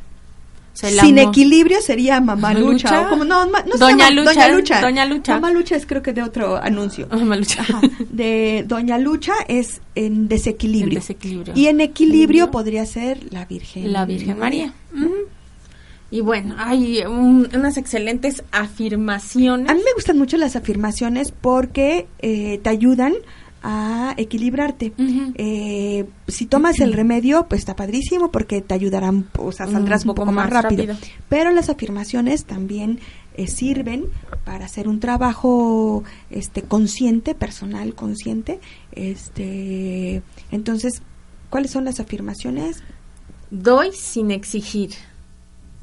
Sin 0.77 1.19
equilibrio 1.19 1.81
sería 1.81 2.21
mamá 2.21 2.53
lucha. 2.53 2.89
Lucha. 2.91 3.07
o 3.07 3.09
como, 3.11 3.25
no, 3.25 3.49
ma- 3.49 3.63
no 3.63 3.73
se 3.73 3.79
Doña 3.79 4.09
llama 4.09 4.11
Lucha, 4.11 4.33
Doña 4.33 4.49
Lucha. 4.49 4.81
Doña 4.81 5.05
Lucha. 5.07 5.35
Mamá 5.35 5.51
Lucha 5.51 5.77
es 5.77 5.87
creo 5.87 6.03
que 6.03 6.13
de 6.13 6.23
otro 6.23 6.57
anuncio. 6.57 7.09
Mamá 7.11 7.37
Lucha. 7.37 7.63
Ajá. 7.63 7.81
De 8.11 8.65
Doña 8.69 8.99
Lucha 8.99 9.33
es 9.49 9.81
en 9.95 10.29
desequilibrio. 10.29 10.89
En 10.93 11.01
desequilibrio. 11.01 11.55
Y 11.57 11.67
en 11.69 11.81
equilibrio 11.81 12.51
podría 12.51 12.85
ser 12.87 13.33
la 13.33 13.45
Virgen. 13.47 13.93
La 13.93 14.05
Virgen 14.05 14.39
María. 14.39 14.73
Y 16.11 16.21
bueno, 16.21 16.55
hay 16.59 17.01
un- 17.05 17.49
unas 17.53 17.77
excelentes 17.77 18.45
afirmaciones. 18.53 19.69
A 19.69 19.75
mí 19.75 19.81
me 19.85 19.93
gustan 19.95 20.17
mucho 20.19 20.37
las 20.37 20.55
afirmaciones 20.55 21.33
porque 21.33 22.07
eh, 22.21 22.61
te 22.63 22.71
ayudan 22.71 23.15
a 23.69 24.15
equilibrarte. 24.17 24.93
Eh, 25.35 26.09
si 26.29 26.47
tomas 26.47 26.79
el 26.79 26.93
remedio, 26.93 27.47
pues 27.49 27.59
está 27.59 27.75
padrísimo 27.75 28.31
porque 28.31 28.63
te 28.63 28.75
ayudarán, 28.75 29.27
o 29.37 29.51
sea, 29.51 29.67
saldrás 29.67 30.05
un, 30.05 30.15
poco, 30.15 30.31
más 30.31 30.49
rápido. 30.51 30.95
Pero 31.29 31.51
las 31.51 31.69
afirmaciones 31.69 32.45
también 32.45 33.01
eh, 33.35 33.49
sirven 33.49 34.05
para 34.45 34.67
hacer 34.67 34.87
un 34.87 35.01
trabajo 35.01 36.05
este 36.31 36.63
consciente, 36.63 37.35
personal 37.35 37.97
consciente. 37.97 38.61
Este, 38.93 40.23
entonces, 40.53 41.03
¿cuáles 41.51 41.73
son 41.73 41.85
las 41.85 41.99
afirmaciones? 41.99 42.85
Doy 43.51 43.91
sin 43.93 44.31
exigir. 44.31 44.91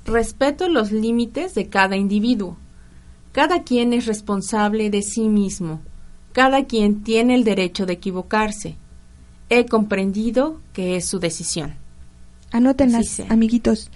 Respeto 0.05 0.69
los 0.69 0.93
límites 0.93 1.53
de 1.53 1.67
cada 1.67 1.97
individuo. 1.97 2.55
Cada 3.33 3.63
quien 3.63 3.91
es 3.91 4.05
responsable 4.05 4.89
de 4.89 5.01
sí 5.01 5.27
mismo. 5.27 5.81
Cada 6.33 6.65
quien 6.65 7.03
tiene 7.03 7.35
el 7.35 7.43
derecho 7.43 7.85
de 7.85 7.93
equivocarse. 7.93 8.75
He 9.49 9.65
comprendido 9.65 10.59
que 10.73 10.95
es 10.97 11.05
su 11.07 11.19
decisión. 11.19 11.75
Anótenlas, 12.51 13.19
amiguitos. 13.29 13.89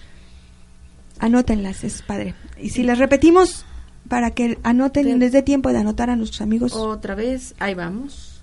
Anótenlas, 1.20 1.84
es 1.84 2.02
padre. 2.04 2.36
Y 2.62 2.70
si 2.70 2.84
las 2.84 3.00
repetimos 3.00 3.66
para 4.08 4.32
que 4.32 4.58
anoten, 4.64 5.04
Te- 5.06 5.18
les 5.18 5.32
dé 5.32 5.42
tiempo 5.42 5.70
de 5.72 5.80
anotar 5.80 6.10
a 6.10 6.16
nuestros 6.16 6.42
amigos. 6.42 6.74
Otra 6.74 7.16
vez, 7.16 7.56
ahí 7.60 7.74
vamos. 7.74 8.42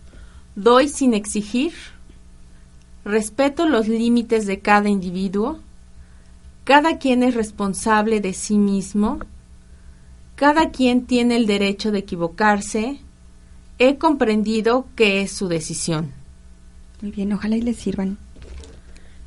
Doy 0.56 0.88
sin 0.88 1.14
exigir. 1.14 1.72
Respeto 3.04 3.66
los 3.68 3.86
límites 3.86 4.46
de 4.46 4.60
cada 4.60 4.88
individuo. 4.88 5.60
Cada 6.64 6.98
quien 6.98 7.22
es 7.22 7.34
responsable 7.34 8.20
de 8.20 8.32
sí 8.32 8.56
mismo. 8.58 9.18
Cada 10.36 10.70
quien 10.70 11.06
tiene 11.06 11.36
el 11.36 11.46
derecho 11.46 11.92
de 11.92 11.98
equivocarse. 12.00 12.98
He 13.78 13.96
comprendido 13.98 14.86
que 14.96 15.22
es 15.22 15.32
su 15.32 15.48
decisión. 15.48 16.12
Muy 17.02 17.10
bien, 17.10 17.32
ojalá 17.32 17.56
y 17.56 17.62
les 17.62 17.76
sirvan. 17.76 18.18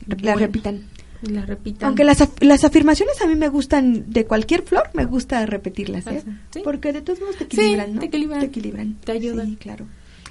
La 0.08 0.16
Bueno. 0.16 0.38
repitan. 0.40 0.82
Y 1.22 1.30
la 1.32 1.46
repitan. 1.46 1.88
Aunque 1.88 2.04
las, 2.04 2.22
af- 2.22 2.42
las 2.46 2.64
afirmaciones 2.64 3.22
a 3.22 3.28
mí 3.28 3.36
me 3.36 3.50
gustan 3.50 4.06
de 4.12 4.26
cualquier 4.26 4.62
flor, 4.64 4.84
me 4.94 5.06
gusta 5.06 5.46
repetirlas, 5.46 6.06
¿eh? 6.08 6.24
Sí. 6.54 6.62
Porque 6.64 6.94
de 6.94 7.02
todos 7.02 7.20
modos 7.20 7.38
te 7.38 7.44
equilibran, 7.46 7.88
Sí, 7.88 7.94
¿no? 7.94 8.00
te 8.00 8.06
equilibran. 8.06 8.40
Te 8.40 8.46
equilibran. 8.46 8.94
Te 9.04 9.12
ayudan. 9.12 9.48
Sí, 9.48 9.56
claro. 9.58 9.86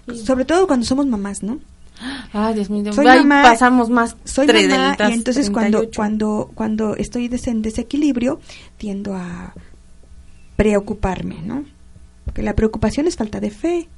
Sí. 0.08 0.24
Sobre 0.24 0.44
todo 0.44 0.66
cuando 0.66 0.86
somos 0.86 1.06
mamás, 1.06 1.42
¿no? 1.42 1.58
Ay, 2.32 2.54
Dios 2.54 2.70
mío. 2.70 2.92
Soy 2.92 3.06
ahí 3.08 3.20
mamá, 3.24 3.42
pasamos 3.42 3.90
más 3.90 4.16
Soy 4.24 4.46
mamá 4.46 4.58
delitas, 4.60 5.10
y 5.10 5.14
entonces 5.14 5.50
cuando 5.50 5.78
38. 5.78 5.96
cuando 5.96 6.50
cuando 6.54 6.94
estoy 6.96 7.28
des- 7.28 7.46
en 7.48 7.62
desequilibrio 7.62 8.38
tiendo 8.76 9.14
a 9.14 9.54
preocuparme, 10.56 11.36
¿no? 11.42 11.64
Porque 12.24 12.42
la 12.42 12.54
preocupación 12.54 13.06
es 13.06 13.16
falta 13.16 13.40
de 13.40 13.50
fe, 13.50 13.88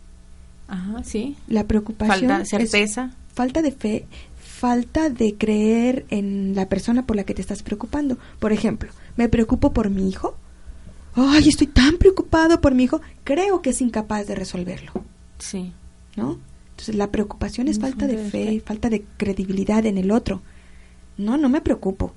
Ajá, 0.69 1.03
sí. 1.05 1.37
la 1.49 1.65
preocupación 1.65 2.19
Falta 2.21 2.37
de 2.39 2.43
es 2.45 2.49
certeza. 2.51 3.11
falta 3.35 3.63
de 3.63 3.73
fe, 3.73 4.05
falta 4.39 5.09
de 5.11 5.35
creer 5.35 6.05
en 6.11 6.55
la 6.55 6.69
persona 6.69 7.07
por 7.07 7.17
la 7.17 7.25
que 7.25 7.35
te 7.35 7.41
estás 7.43 7.63
preocupando. 7.63 8.19
Por 8.39 8.53
ejemplo, 8.53 8.91
me 9.17 9.29
preocupo 9.29 9.73
por 9.73 9.89
mi 9.91 10.09
hijo. 10.09 10.37
Ay, 11.15 11.49
estoy 11.49 11.67
tan 11.67 11.97
preocupado 11.97 12.61
por 12.61 12.75
mi 12.75 12.85
hijo, 12.85 13.01
creo 13.25 13.61
que 13.63 13.71
es 13.71 13.81
incapaz 13.81 14.27
de 14.27 14.35
resolverlo, 14.37 14.93
Sí. 15.39 15.73
¿no? 16.17 16.39
Entonces 16.71 16.95
la 16.95 17.11
preocupación 17.11 17.67
es 17.67 17.81
falta 17.81 18.07
de 18.07 18.15
falta 18.19 18.25
de 18.25 18.31
fe, 18.31 18.47
fe. 18.59 18.61
falta 18.65 18.89
de 18.91 19.05
credibilidad 19.17 19.85
en 19.87 19.99
el 19.99 20.13
otro. 20.13 20.43
No, 21.17 21.37
no 21.37 21.49
me 21.49 21.61
preocupo. 21.61 22.13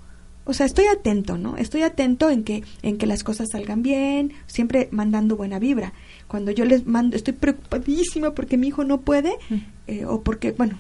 O 0.46 0.54
sea, 0.54 0.66
estoy 0.68 0.86
atento, 0.86 1.38
¿no? 1.38 1.58
Estoy 1.58 1.82
atento 1.84 2.30
en 2.30 2.44
que 2.44 2.64
en 2.84 2.98
que 2.98 3.06
las 3.08 3.24
cosas 3.24 3.50
salgan 3.52 3.82
bien, 3.82 4.34
siempre 4.48 4.88
mandando 4.92 5.36
buena 5.36 5.58
vibra. 5.60 5.94
Cuando 6.32 6.52
yo 6.52 6.64
les 6.64 6.88
mando, 6.88 7.18
estoy 7.18 7.34
preocupadísima 7.34 8.32
porque 8.34 8.56
mi 8.56 8.68
hijo 8.68 8.86
no 8.86 9.02
puede 9.02 9.34
Mm. 9.50 9.56
eh, 9.88 10.06
o 10.06 10.22
porque, 10.22 10.54
bueno, 10.54 10.78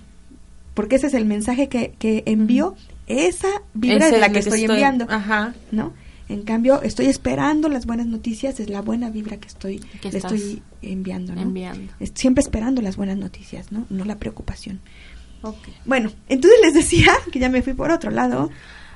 porque 0.73 0.95
ese 0.95 1.07
es 1.07 1.13
el 1.13 1.25
mensaje 1.25 1.67
que, 1.67 1.93
que 1.99 2.23
envío, 2.25 2.73
esa 3.07 3.49
vibra 3.73 4.07
es 4.07 4.17
la 4.17 4.31
que 4.31 4.39
estoy, 4.39 4.63
enviando, 4.63 5.05
Ajá. 5.09 5.53
¿no? 5.73 5.91
En 6.29 6.43
cambio, 6.43 6.81
estoy 6.83 7.07
esperando 7.07 7.67
las 7.67 7.85
buenas 7.85 8.07
noticias, 8.07 8.61
es 8.61 8.69
la 8.69 8.81
buena 8.81 9.09
vibra 9.09 9.35
que 9.35 9.49
estoy, 9.49 9.81
le 10.09 10.17
estoy 10.17 10.61
enviando, 10.81 11.35
¿no? 11.35 11.41
enviando. 11.41 11.91
Siempre 12.13 12.41
esperando 12.41 12.81
las 12.81 12.95
buenas 12.95 13.17
noticias, 13.17 13.73
¿no? 13.73 13.85
No 13.89 14.05
la 14.05 14.15
preocupación. 14.15 14.79
Ok. 15.41 15.67
Bueno, 15.83 16.11
entonces 16.29 16.57
les 16.63 16.73
decía 16.73 17.11
que 17.29 17.39
ya 17.39 17.49
me 17.49 17.61
fui 17.61 17.73
por 17.73 17.91
otro 17.91 18.09
lado. 18.09 18.49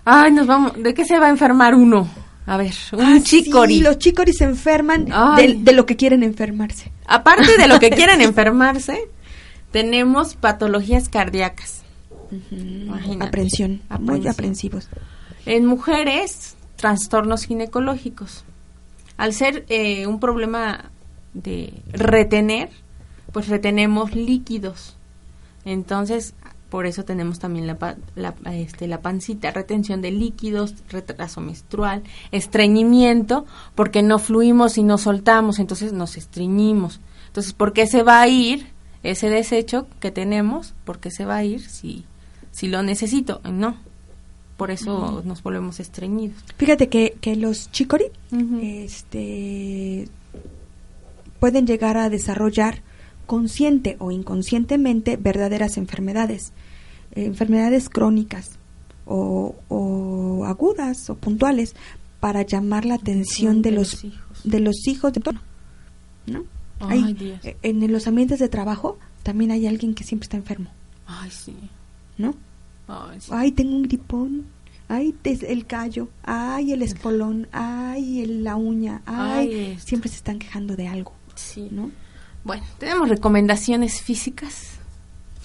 Ay, 0.06 0.32
nos 0.32 0.48
vamos. 0.48 0.82
¿De 0.82 0.94
qué 0.94 1.04
se 1.04 1.20
va 1.20 1.26
a 1.26 1.30
enfermar 1.32 1.76
uno? 1.76 2.08
A 2.48 2.58
ver, 2.58 2.74
un 2.94 3.02
Ah, 3.02 3.20
chicori. 3.24 3.76
sí, 3.78 3.82
los 3.82 3.98
chicoris 3.98 4.38
se 4.38 4.44
enferman 4.44 5.06
de, 5.38 5.56
de 5.60 5.72
lo 5.74 5.86
que 5.86 5.96
quieren 5.96 6.22
enfermarse. 6.24 6.92
Aparte 7.08 7.58
de 7.58 7.68
lo 7.68 7.80
que 7.80 7.90
quieren 7.98 8.22
enfermarse, 8.22 9.00
tenemos 9.72 10.36
patologías 10.36 11.10
cardíacas. 11.10 11.82
Aprensión, 13.20 13.82
muy 14.00 14.16
Aprensión. 14.20 14.28
aprensivos. 14.32 14.90
En 15.46 15.66
mujeres, 15.66 16.56
trastornos 16.76 17.46
ginecológicos. 17.46 18.44
Al 19.18 19.34
ser 19.34 19.66
eh, 19.70 20.08
un 20.08 20.20
problema 20.20 20.92
de 21.34 21.74
retener, 21.94 22.70
pues 23.32 23.48
retenemos 23.48 24.14
líquidos. 24.16 24.96
Entonces, 25.66 26.34
Por 26.76 26.88
eso 26.88 27.06
tenemos 27.06 27.40
también 27.40 27.68
la, 27.68 27.96
la, 28.16 28.36
este, 28.52 28.90
la 28.90 29.00
pancita, 29.00 29.50
retención 29.52 30.02
de 30.02 30.12
líquidos, 30.12 30.76
retraso 30.90 31.40
menstrual, 31.40 32.04
estreñimiento, 32.34 33.46
porque 33.76 34.04
no 34.04 34.20
fluimos 34.20 34.78
y 34.78 34.84
no 34.84 34.98
soltamos, 34.98 35.60
entonces 35.60 35.94
nos 35.94 36.18
estreñimos. 36.18 37.00
Entonces, 37.28 37.54
¿por 37.54 37.72
qué 37.72 37.88
se 37.88 38.04
va 38.04 38.20
a 38.20 38.28
ir 38.28 38.68
ese 39.04 39.30
desecho 39.30 39.88
que 40.02 40.12
tenemos? 40.12 40.74
¿Por 40.84 41.00
qué 41.00 41.12
se 41.12 41.24
va 41.24 41.38
a 41.38 41.46
ir 41.46 41.62
si, 41.62 42.04
si 42.52 42.68
lo 42.68 42.84
necesito? 42.84 43.40
No. 43.50 43.78
Por 44.58 44.70
eso 44.70 45.22
nos 45.24 45.42
volvemos 45.44 45.80
estreñidos. 45.80 46.44
Fíjate 46.58 46.90
que, 46.90 47.16
que 47.22 47.38
los 47.38 47.72
chicory 47.72 48.08
Ujú. 48.34 48.60
este, 48.62 50.10
pueden 51.40 51.68
llegar 51.68 51.96
a 51.96 52.10
desarrollar 52.10 52.82
consciente 53.28 53.96
o 54.00 54.12
inconscientemente 54.12 55.16
verdaderas 55.16 55.78
enfermedades, 55.78 56.52
enfermedades 57.16 57.90
crónicas 57.90 58.52
o, 59.06 59.56
o 59.70 60.46
agudas 60.46 61.10
o 61.10 61.16
puntuales 61.16 61.76
para 62.20 62.42
llamar 62.44 62.86
la 62.86 62.96
atención 62.96 63.62
de, 63.62 63.70
de 63.72 63.76
los, 63.76 63.94
los 63.94 64.04
hijos. 64.04 64.42
de 64.44 64.60
los 64.60 64.88
hijos 64.88 65.14
de 65.14 65.22
todo, 65.22 65.40
¿no? 66.28 66.44
Ay, 66.80 67.04
Hay- 67.04 67.14
Dios. 67.14 67.40
eh, 67.46 67.58
en 67.62 67.92
los 67.92 68.08
ambientes 68.08 68.40
de 68.40 68.50
trabajo 68.50 68.98
también 69.24 69.52
hay 69.52 69.66
alguien 69.68 69.94
que 69.96 70.04
siempre 70.04 70.26
está 70.26 70.38
enfermo, 70.38 70.70
Ay, 71.08 71.30
sí. 71.32 71.56
¿no? 72.18 72.36
Ay, 72.88 73.20
sí. 73.22 73.32
Ay, 73.34 73.52
tengo 73.52 73.76
un 73.76 73.84
gripón. 73.84 74.46
Ay, 74.88 75.16
el 75.24 75.66
callo. 75.66 76.10
Ay, 76.24 76.72
el 76.74 76.84
espolón. 76.84 77.48
Ay, 77.52 78.22
el- 78.22 78.44
la 78.44 78.56
uña. 78.56 79.02
Ay, 79.08 79.50
Ay, 79.72 79.80
siempre 79.84 80.10
se 80.12 80.18
están 80.18 80.38
quejando 80.38 80.76
de 80.76 80.88
algo, 80.88 81.14
Sí. 81.34 81.70
¿no? 81.72 81.90
Bueno, 82.44 82.64
tenemos 82.78 83.10
recomendaciones 83.10 84.02
físicas. 84.02 84.75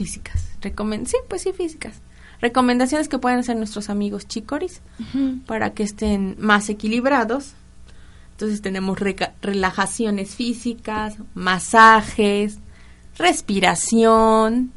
Físicas. 0.04 0.48
Recomen 0.62 1.04
sí, 1.06 1.16
pues 1.28 1.42
sí, 1.42 1.52
físicas. 1.52 2.00
Recomendaciones 2.40 3.08
que 3.08 3.18
pueden 3.18 3.38
hacer 3.40 3.56
nuestros 3.56 3.90
amigos 3.90 4.26
chicoris 4.26 4.80
para 5.46 5.74
que 5.74 5.82
estén 5.82 6.36
más 6.38 6.70
equilibrados. 6.70 7.52
Entonces 8.32 8.62
tenemos 8.62 8.98
reca- 8.98 9.34
relajaciones 9.42 10.34
físicas, 10.34 11.16
masajes, 11.34 12.58
respiración, 13.18 14.72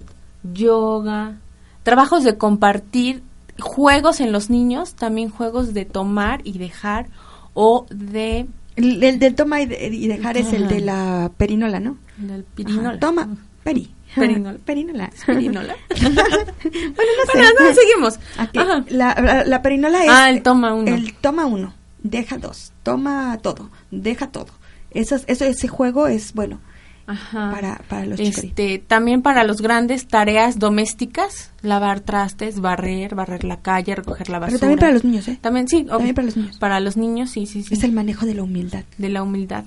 yoga, 0.53 1.37
trabajos 1.83 2.23
de 2.23 2.37
compartir, 2.37 3.23
juegos 3.59 4.19
en 4.19 4.31
los 4.31 4.49
niños, 4.49 4.95
también 4.95 5.29
juegos 5.29 5.73
de 5.73 5.85
tomar 5.85 6.41
y 6.43 6.57
dejar 6.57 7.07
o 7.53 7.85
de 7.89 8.47
El, 8.75 9.01
el 9.03 9.19
del 9.19 9.35
toma 9.35 9.61
y, 9.61 9.67
de- 9.67 9.87
y 9.87 10.07
dejar 10.07 10.35
es 10.37 10.51
el 10.51 10.67
de 10.67 10.81
la 10.81 11.31
perinola, 11.37 11.79
¿no? 11.79 11.97
del 12.17 12.43
pirinola. 12.43 12.89
Ajá, 12.89 12.99
Toma, 12.99 13.29
peri. 13.63 13.89
Perinola. 14.65 15.09
Perinola. 15.25 15.75
Bueno, 15.95 17.11
no 17.17 17.31
sé. 17.31 17.37
Bueno, 17.37 17.49
no, 17.59 17.73
seguimos. 17.73 18.19
Ajá. 18.37 18.85
La, 18.89 19.15
la- 19.21 19.43
la 19.45 19.61
perinola 19.61 20.03
es... 20.03 20.09
Ah, 20.11 20.29
el 20.29 20.41
toma 20.43 20.73
uno. 20.73 20.87
El 20.93 21.13
toma 21.15 21.45
uno, 21.45 21.73
deja 22.01 22.37
dos, 22.37 22.71
toma 22.83 23.37
todo, 23.41 23.69
deja 23.91 24.27
todo. 24.27 24.47
Eso, 24.91 25.15
es- 25.15 25.23
eso, 25.27 25.45
ese 25.45 25.67
juego 25.67 26.07
es 26.07 26.33
bueno 26.33 26.59
Ajá. 27.07 27.51
para, 27.51 27.81
para 27.89 28.05
los. 28.05 28.19
Este, 28.19 28.79
también 28.79 29.21
para 29.21 29.43
los 29.43 29.61
grandes 29.61 30.07
tareas 30.07 30.59
domésticas, 30.59 31.51
lavar 31.61 31.99
trastes, 31.99 32.59
barrer, 32.61 33.15
barrer 33.15 33.43
la 33.43 33.57
calle, 33.61 33.95
recoger 33.95 34.29
la 34.29 34.39
basura. 34.39 34.51
Pero 34.51 34.59
también 34.59 34.79
para 34.79 34.91
los 34.93 35.03
niños, 35.03 35.27
¿eh? 35.27 35.37
También 35.41 35.67
sí. 35.67 35.83
También 35.85 36.15
para 36.15 36.25
los 36.25 36.37
niños. 36.37 36.57
Para 36.59 36.79
los 36.79 36.95
niños, 36.97 37.31
sí, 37.31 37.45
sí, 37.45 37.63
sí. 37.63 37.73
Es 37.73 37.83
el 37.83 37.91
manejo 37.91 38.25
de 38.25 38.35
la 38.35 38.43
humildad. 38.43 38.83
de 38.97 39.09
la 39.09 39.23
humildad, 39.23 39.65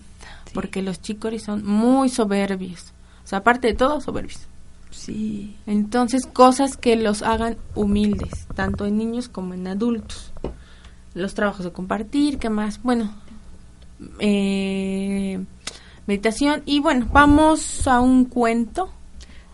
porque 0.55 0.81
los 0.83 1.01
chicoris 1.03 1.43
son 1.43 1.65
muy 1.67 2.09
soberbios. 2.09 2.93
O 3.27 3.29
sea, 3.29 3.39
aparte 3.39 3.67
de 3.67 3.75
todo, 3.75 4.01
soberbios. 4.01 4.39
Sí. 4.93 5.57
Entonces, 5.67 6.27
cosas 6.27 6.77
que 6.77 6.95
los 6.95 7.23
hagan 7.23 7.57
humildes, 7.75 8.47
tanto 8.55 8.87
en 8.87 8.99
niños 8.99 9.29
como 9.29 9.53
en 9.53 9.67
adultos. 9.67 10.33
Los 11.13 11.35
trabajos 11.35 11.65
de 11.65 11.73
compartir, 11.73 12.39
¿qué 12.39 12.51
más? 12.51 12.81
Bueno, 12.85 13.11
eh, 14.21 15.45
meditación. 16.07 16.63
Y 16.67 16.79
bueno, 16.79 17.09
vamos 17.13 17.89
a 17.89 18.01
un 18.01 18.27
cuento. 18.27 18.91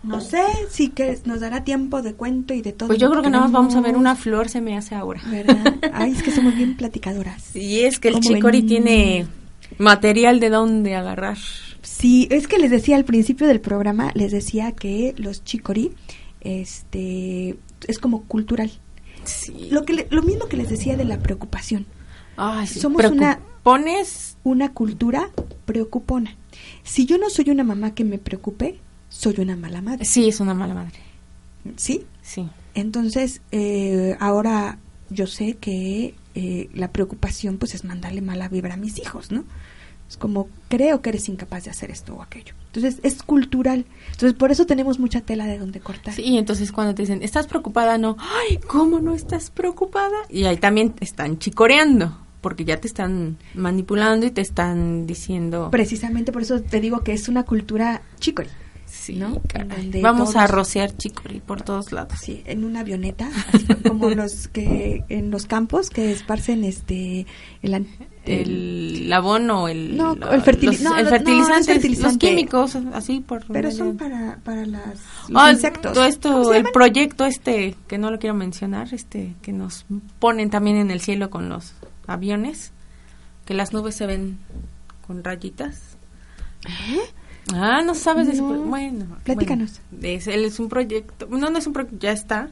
No 0.02 0.20
sé 0.20 0.42
si 0.68 0.90
que 0.90 1.18
nos 1.24 1.40
dará 1.40 1.64
tiempo 1.64 2.02
de 2.02 2.12
cuento 2.12 2.52
y 2.52 2.60
de 2.60 2.74
todo. 2.74 2.88
Pues 2.88 2.98
yo 2.98 3.08
creo 3.08 3.22
que 3.22 3.30
nada 3.30 3.44
más 3.44 3.52
vamos 3.52 3.74
a 3.74 3.80
ver 3.80 3.96
una 3.96 4.16
flor, 4.16 4.50
se 4.50 4.60
me 4.60 4.76
hace 4.76 4.94
ahora. 4.94 5.22
¿Verdad? 5.24 5.76
Ay, 5.94 6.12
es 6.12 6.22
que 6.22 6.30
somos 6.30 6.54
bien 6.54 6.76
platicadoras. 6.76 7.56
Y 7.56 7.80
es 7.80 7.98
que 7.98 8.08
el 8.08 8.14
¿Cómo 8.14 8.28
chicori 8.28 8.58
ven? 8.58 8.66
tiene 8.66 9.26
material 9.78 10.40
de 10.40 10.50
dónde 10.50 10.94
agarrar. 10.94 11.38
Sí, 12.02 12.26
es 12.30 12.48
que 12.48 12.58
les 12.58 12.70
decía 12.70 12.96
al 12.96 13.04
principio 13.04 13.46
del 13.46 13.60
programa, 13.60 14.10
les 14.14 14.32
decía 14.32 14.72
que 14.72 15.14
los 15.16 15.44
chicorí, 15.44 15.92
este, 16.40 17.56
es 17.86 17.98
como 17.98 18.24
cultural. 18.24 18.70
Sí. 19.24 19.68
Lo 19.70 19.84
que 19.84 19.92
le- 19.94 20.08
lo 20.10 20.22
mismo 20.22 20.46
que 20.46 20.56
les 20.56 20.68
decía 20.68 20.96
de 20.96 21.04
la 21.04 21.18
preocupación. 21.20 21.86
Ay, 22.36 22.66
sí. 22.66 22.80
Somos 22.80 23.04
una- 23.04 23.38
Pones 23.62 24.36
Una 24.44 24.72
cultura 24.72 25.30
preocupona. 25.66 26.36
Si 26.82 27.06
yo 27.06 27.16
no 27.16 27.30
soy 27.30 27.50
una 27.50 27.62
mamá 27.62 27.94
que 27.94 28.02
me 28.02 28.18
preocupe, 28.18 28.80
soy 29.08 29.36
una 29.38 29.54
mala 29.56 29.80
madre. 29.80 30.04
Sí, 30.04 30.26
es 30.28 30.40
una 30.40 30.52
mala 30.52 30.74
madre. 30.74 30.98
¿Sí? 31.76 32.04
Sí. 32.22 32.48
Entonces, 32.74 33.40
eh, 33.52 34.16
ahora 34.18 34.78
yo 35.10 35.28
sé 35.28 35.54
que 35.60 36.16
eh, 36.34 36.70
la 36.74 36.90
preocupación 36.90 37.58
pues 37.58 37.76
es 37.76 37.84
mandarle 37.84 38.20
mala 38.20 38.48
vibra 38.48 38.74
a 38.74 38.76
mis 38.78 38.98
hijos, 38.98 39.30
¿no? 39.30 39.44
Es 40.12 40.18
como, 40.18 40.50
creo 40.68 41.00
que 41.00 41.08
eres 41.08 41.30
incapaz 41.30 41.64
de 41.64 41.70
hacer 41.70 41.90
esto 41.90 42.14
o 42.14 42.20
aquello. 42.20 42.52
Entonces, 42.66 43.00
es 43.02 43.22
cultural. 43.22 43.86
Entonces, 44.10 44.34
por 44.34 44.52
eso 44.52 44.66
tenemos 44.66 44.98
mucha 44.98 45.22
tela 45.22 45.46
de 45.46 45.56
donde 45.56 45.80
cortar. 45.80 46.12
Sí, 46.12 46.36
entonces 46.36 46.70
cuando 46.70 46.94
te 46.94 47.00
dicen, 47.00 47.22
¿estás 47.22 47.46
preocupada? 47.46 47.96
No. 47.96 48.18
Ay, 48.18 48.58
¿cómo 48.58 49.00
no 49.00 49.14
estás 49.14 49.48
preocupada? 49.48 50.18
Y 50.28 50.44
ahí 50.44 50.58
también 50.58 50.92
te 50.92 51.06
están 51.06 51.38
chicoreando, 51.38 52.14
porque 52.42 52.66
ya 52.66 52.78
te 52.78 52.88
están 52.88 53.38
manipulando 53.54 54.26
y 54.26 54.30
te 54.32 54.42
están 54.42 55.06
diciendo... 55.06 55.70
Precisamente 55.70 56.30
por 56.30 56.42
eso 56.42 56.60
te 56.60 56.82
digo 56.82 57.02
que 57.02 57.14
es 57.14 57.28
una 57.28 57.44
cultura 57.44 58.02
chicory. 58.20 58.50
Sí, 58.84 59.16
¿no? 59.16 59.40
Vamos 60.02 60.36
a 60.36 60.46
rociar 60.46 60.94
chicori 60.94 61.40
por 61.40 61.62
todos 61.62 61.90
lados. 61.92 62.18
Sí, 62.20 62.42
en 62.44 62.62
una 62.64 62.80
avioneta, 62.80 63.30
así 63.50 63.64
como 63.88 64.10
los 64.10 64.48
que 64.48 65.04
en 65.08 65.30
los 65.30 65.46
campos 65.46 65.88
que 65.88 66.12
esparcen 66.12 66.62
este 66.64 67.26
el, 67.62 67.86
an- 68.24 68.32
El, 68.32 69.12
abono, 69.12 69.68
el, 69.68 69.96
No, 69.96 70.12
el 70.14 70.20
los- 70.20 70.20
no, 70.20 70.32
el 70.32 70.38
no 70.38 71.10
fertilizante, 71.10 71.74
los 72.00 72.16
químicos, 72.18 72.76
así 72.94 73.20
por... 73.20 73.44
pero 73.46 73.70
son 73.70 73.96
para 73.96 74.38
para 74.44 74.64
las 74.66 74.86
los 75.28 75.42
Ah, 75.42 75.50
insectos. 75.52 75.92
todo 75.92 75.94
¿Cómo 75.94 76.06
esto, 76.06 76.54
el 76.54 76.64
proyecto 76.72 77.24
este, 77.26 77.76
que 77.88 77.98
no 77.98 78.10
lo 78.10 78.18
quiero 78.18 78.34
mencionar, 78.34 78.92
este, 78.94 79.34
que 79.42 79.52
nos 79.52 79.84
ponen 80.18 80.50
también 80.50 80.76
en 80.76 80.90
el 80.90 81.00
cielo 81.00 81.30
con 81.30 81.48
los 81.48 81.72
aviones, 82.06 82.72
que 83.44 83.54
las 83.54 83.72
nubes 83.72 83.94
se 83.96 84.06
ven 84.06 84.38
con 85.06 85.24
rayitas. 85.24 85.96
Ah, 87.54 87.82
no 87.84 87.94
sabes 87.94 88.28
de 88.28 88.34
No. 88.34 88.54
Bueno, 88.62 89.06
Platícanos. 89.24 89.80
bueno, 89.90 90.06
es, 90.06 90.26
él 90.28 90.44
es 90.44 90.60
un 90.60 90.68
proyecto, 90.68 91.26
no, 91.28 91.50
no 91.50 91.58
es 91.58 91.66
un 91.66 91.72
proyecto, 91.72 91.98
ya 91.98 92.12
está, 92.12 92.50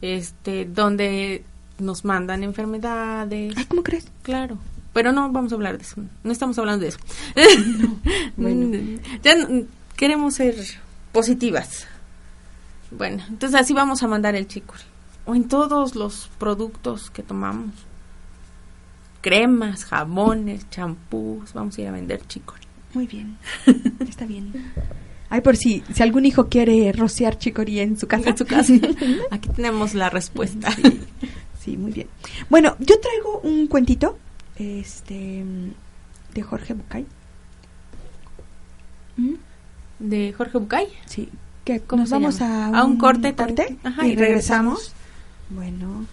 este, 0.00 0.64
donde 0.64 1.44
nos 1.78 2.04
mandan 2.04 2.44
enfermedades, 2.44 3.54
Ay, 3.56 3.64
¿cómo 3.64 3.82
crees? 3.82 4.06
claro. 4.22 4.58
Pero 4.92 5.12
no 5.12 5.30
vamos 5.32 5.52
a 5.52 5.54
hablar 5.54 5.78
de 5.78 5.84
eso, 5.84 6.02
no 6.22 6.32
estamos 6.32 6.58
hablando 6.58 6.82
de 6.82 6.88
eso. 6.88 6.98
bueno. 8.36 8.98
ya 9.22 9.34
queremos 9.96 10.34
ser 10.34 10.56
positivas. 11.12 11.86
Bueno, 12.90 13.22
entonces 13.28 13.58
así 13.58 13.72
vamos 13.72 14.02
a 14.02 14.08
mandar 14.08 14.34
el 14.34 14.46
chicory. 14.46 14.82
O 15.24 15.34
en 15.34 15.48
todos 15.48 15.94
los 15.94 16.30
productos 16.38 17.10
que 17.10 17.22
tomamos. 17.22 17.72
Cremas, 19.20 19.84
jabones, 19.84 20.68
champús, 20.68 21.52
vamos 21.52 21.78
a 21.78 21.80
ir 21.80 21.88
a 21.88 21.92
vender 21.92 22.26
chicory. 22.26 22.66
Muy 22.92 23.06
bien. 23.06 23.38
Está 24.00 24.26
bien. 24.26 24.52
Ay, 25.30 25.40
por 25.40 25.56
si 25.56 25.82
si 25.94 26.02
algún 26.02 26.26
hijo 26.26 26.48
quiere 26.48 26.92
rociar 26.92 27.38
chicorí 27.38 27.80
en 27.80 27.98
su 27.98 28.06
casa. 28.06 28.30
En 28.30 28.36
su 28.36 28.44
casa. 28.44 28.74
Aquí 29.30 29.48
tenemos 29.48 29.94
la 29.94 30.10
respuesta. 30.10 30.70
Sí, 30.72 31.00
sí, 31.58 31.76
muy 31.76 31.92
bien. 31.92 32.08
Bueno, 32.50 32.76
yo 32.80 33.00
traigo 33.00 33.40
un 33.40 33.66
cuentito 33.68 34.18
este 34.56 35.44
de 36.34 36.42
Jorge 36.42 36.74
Bucay. 36.74 37.06
¿Mm? 39.16 39.34
De 39.98 40.32
Jorge 40.32 40.58
Bucay. 40.58 40.88
Sí, 41.06 41.28
que 41.64 41.80
¿Cómo 41.80 42.02
nos 42.02 42.10
vamos 42.10 42.38
llama? 42.38 42.66
a 42.66 42.68
un, 42.70 42.74
A 42.76 42.84
un 42.84 42.96
corte. 42.98 43.34
Ajá, 43.84 44.06
y 44.06 44.12
y 44.12 44.16
regresamos. 44.16 44.92
Bueno, 45.50 46.06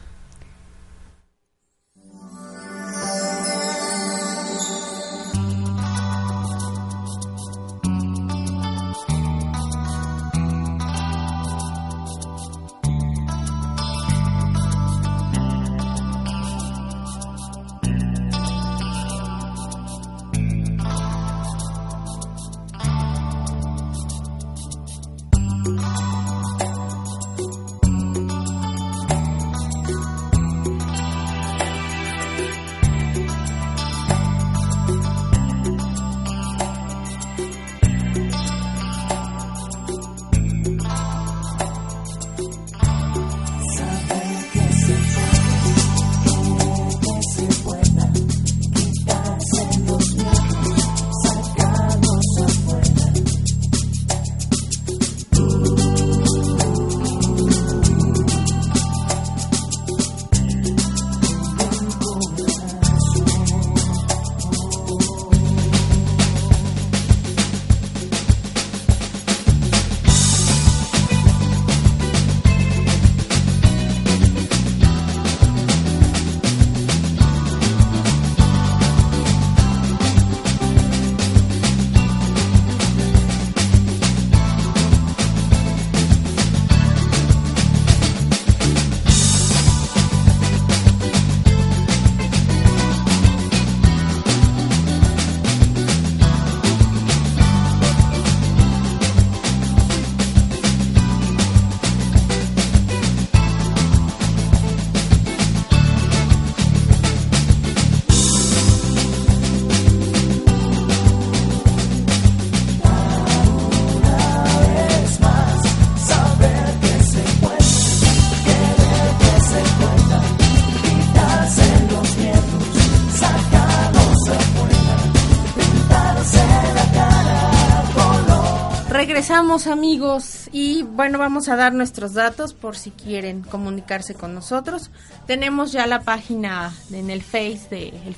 regresamos 129.29 129.67
amigos 129.67 130.49
y 130.51 130.81
bueno, 130.81 131.19
vamos 131.19 131.49
a 131.49 131.55
dar 131.55 131.71
nuestros 131.71 132.15
datos 132.15 132.55
por 132.55 132.75
si 132.75 132.89
quieren 132.89 133.43
comunicarse 133.43 134.15
con 134.15 134.33
nosotros. 134.33 134.89
Tenemos 135.27 135.71
ya 135.71 135.85
la 135.85 136.01
página 136.01 136.73
en 136.91 137.11
el 137.11 137.21
Face 137.21 137.67
de 137.69 137.89
el, 137.89 138.15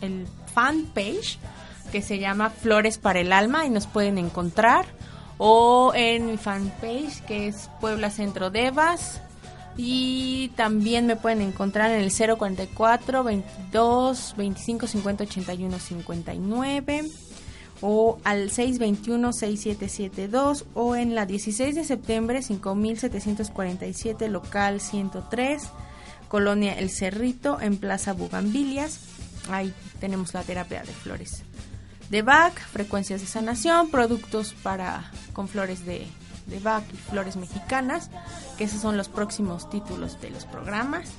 el 0.00 0.26
fan 0.54 0.84
page 0.94 1.38
que 1.92 2.00
se 2.00 2.18
llama 2.18 2.48
Flores 2.48 2.96
para 2.96 3.20
el 3.20 3.34
Alma 3.34 3.66
y 3.66 3.68
nos 3.68 3.86
pueden 3.86 4.16
encontrar. 4.16 4.86
O 5.36 5.92
en 5.94 6.24
mi 6.24 6.38
fanpage 6.38 7.20
que 7.26 7.48
es 7.48 7.68
Puebla 7.78 8.08
Centro 8.08 8.48
Devas. 8.48 9.20
Y 9.76 10.52
también 10.56 11.06
me 11.06 11.16
pueden 11.16 11.42
encontrar 11.42 11.90
en 11.90 12.00
el 12.00 12.10
044 12.10 13.24
22 13.24 14.34
25 14.38 14.86
50 14.86 15.24
81 15.24 15.78
59 15.78 17.04
o 17.80 18.18
al 18.24 18.50
621-6772 18.50 20.64
o 20.74 20.96
en 20.96 21.14
la 21.14 21.26
16 21.26 21.74
de 21.74 21.84
septiembre 21.84 22.42
5747 22.42 24.28
local 24.28 24.80
103 24.80 25.62
Colonia 26.28 26.78
El 26.78 26.90
Cerrito 26.90 27.60
en 27.60 27.76
Plaza 27.76 28.12
Bugambilias. 28.12 29.00
Ahí 29.50 29.72
tenemos 30.00 30.34
la 30.34 30.42
terapia 30.42 30.82
de 30.82 30.92
flores 30.92 31.44
de 32.10 32.22
Bach, 32.22 32.54
frecuencias 32.54 33.20
de 33.20 33.26
sanación, 33.26 33.90
productos 33.90 34.54
para 34.62 35.10
con 35.32 35.48
flores 35.48 35.84
de, 35.84 36.06
de 36.46 36.60
Bach 36.60 36.84
y 36.92 36.96
flores 36.96 37.36
mexicanas, 37.36 38.10
que 38.58 38.64
esos 38.64 38.80
son 38.80 38.96
los 38.96 39.08
próximos 39.08 39.68
títulos 39.70 40.20
de 40.20 40.30
los 40.30 40.46
programas, 40.46 41.10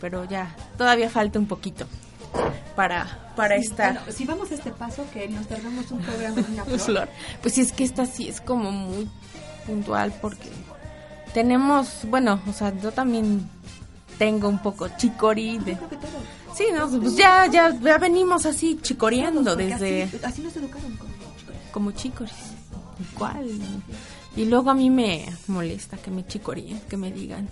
pero 0.00 0.24
ya 0.24 0.54
todavía 0.76 1.10
falta 1.10 1.38
un 1.38 1.46
poquito 1.46 1.86
para, 2.76 3.32
para 3.34 3.56
estar. 3.56 4.00
si 4.12 4.24
vamos 4.24 4.50
a 4.50 4.54
este 4.54 4.70
paso, 4.70 5.04
que 5.12 5.28
nos 5.28 5.46
tardamos 5.46 5.90
un 5.90 6.00
programa 6.00 6.40
en 6.40 6.52
una 6.52 6.64
flor. 6.78 7.08
Pues 7.42 7.54
sí, 7.54 7.62
es 7.62 7.72
que 7.72 7.84
esta 7.84 8.06
sí 8.06 8.28
es 8.28 8.40
como 8.40 8.70
muy 8.70 9.08
puntual 9.66 10.12
porque 10.20 10.48
tenemos, 11.34 12.00
bueno, 12.04 12.40
o 12.48 12.52
sea, 12.52 12.72
yo 12.80 12.92
también 12.92 13.48
tengo 14.18 14.48
un 14.48 14.58
poco 14.58 14.88
chicorí 14.96 15.58
de... 15.58 15.78
Sí, 16.54 16.64
no, 16.74 16.88
pues 16.88 17.16
ya, 17.16 17.46
ya, 17.46 17.78
ya 17.78 17.98
venimos 17.98 18.46
así 18.46 18.78
chicoreando 18.82 19.54
desde... 19.54 20.08
Así, 20.24 20.42
nos 20.42 20.56
educaron 20.56 20.96
como 20.96 21.12
Como 21.72 21.90
chicoris. 21.92 22.32
Igual. 23.12 23.48
Y 24.36 24.44
luego 24.44 24.70
a 24.70 24.74
mí 24.74 24.90
me 24.90 25.26
molesta 25.46 25.96
que 25.96 26.10
me 26.10 26.26
chicoreen, 26.26 26.80
que 26.88 26.96
me 26.96 27.12
digan, 27.12 27.48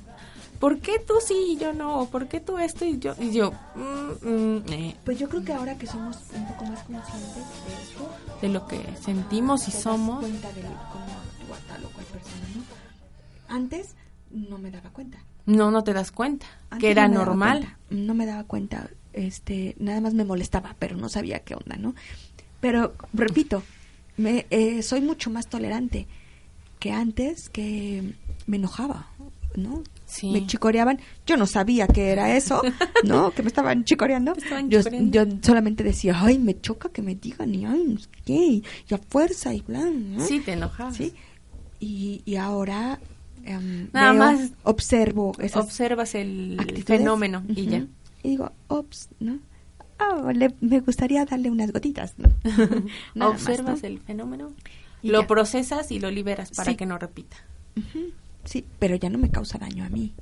¿por 0.58 0.80
qué 0.80 0.98
tú 0.98 1.14
sí 1.24 1.34
y 1.52 1.56
yo 1.56 1.72
no? 1.72 2.06
¿Por 2.10 2.28
qué 2.28 2.40
tú 2.40 2.58
esto 2.58 2.84
y 2.84 2.98
yo? 2.98 3.14
Y 3.18 3.32
yo, 3.32 3.52
mm, 3.74 4.28
mm, 4.28 4.62
eh. 4.72 4.96
Pues 5.04 5.18
yo 5.18 5.28
creo 5.28 5.44
que 5.44 5.52
ahora 5.52 5.76
que 5.76 5.86
somos 5.86 6.16
un 6.34 6.46
poco 6.48 6.64
más 6.66 6.82
conscientes 6.84 7.34
de 7.34 7.82
esto, 7.82 8.10
de 8.42 8.48
lo 8.48 8.66
que 8.66 8.80
sentimos 9.02 9.68
y 9.68 9.70
somos. 9.70 10.22
Das 10.22 10.30
cuenta 10.30 10.52
de 10.52 10.62
cómo 10.62 11.04
actúa 11.04 11.58
tal 11.68 11.84
o 11.84 11.88
cual 11.90 12.06
persona, 12.06 12.46
¿no? 12.54 13.54
Antes 13.54 13.94
no 14.30 14.58
me 14.58 14.70
daba 14.70 14.90
cuenta. 14.90 15.18
No, 15.46 15.70
no 15.70 15.84
te 15.84 15.92
das 15.92 16.10
cuenta, 16.10 16.46
que 16.80 16.90
era 16.90 17.06
normal. 17.06 17.76
no 17.88 18.14
me 18.14 18.26
daba 18.26 18.42
cuenta, 18.44 18.90
este, 19.12 19.76
nada 19.78 20.00
más 20.00 20.12
me 20.12 20.24
molestaba, 20.24 20.74
pero 20.78 20.96
no 20.96 21.08
sabía 21.08 21.40
qué 21.40 21.54
onda, 21.54 21.76
¿no? 21.76 21.94
Pero 22.60 22.94
repito, 23.12 23.62
me, 24.16 24.46
eh, 24.50 24.82
soy 24.82 25.00
mucho 25.02 25.30
más 25.30 25.46
tolerante 25.46 26.08
que 26.80 26.90
antes, 26.92 27.48
que 27.48 28.14
me 28.46 28.56
enojaba, 28.56 29.08
¿no? 29.54 29.82
Me 30.22 30.46
chicoreaban. 30.46 31.00
Yo 31.26 31.36
no 31.36 31.46
sabía 31.46 31.86
que 31.86 32.10
era 32.10 32.36
eso, 32.36 32.62
¿no? 33.04 33.30
que 33.34 33.42
me 33.42 33.48
estaban 33.48 33.84
chicoreando. 33.84 34.34
yo, 34.68 34.80
yo, 35.10 35.24
solamente 35.42 35.84
decía, 35.84 36.14
ay, 36.16 36.38
me 36.38 36.60
choca 36.60 36.88
que 36.88 37.02
me 37.02 37.14
digan, 37.14 37.54
y 37.54 37.64
ay, 37.64 37.98
¿qué? 38.24 38.62
Y 38.88 38.94
a 38.94 38.98
fuerza, 38.98 39.52
y 39.54 39.60
bla. 39.62 39.84
Sí, 40.18 40.40
te 40.40 40.52
enojas. 40.52 40.96
Sí. 40.96 41.12
Y, 41.80 42.22
y 42.24 42.36
ahora 42.36 42.98
em, 43.44 43.88
Nada 43.92 44.12
más 44.14 44.52
observo 44.62 45.32
observas 45.54 46.14
el 46.14 46.84
fenómeno 46.86 47.42
y 47.48 47.66
ya. 47.66 47.86
Y 48.22 48.30
digo, 48.30 48.52
ops, 48.68 49.08
¿no? 49.20 49.38
Oh, 49.98 50.30
me 50.60 50.80
gustaría 50.80 51.24
darle 51.24 51.50
unas 51.50 51.72
gotitas, 51.72 52.14
¿no? 52.18 52.30
Observas 53.28 53.82
el 53.82 54.00
fenómeno, 54.00 54.52
lo 55.02 55.26
procesas 55.26 55.90
y 55.90 56.00
lo 56.00 56.10
liberas 56.10 56.50
para 56.50 56.74
que 56.74 56.86
no 56.86 56.98
repita. 56.98 57.36
Sí, 58.46 58.64
pero 58.78 58.96
ya 58.96 59.10
no 59.10 59.18
me 59.18 59.30
causa 59.30 59.58
daño 59.58 59.84
a 59.84 59.88
mí. 59.88 60.14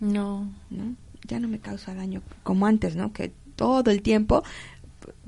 No. 0.00 0.50
¿No? 0.70 0.94
Ya 1.26 1.40
no 1.40 1.48
me 1.48 1.58
causa 1.58 1.94
daño 1.94 2.22
como 2.42 2.66
antes, 2.66 2.96
¿no? 2.96 3.12
Que 3.12 3.32
todo 3.56 3.90
el 3.90 4.02
tiempo, 4.02 4.42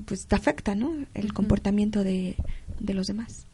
pues 0.05 0.27
te 0.27 0.35
afecta, 0.35 0.75
¿no? 0.75 0.93
El 1.13 1.33
comportamiento 1.33 2.03
de, 2.03 2.35
de, 2.79 2.93
los 2.93 3.07
demás. 3.07 3.45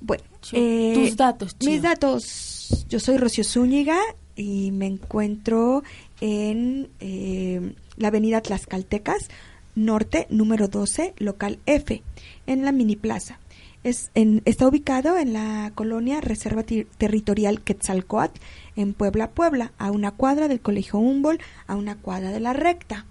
Bueno, 0.00 0.24
eh, 0.52 0.92
tus 0.94 1.16
datos. 1.16 1.56
Mis 1.64 1.82
datos. 1.82 2.86
Yo 2.88 3.00
soy 3.00 3.16
Rocío 3.16 3.44
Zúñiga 3.44 3.98
y 4.36 4.70
me 4.72 4.86
encuentro 4.86 5.82
en 6.20 6.88
eh, 7.00 7.74
la 7.96 8.08
avenida 8.08 8.40
Tlaxcaltecas, 8.40 9.28
norte, 9.74 10.26
número 10.30 10.68
12, 10.68 11.14
local 11.18 11.58
F, 11.66 12.02
en 12.46 12.64
la 12.64 12.72
mini 12.72 12.96
plaza. 12.96 13.38
Es 13.84 14.10
en, 14.14 14.42
está 14.46 14.66
ubicado 14.66 15.18
en 15.18 15.34
la 15.34 15.70
colonia 15.74 16.20
Reserva 16.20 16.62
Territorial 16.62 17.60
Quetzalcoatl, 17.60 18.40
en 18.76 18.94
Puebla, 18.94 19.30
Puebla, 19.30 19.72
a 19.78 19.90
una 19.90 20.10
cuadra 20.10 20.48
del 20.48 20.60
Colegio 20.60 20.98
Humboldt, 20.98 21.42
a 21.66 21.76
una 21.76 21.96
cuadra 21.96 22.32
de 22.32 22.40
la 22.40 22.54
recta. 22.54 23.06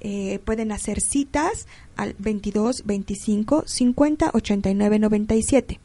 Eh, 0.00 0.38
pueden 0.44 0.72
hacer 0.72 1.00
citas 1.00 1.66
al 1.96 2.14
22 2.18 2.84
25 2.86 3.64
50 3.66 4.30
89 4.32 4.98
97 4.98 5.80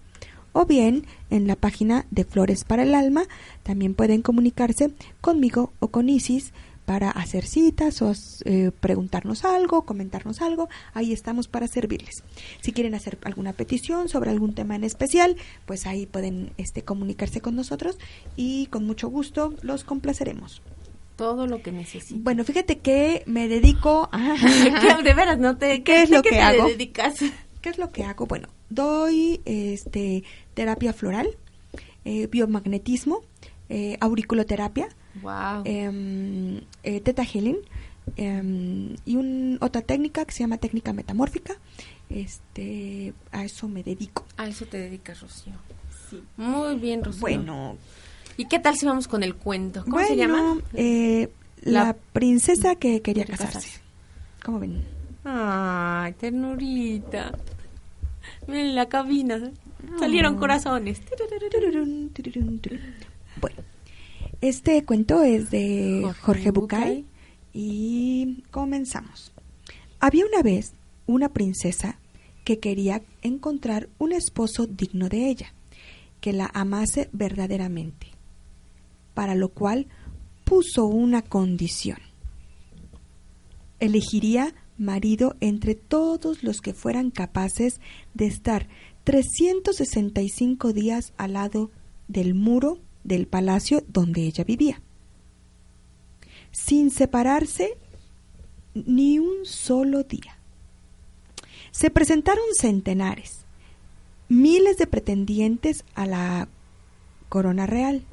o 0.55 0.65
bien 0.65 1.05
en 1.29 1.47
la 1.47 1.57
página 1.57 2.05
de 2.11 2.23
Flores 2.23 2.63
para 2.63 2.83
el 2.83 2.95
Alma 2.95 3.23
también 3.63 3.93
pueden 3.93 4.21
comunicarse 4.21 4.93
conmigo 5.19 5.73
o 5.79 5.89
con 5.89 6.07
Isis 6.07 6.53
para 6.85 7.09
hacer 7.09 7.45
citas 7.45 8.01
o 8.01 8.13
eh, 8.45 8.71
preguntarnos 8.79 9.43
algo, 9.43 9.83
comentarnos 9.83 10.41
algo, 10.41 10.69
ahí 10.93 11.11
estamos 11.11 11.47
para 11.47 11.67
servirles. 11.67 12.23
Si 12.61 12.71
quieren 12.71 12.95
hacer 12.95 13.17
alguna 13.23 13.53
petición 13.53 14.07
sobre 14.07 14.29
algún 14.29 14.53
tema 14.53 14.75
en 14.75 14.83
especial, 14.83 15.35
pues 15.65 15.87
ahí 15.87 16.05
pueden 16.05 16.51
este, 16.57 16.83
comunicarse 16.83 17.41
con 17.41 17.55
nosotros 17.55 17.97
y 18.35 18.67
con 18.67 18.85
mucho 18.85 19.09
gusto 19.09 19.53
los 19.61 19.83
complaceremos. 19.83 20.61
Todo 21.15 21.47
lo 21.47 21.61
que 21.61 21.71
necesiten. 21.71 22.23
Bueno, 22.23 22.43
fíjate 22.43 22.79
que 22.79 23.23
me 23.25 23.47
dedico 23.47 24.09
a... 24.11 24.35
de 25.03 25.13
veras, 25.13 25.39
no 25.39 25.57
te... 25.57 25.81
¿Qué, 25.81 26.03
es 26.03 26.09
lo 26.09 26.21
que 26.21 26.41
hago? 26.41 26.67
dedicas? 26.67 27.15
¿Qué 27.61 27.69
es 27.69 27.77
lo 27.77 27.91
que 27.91 28.03
hago? 28.03 28.27
Bueno, 28.27 28.49
doy 28.69 29.41
este 29.45 30.23
terapia 30.53 30.93
floral, 30.93 31.29
eh, 32.03 32.27
biomagnetismo, 32.27 33.21
eh, 33.69 33.97
auriculoterapia, 34.01 34.89
Wow. 35.21 35.63
Em, 35.65 36.61
eh, 36.83 36.99
teta 37.01 37.23
healing 37.23 37.57
em, 38.17 38.95
y 39.05 39.15
un, 39.15 39.57
otra 39.61 39.81
técnica 39.81 40.25
que 40.25 40.31
se 40.33 40.39
llama 40.39 40.57
técnica 40.57 40.93
metamórfica. 40.93 41.55
Este, 42.09 43.13
a 43.31 43.43
eso 43.43 43.67
me 43.67 43.83
dedico. 43.83 44.25
A 44.37 44.47
eso 44.47 44.65
te 44.65 44.77
dedicas, 44.77 45.21
Rocío. 45.21 45.53
Sí. 46.09 46.21
Muy 46.37 46.75
bien, 46.75 47.03
Rocío. 47.03 47.21
Bueno. 47.21 47.77
¿Y 48.37 48.45
qué 48.45 48.59
tal 48.59 48.75
si 48.75 48.85
vamos 48.85 49.07
con 49.07 49.23
el 49.23 49.35
cuento? 49.35 49.83
¿Cómo 49.83 50.03
se 50.05 50.15
llama? 50.15 50.57
Eh, 50.73 51.29
la, 51.61 51.95
princesa 52.13 52.75
que 52.75 53.01
quería 53.01 53.25
casarse. 53.25 53.79
¿Cómo 54.43 54.59
ven? 54.59 54.83
Ay, 55.23 56.13
ternurita. 56.13 57.31
Miren 58.47 58.75
la 58.75 58.87
cabina. 58.87 59.51
Salieron 59.99 60.35
corazones. 60.37 61.01
Bueno. 63.39 63.74
Este 64.45 64.85
cuento 64.85 65.23
es 65.23 65.49
de 65.49 66.07
Jorge, 66.21 66.51
Bucay, 66.51 67.03
y 67.51 68.43
comenzamos. 68.51 69.33
Había 69.99 70.23
una 70.27 70.43
vez 70.43 70.73
una 71.07 71.29
princesa 71.29 71.97
que 72.43 72.59
quería 72.59 73.01
encontrar 73.23 73.89
un 73.97 74.11
esposo 74.11 74.67
digno 74.67 75.09
de 75.09 75.29
ella, 75.29 75.55
que 76.21 76.31
la 76.31 76.51
amase 76.53 77.09
verdaderamente, 77.11 78.09
para 79.15 79.33
lo 79.33 79.49
cual 79.49 79.87
puso 80.43 80.85
una 80.85 81.23
condición. 81.23 81.97
Elegiría 83.79 84.53
marido 84.77 85.37
entre 85.39 85.73
todos 85.73 86.43
los 86.43 86.61
que 86.61 86.75
fueran 86.75 87.09
capaces 87.09 87.81
de 88.13 88.27
estar 88.27 88.67
365 89.05 90.71
días 90.71 91.13
al 91.17 91.33
lado 91.33 91.71
del 92.07 92.35
muro 92.35 92.77
del 93.05 93.27
palacio 93.27 93.83
donde 93.87 94.23
ella 94.23 94.43
vivía, 94.43 94.81
sin 96.51 96.91
separarse 96.91 97.77
ni 98.73 99.19
un 99.19 99.45
solo 99.45 100.03
día. 100.03 100.37
Se 101.71 101.89
presentaron 101.89 102.43
centenares, 102.57 103.45
miles 104.27 104.77
de 104.77 104.87
pretendientes 104.87 105.85
a 105.93 106.05
la 106.05 106.49
corona 107.29 107.65
real, 107.65 108.03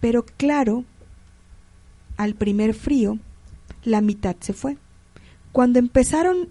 pero 0.00 0.24
claro, 0.24 0.84
al 2.16 2.34
primer 2.34 2.74
frío, 2.74 3.18
la 3.82 4.00
mitad 4.00 4.36
se 4.40 4.52
fue. 4.52 4.76
Cuando 5.52 5.78
empezaron 5.78 6.50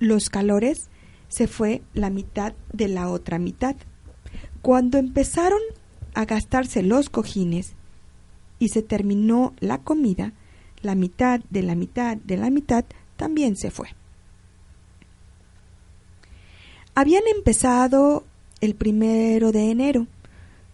los 0.00 0.30
calores, 0.30 0.90
se 1.28 1.46
fue 1.46 1.82
la 1.94 2.10
mitad 2.10 2.54
de 2.72 2.88
la 2.88 3.08
otra 3.08 3.38
mitad. 3.38 3.76
Cuando 4.62 4.98
empezaron 4.98 5.60
a 6.14 6.24
gastarse 6.24 6.82
los 6.82 7.10
cojines 7.10 7.74
y 8.58 8.68
se 8.68 8.82
terminó 8.82 9.54
la 9.60 9.78
comida, 9.78 10.32
la 10.82 10.94
mitad 10.94 11.40
de 11.50 11.62
la 11.62 11.74
mitad 11.74 12.16
de 12.16 12.36
la 12.36 12.50
mitad 12.50 12.84
también 13.16 13.56
se 13.56 13.70
fue. 13.70 13.88
Habían 16.94 17.22
empezado 17.34 18.24
el 18.60 18.74
primero 18.74 19.52
de 19.52 19.70
enero. 19.70 20.06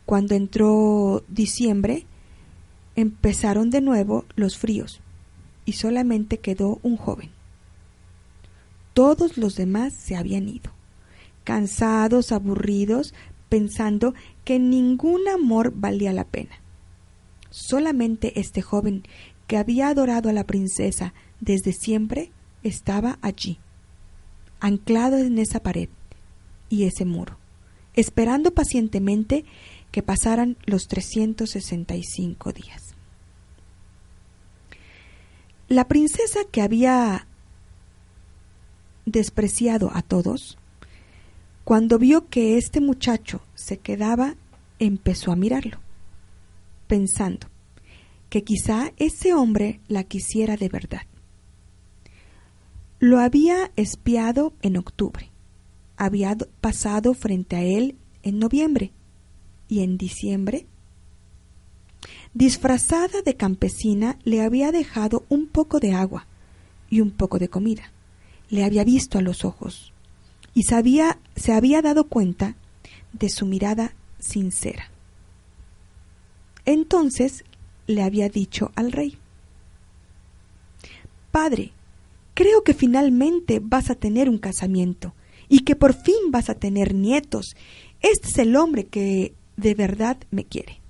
Cuando 0.07 0.35
entró 0.35 1.25
diciembre, 1.29 2.07
empezaron 2.95 3.71
de 3.71 3.81
nuevo 3.81 4.25
los 4.35 4.57
fríos 4.57 5.01
y 5.65 5.73
solamente 5.73 6.39
quedó 6.39 6.79
un 6.83 6.97
joven. 6.97 7.31
Todos 8.95 9.37
los 9.37 9.57
demás 9.57 9.93
se 9.93 10.17
habían 10.17 10.49
ido, 10.49 10.73
cansados, 11.45 12.33
aburridos, 12.33 13.13
pensando 13.49 14.15
que 14.45 14.59
ningún 14.59 15.29
amor 15.29 15.73
valía 15.75 16.13
la 16.13 16.25
pena. 16.25 16.61
Solamente 17.51 18.39
este 18.41 18.63
joven 18.63 19.05
que 19.47 19.57
había 19.57 19.89
adorado 19.89 20.29
a 20.29 20.33
la 20.33 20.45
princesa 20.45 21.15
desde 21.41 21.73
siempre 21.73 22.31
estaba 22.63 23.19
allí, 23.23 23.59
anclado 24.61 25.19
en 25.19 25.39
esa 25.39 25.61
pared 25.61 25.89
y 26.69 26.85
ese 26.85 27.05
muro, 27.05 27.39
esperando 27.95 28.53
pacientemente 28.53 29.45
que 29.93 30.03
pasaran 30.03 30.57
los 30.67 30.89
365 30.89 32.53
días. 32.53 32.95
La 35.69 35.89
princesa 35.89 36.41
que 36.51 36.63
había 36.63 37.27
despreciado 39.05 39.91
a 39.95 40.03
todos, 40.03 40.59
cuando 41.67 41.99
vio 41.99 42.29
que 42.29 42.59
este 42.59 42.81
muchacho 42.81 43.41
se 43.57 43.79
quedaba, 43.79 44.37
empezó 44.79 45.33
a 45.33 45.37
mirarlo, 45.37 45.81
pensando 46.87 47.49
que 48.29 48.45
quizá 48.45 48.93
ese 48.99 49.35
hombre 49.35 49.81
la 49.89 50.05
quisiera 50.05 50.57
de 50.57 50.69
verdad. 50.69 51.03
Lo 53.01 53.19
había 53.19 53.73
espiado 53.75 54.53
en 54.63 54.77
octubre, 54.77 55.33
había 55.97 56.37
pasado 56.61 57.15
frente 57.15 57.57
a 57.57 57.65
él 57.65 57.97
en 58.23 58.39
noviembre 58.39 58.93
y 59.67 59.81
en 59.81 59.99
diciembre. 59.99 60.67
Disfrazada 62.33 63.23
de 63.25 63.35
campesina, 63.35 64.21
le 64.23 64.41
había 64.41 64.71
dejado 64.71 65.25
un 65.29 65.49
poco 65.49 65.81
de 65.81 65.95
agua 65.95 66.29
y 66.91 67.01
un 67.01 67.11
poco 67.11 67.41
de 67.41 67.49
comida. 67.49 67.91
Le 68.51 68.63
había 68.63 68.85
visto 68.85 69.19
a 69.19 69.23
los 69.23 69.45
ojos 69.45 69.93
y 70.57 70.63
sabía, 70.63 71.19
se 71.37 71.53
había 71.53 71.83
dado 71.83 72.09
cuenta 72.09 72.57
de 73.13 73.29
su 73.29 73.45
mirada 73.45 73.95
sincera. 74.19 74.91
Entonces 76.65 77.45
le 77.87 78.03
había 78.03 78.31
dicho 78.31 78.73
al 78.75 78.91
rey, 78.91 79.19
Padre, 81.31 81.73
creo 82.33 82.65
que 82.65 82.73
finalmente 82.73 83.61
vas 83.63 83.91
a 83.91 83.97
tener 83.97 84.31
un 84.31 84.39
casamiento 84.39 85.15
y 85.51 85.59
que 85.61 85.77
por 85.77 85.93
fin 85.93 86.31
vas 86.31 86.49
a 86.49 86.55
tener 86.55 86.95
nietos. 86.95 87.55
Este 88.01 88.29
es 88.29 88.39
el 88.39 88.57
hombre 88.57 88.87
que 88.87 89.35
de 89.59 89.75
verdad 89.75 90.17
me 90.31 90.47
quiere. 90.47 90.81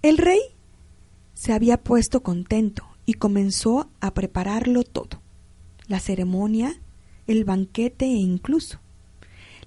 El 0.00 0.18
rey 0.18 0.42
se 1.34 1.52
había 1.52 1.82
puesto 1.82 2.22
contento 2.22 2.86
y 3.04 3.14
comenzó 3.14 3.90
a 4.00 4.14
prepararlo 4.14 4.84
todo, 4.84 5.20
la 5.88 5.98
ceremonia, 5.98 6.80
el 7.26 7.44
banquete 7.44 8.06
e 8.06 8.16
incluso. 8.16 8.80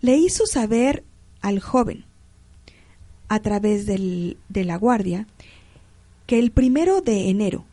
Le 0.01 0.17
hizo 0.17 0.45
saber 0.45 1.03
al 1.41 1.59
joven, 1.59 2.05
a 3.27 3.39
través 3.39 3.85
del, 3.85 4.37
de 4.49 4.63
la 4.63 4.77
guardia, 4.77 5.27
que 6.25 6.39
el 6.39 6.51
primero 6.51 7.01
de 7.01 7.29
enero, 7.29 7.65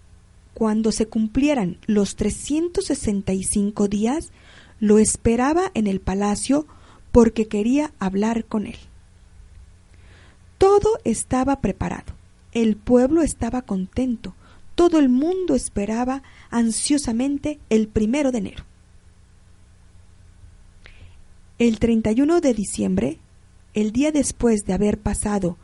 cuando 0.54 0.92
se 0.92 1.06
cumplieran 1.06 1.78
los 1.86 2.16
365 2.16 3.88
días, 3.88 4.32
lo 4.80 4.98
esperaba 4.98 5.70
en 5.74 5.86
el 5.86 6.00
palacio 6.00 6.66
porque 7.12 7.48
quería 7.48 7.92
hablar 7.98 8.44
con 8.44 8.66
él. 8.66 8.78
Todo 10.58 10.98
estaba 11.04 11.60
preparado, 11.60 12.14
el 12.52 12.76
pueblo 12.76 13.22
estaba 13.22 13.62
contento, 13.62 14.34
todo 14.74 14.98
el 14.98 15.08
mundo 15.08 15.54
esperaba 15.54 16.22
ansiosamente 16.50 17.58
el 17.70 17.88
primero 17.88 18.32
de 18.32 18.38
enero. 18.38 18.64
El 21.58 21.78
31 21.78 22.42
de 22.42 22.52
diciembre, 22.52 23.18
el 23.72 23.90
día 23.90 24.12
después 24.12 24.66
de 24.66 24.74
haber 24.74 24.98
pasado 24.98 25.56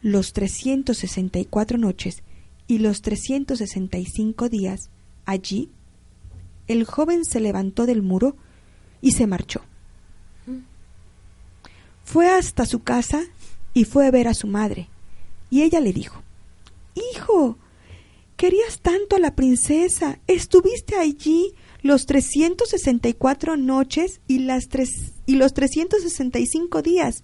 los 0.00 0.32
364 0.32 1.76
noches 1.76 2.22
y 2.68 2.78
los 2.78 3.02
365 3.02 4.48
días 4.48 4.90
allí, 5.24 5.70
el 6.68 6.84
joven 6.84 7.24
se 7.24 7.40
levantó 7.40 7.86
del 7.86 8.00
muro 8.00 8.36
y 9.02 9.10
se 9.10 9.26
marchó. 9.26 9.62
Fue 12.04 12.30
hasta 12.30 12.64
su 12.64 12.84
casa 12.84 13.22
y 13.74 13.84
fue 13.84 14.06
a 14.06 14.12
ver 14.12 14.28
a 14.28 14.34
su 14.34 14.46
madre, 14.46 14.88
y 15.50 15.62
ella 15.62 15.80
le 15.80 15.92
dijo, 15.92 16.22
Hijo, 16.94 17.58
querías 18.36 18.80
tanto 18.80 19.16
a 19.16 19.18
la 19.18 19.34
princesa, 19.34 20.20
estuviste 20.28 20.96
allí 20.96 21.54
los 21.82 22.06
364 22.06 23.56
noches 23.56 24.20
y, 24.28 24.40
las 24.40 24.68
tres, 24.68 25.12
y 25.30 25.36
los 25.36 25.54
365 25.54 26.82
días, 26.82 27.22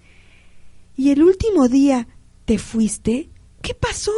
y 0.97 1.11
el 1.11 1.25
último 1.25 1.67
día 1.67 2.07
te 2.45 2.57
fuiste. 2.57 3.31
¿Qué 3.63 3.75
pasó? 3.75 4.13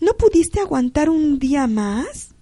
¿No 0.00 0.14
pudiste 0.14 0.58
aguantar 0.58 1.08
un 1.08 1.38
día 1.38 1.68
más? 1.68 2.34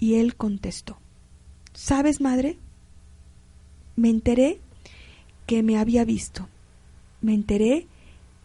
Y 0.00 0.14
él 0.14 0.34
contestó, 0.34 0.98
¿Sabes, 1.74 2.20
madre? 2.20 2.58
Me 3.94 4.10
enteré 4.10 4.58
que 5.46 5.62
me 5.62 5.78
había 5.78 6.04
visto. 6.04 6.48
Me 7.20 7.34
enteré 7.34 7.86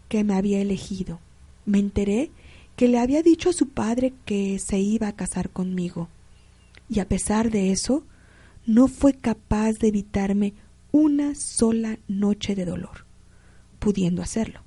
que 0.08 0.24
me 0.24 0.36
había 0.36 0.62
elegido. 0.62 1.20
Me 1.66 1.80
enteré 1.80 2.30
que 2.76 2.88
le 2.88 3.00
había 3.00 3.24
dicho 3.24 3.50
a 3.50 3.54
su 3.54 3.70
padre 3.70 4.14
que 4.26 4.60
se 4.60 4.78
iba 4.78 5.08
a 5.08 5.16
casar 5.16 5.50
conmigo. 5.50 6.10
Y 6.90 7.00
a 7.00 7.08
pesar 7.08 7.50
de 7.50 7.72
eso, 7.72 8.04
no 8.66 8.88
fue 8.88 9.14
capaz 9.14 9.74
de 9.74 9.88
evitarme 9.88 10.54
una 10.92 11.36
sola 11.36 12.00
noche 12.08 12.56
de 12.56 12.66
dolor, 12.66 13.06
pudiendo 13.80 14.22
hacerlo. 14.22 14.62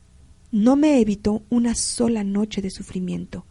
No 0.51 0.77
me 0.77 1.01
evitó 1.01 1.43
una 1.51 1.75
sola 1.75 2.25
noche 2.25 2.63
de 2.63 2.71
sufrimiento. 2.71 3.45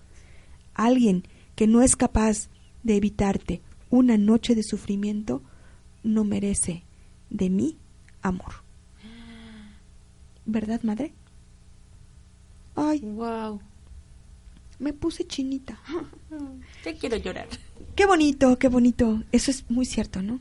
Alguien 0.74 1.24
que 1.56 1.68
no 1.68 1.82
es 1.82 1.96
capaz 1.96 2.50
de 2.84 2.96
evitarte 2.96 3.62
una 3.90 4.18
noche 4.18 4.56
de 4.56 4.64
sufrimiento 4.64 5.42
no 6.04 6.24
merece 6.24 6.84
de 7.30 7.50
mí 7.50 7.78
amor. 8.22 8.64
¿Verdad, 10.46 10.82
madre? 10.84 11.14
Ay, 12.76 13.00
wow. 13.00 13.60
Me 14.80 14.94
puse 14.94 15.26
chinita. 15.26 15.80
Te 16.84 16.96
quiero 16.96 17.18
llorar. 17.18 17.48
Qué 17.98 18.06
bonito, 18.06 18.58
qué 18.60 18.70
bonito. 18.70 19.24
Eso 19.32 19.50
es 19.52 19.70
muy 19.72 19.84
cierto, 19.86 20.22
¿no? 20.22 20.40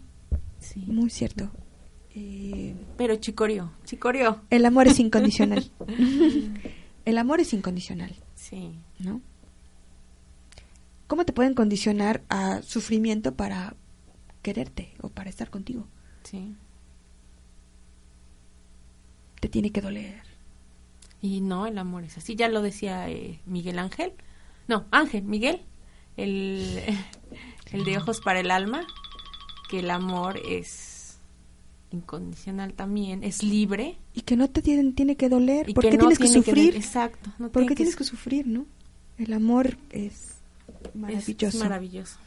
Sí. 0.61 0.84
Muy 0.86 1.09
cierto. 1.11 1.50
Eh, 2.14 2.76
Pero 2.98 3.16
chicorio, 3.16 3.72
chicorio. 3.84 4.42
el 4.50 4.64
amor 4.66 4.86
es 4.88 5.00
incondicional. 5.07 5.70
el 7.07 7.18
amor 7.18 7.40
es 7.40 7.52
incondicional, 7.54 8.14
Sí. 8.34 8.78
¿no? 8.98 9.20
¿Cómo 11.07 11.24
te 11.24 11.32
pueden 11.32 11.54
condicionar 11.54 12.22
a 12.28 12.61
sufrimiento 12.62 13.34
para 13.34 13.74
quererte 14.42 14.92
o 15.00 15.09
para 15.09 15.30
estar 15.30 15.48
contigo? 15.50 15.86
Sí. 16.24 16.54
Te 19.40 19.48
tiene 19.48 19.70
que 19.70 19.80
doler. 19.80 20.20
Y 21.22 21.40
no, 21.40 21.66
el 21.66 21.78
amor 21.78 22.04
es 22.04 22.18
así. 22.18 22.34
Ya 22.36 22.48
lo 22.48 22.61
decía 22.61 23.09
eh, 23.09 23.40
Miguel 23.46 23.78
Ángel. 23.78 24.12
No, 24.68 24.84
Ángel, 24.90 25.22
Miguel. 25.24 25.62
El, 26.16 26.80
el 27.72 27.84
de 27.84 27.98
ojos 27.98 28.20
para 28.20 28.40
el 28.40 28.50
alma. 28.50 28.86
Que 29.68 29.80
el 29.80 29.90
amor 29.90 30.40
es 30.48 31.18
incondicional 31.90 32.72
también. 32.74 33.24
Es 33.24 33.42
libre. 33.42 33.98
Y 34.14 34.20
que 34.22 34.36
no 34.36 34.48
te 34.48 34.62
tienen, 34.62 34.94
tiene 34.94 35.16
que 35.16 35.28
doler. 35.28 35.68
Y 35.68 35.74
¿Por 35.74 35.84
que 35.84 35.90
qué 35.90 35.96
no 35.96 36.00
tienes 36.08 36.18
que 36.18 36.24
tiene 36.26 36.42
sufrir? 36.44 36.76
exacto. 36.76 37.30
No 37.38 37.46
¿Por 37.50 37.62
tiene 37.62 37.68
qué 37.68 37.74
tienes 37.76 37.94
su- 37.94 37.98
que 37.98 38.04
sufrir, 38.04 38.46
no? 38.46 38.66
El 39.18 39.32
amor 39.32 39.76
es 39.90 40.12
es- 40.84 40.94
maravilloso. 40.94 41.46
Es 41.48 41.54
maravilloso. 41.62 42.18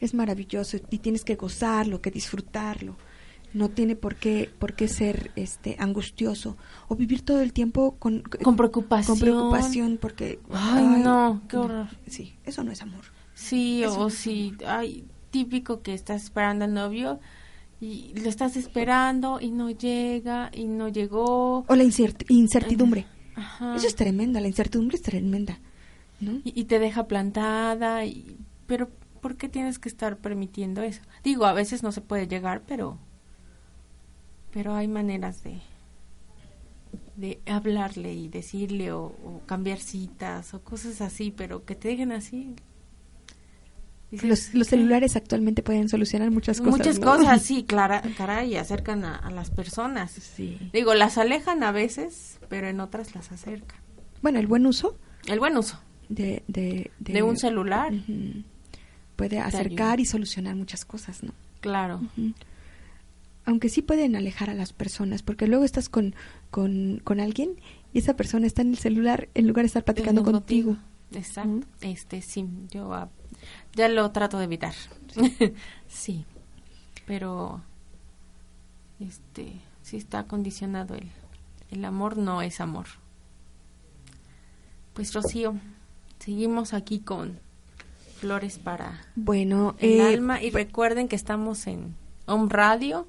es 0.00 0.14
maravilloso 0.14 0.76
y 0.90 0.98
tienes 0.98 1.24
que 1.24 1.34
gozarlo, 1.36 2.00
que 2.00 2.10
disfrutarlo. 2.10 2.96
No 3.52 3.68
tiene 3.68 3.96
por 3.96 4.14
qué 4.16 4.48
por 4.58 4.74
qué 4.74 4.86
ser 4.86 5.32
este 5.36 5.76
angustioso 5.80 6.56
o 6.88 6.94
vivir 6.96 7.22
todo 7.22 7.40
el 7.40 7.52
tiempo 7.52 7.96
con 7.98 8.22
Con 8.22 8.56
preocupación. 8.56 9.16
con 9.16 9.20
preocupación 9.20 9.98
porque 10.00 10.38
Ay, 10.52 10.84
no, 11.02 11.42
qué 11.48 11.56
horror. 11.56 11.88
Sí, 12.06 12.34
eso 12.44 12.62
no 12.62 12.70
es 12.72 12.80
amor. 12.82 13.04
Sí, 13.34 13.82
Eso 13.82 14.00
o 14.02 14.10
sí, 14.10 14.54
ay, 14.66 15.04
típico 15.30 15.80
que 15.82 15.94
estás 15.94 16.22
esperando 16.24 16.64
al 16.64 16.74
novio 16.74 17.18
y 17.80 18.12
lo 18.22 18.28
estás 18.28 18.56
esperando 18.56 19.40
y 19.40 19.50
no 19.50 19.70
llega 19.70 20.50
y 20.54 20.64
no 20.66 20.88
llegó. 20.88 21.64
O 21.66 21.74
la 21.74 21.82
incert- 21.82 22.26
incertidumbre. 22.28 23.06
Ajá. 23.34 23.74
Eso 23.74 23.86
es 23.86 23.96
tremenda, 23.96 24.40
la 24.40 24.48
incertidumbre 24.48 24.96
es 24.96 25.02
tremenda. 25.02 25.58
¿no? 26.20 26.32
y, 26.44 26.52
y 26.60 26.64
te 26.64 26.78
deja 26.78 27.06
plantada 27.08 28.04
y 28.04 28.36
pero 28.66 28.90
¿por 29.22 29.36
qué 29.36 29.48
tienes 29.48 29.78
que 29.78 29.88
estar 29.88 30.18
permitiendo 30.18 30.82
eso? 30.82 31.00
Digo, 31.24 31.46
a 31.46 31.54
veces 31.54 31.82
no 31.82 31.90
se 31.92 32.02
puede 32.02 32.28
llegar, 32.28 32.62
pero 32.66 32.98
pero 34.52 34.74
hay 34.74 34.88
maneras 34.88 35.42
de 35.42 35.60
de 37.16 37.38
hablarle 37.46 38.14
y 38.14 38.28
decirle 38.28 38.92
o, 38.92 39.02
o 39.04 39.42
cambiar 39.46 39.78
citas 39.78 40.54
o 40.54 40.62
cosas 40.62 41.02
así, 41.02 41.30
pero 41.30 41.64
que 41.66 41.74
te 41.74 41.88
dejen 41.88 42.12
así. 42.12 42.56
Dices, 44.10 44.28
Los, 44.28 44.54
los 44.54 44.66
¿qué? 44.68 44.76
celulares 44.76 45.16
actualmente 45.16 45.62
pueden 45.62 45.88
solucionar 45.88 46.30
muchas 46.30 46.60
cosas. 46.60 46.78
Muchas 46.78 46.98
¿no? 46.98 47.06
cosas, 47.06 47.42
sí, 47.46 47.64
clara, 47.64 48.02
caray, 48.16 48.56
acercan 48.56 49.04
a, 49.04 49.16
a 49.16 49.30
las 49.30 49.50
personas. 49.50 50.12
Sí. 50.12 50.58
Digo, 50.72 50.94
las 50.94 51.18
alejan 51.18 51.62
a 51.62 51.72
veces, 51.72 52.38
pero 52.48 52.68
en 52.68 52.80
otras 52.80 53.14
las 53.14 53.30
acercan. 53.30 53.78
Bueno, 54.22 54.38
el 54.38 54.46
buen 54.46 54.66
uso 54.66 54.96
El 55.26 55.38
buen 55.38 55.56
uso 55.56 55.78
de, 56.08 56.42
de, 56.48 56.90
de 56.98 57.22
un 57.22 57.36
celular, 57.36 57.92
puede 59.14 59.38
acercar 59.38 60.00
y 60.00 60.06
solucionar 60.06 60.56
muchas 60.56 60.84
cosas, 60.84 61.22
¿no? 61.22 61.32
claro. 61.60 62.00
Ujú. 62.16 62.32
Aunque 63.50 63.68
sí 63.68 63.82
pueden 63.82 64.16
alejar 64.16 64.48
a 64.48 64.54
las 64.54 64.72
personas, 64.72 65.22
porque 65.22 65.46
luego 65.46 65.64
estás 65.64 65.88
con, 65.88 66.14
con, 66.50 67.00
con 67.04 67.20
alguien 67.20 67.60
y 67.92 67.98
esa 67.98 68.14
persona 68.14 68.46
está 68.46 68.62
en 68.62 68.70
el 68.70 68.78
celular 68.78 69.28
en 69.34 69.46
lugar 69.46 69.64
de 69.64 69.68
estar 69.68 69.84
platicando 69.84 70.22
contigo. 70.22 70.76
Exacto. 71.12 71.66
Este, 71.80 72.22
sí, 72.22 72.46
yo 72.70 72.92
ah, 72.94 73.10
ya 73.74 73.88
lo 73.88 74.10
trato 74.12 74.38
de 74.38 74.44
evitar. 74.44 74.74
sí. 75.88 76.24
Pero 77.06 77.60
este, 79.00 79.54
sí 79.82 79.96
está 79.96 80.24
condicionado 80.24 80.94
el 80.94 81.08
el 81.70 81.84
amor 81.84 82.16
no 82.16 82.42
es 82.42 82.60
amor. 82.60 82.86
Pues 84.92 85.14
Rocío, 85.14 85.54
seguimos 86.18 86.74
aquí 86.74 86.98
con 86.98 87.38
flores 88.16 88.58
para 88.58 89.00
Bueno, 89.14 89.76
el 89.78 90.00
eh, 90.00 90.14
alma 90.14 90.42
y 90.42 90.50
recuerden 90.50 91.08
que 91.08 91.16
estamos 91.16 91.66
en 91.66 91.94
Home 92.26 92.48
Radio 92.50 93.06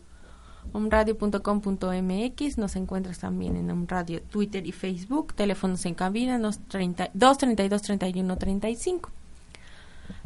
omradio.com.mx 0.74 2.58
nos 2.58 2.76
encuentras 2.76 3.20
también 3.20 3.56
en 3.56 3.70
Home 3.72 3.86
Radio 3.88 4.22
Twitter 4.22 4.66
y 4.66 4.72
Facebook 4.72 5.34
teléfonos 5.34 5.86
en 5.86 5.96
cabina 5.96 6.38
nos 6.38 6.60
30, 6.68 7.12
232 7.14 7.82
31 7.82 8.38
35 8.38 9.10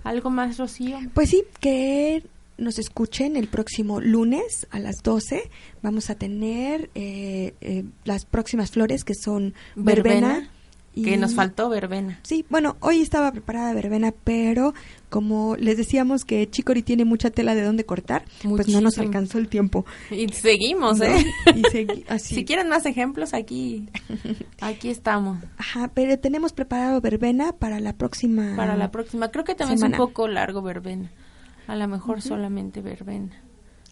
algo 0.03 0.29
más 0.29 0.57
Rocío 0.57 0.99
Pues 1.13 1.31
sí, 1.31 1.43
que 1.59 2.23
nos 2.57 2.79
escuchen 2.79 3.36
el 3.36 3.47
próximo 3.47 3.99
lunes 3.99 4.67
a 4.71 4.79
las 4.79 4.97
12. 5.03 5.49
Vamos 5.81 6.09
a 6.09 6.15
tener 6.15 6.89
eh, 6.95 7.53
eh, 7.59 7.83
las 8.05 8.25
próximas 8.25 8.71
flores 8.71 9.03
que 9.03 9.13
son 9.15 9.53
verbena. 9.75 10.49
Que 11.04 11.18
nos 11.18 11.36
faltó 11.36 11.70
verbena 11.70 12.20
Sí, 12.24 12.46
bueno, 12.50 12.78
hoy 12.80 13.02
estaba 13.02 13.32
preparada 13.32 13.74
verbena, 13.74 14.14
pero 14.24 14.74
como 15.10 15.56
les 15.58 15.78
decíamos 15.78 16.26
que 16.26 16.50
Chicori 16.50 16.82
tiene 16.84 17.06
mucha 17.06 17.30
tela 17.30 17.54
de 17.56 17.64
dónde 17.64 17.86
cortar, 17.86 18.24
pues 18.43 18.68
no 18.68 18.76
nos 18.82 18.84
Muchísimo. 18.98 19.06
alcanzó 19.08 19.38
el 19.38 19.48
tiempo. 19.48 19.86
y 20.12 20.28
seguimos 20.30 20.98
¿no? 21.00 21.06
eh 21.06 21.26
Y 21.56 21.62
segui- 21.64 22.06
así. 22.10 22.36
si 22.36 22.46
quieren 22.46 22.70
más 22.70 22.86
ejemplos 22.86 23.34
aquí 23.34 23.88
aquí 24.62 24.89
estamos 24.89 25.38
Ajá, 25.58 25.89
pero 25.93 26.18
tenemos 26.20 26.54
preparado 26.54 27.00
verbena 27.02 27.52
para 27.54 27.80
la 27.80 27.93
próxima. 27.93 28.54
para 28.56 28.76
la 28.76 28.91
próxima 28.91 29.30
creo 29.32 29.43
que 29.43 29.56
también 29.56 29.78
semana. 29.80 29.96
es 29.98 30.00
un 30.02 30.08
poco 30.08 30.28
largo 30.28 30.62
verbena 30.62 31.12
a 31.68 31.76
lo 31.76 31.88
mejor 31.88 32.22
solamente 32.22 32.82
verbena 32.82 33.32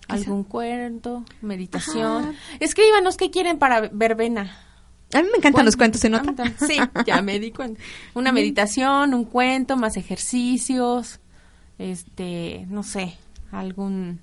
algún 0.07 0.43
cuento 0.43 1.23
meditación 1.41 2.23
Ajá. 2.25 2.33
escríbanos 2.59 3.17
qué 3.17 3.31
quieren 3.31 3.57
para 3.57 3.89
verbena 3.91 4.51
A 5.13 5.21
mí 5.21 5.27
me 5.31 5.37
encantan 5.37 5.65
los 5.65 5.75
Cuento. 5.75 5.99
cuentos, 5.99 6.01
¿se 6.01 6.09
nota? 6.09 6.33
Ta- 6.35 6.67
Sí, 6.67 6.77
ya 7.07 7.21
me 7.21 7.39
di 7.39 7.51
cuenta. 7.51 7.79
Una 8.13 8.31
meditación, 8.31 9.13
un 9.13 9.25
cuento, 9.25 9.77
más 9.77 9.95
ejercicios, 9.97 11.19
este, 11.77 12.65
no 12.69 12.83
sé, 12.83 13.15
algún... 13.51 14.19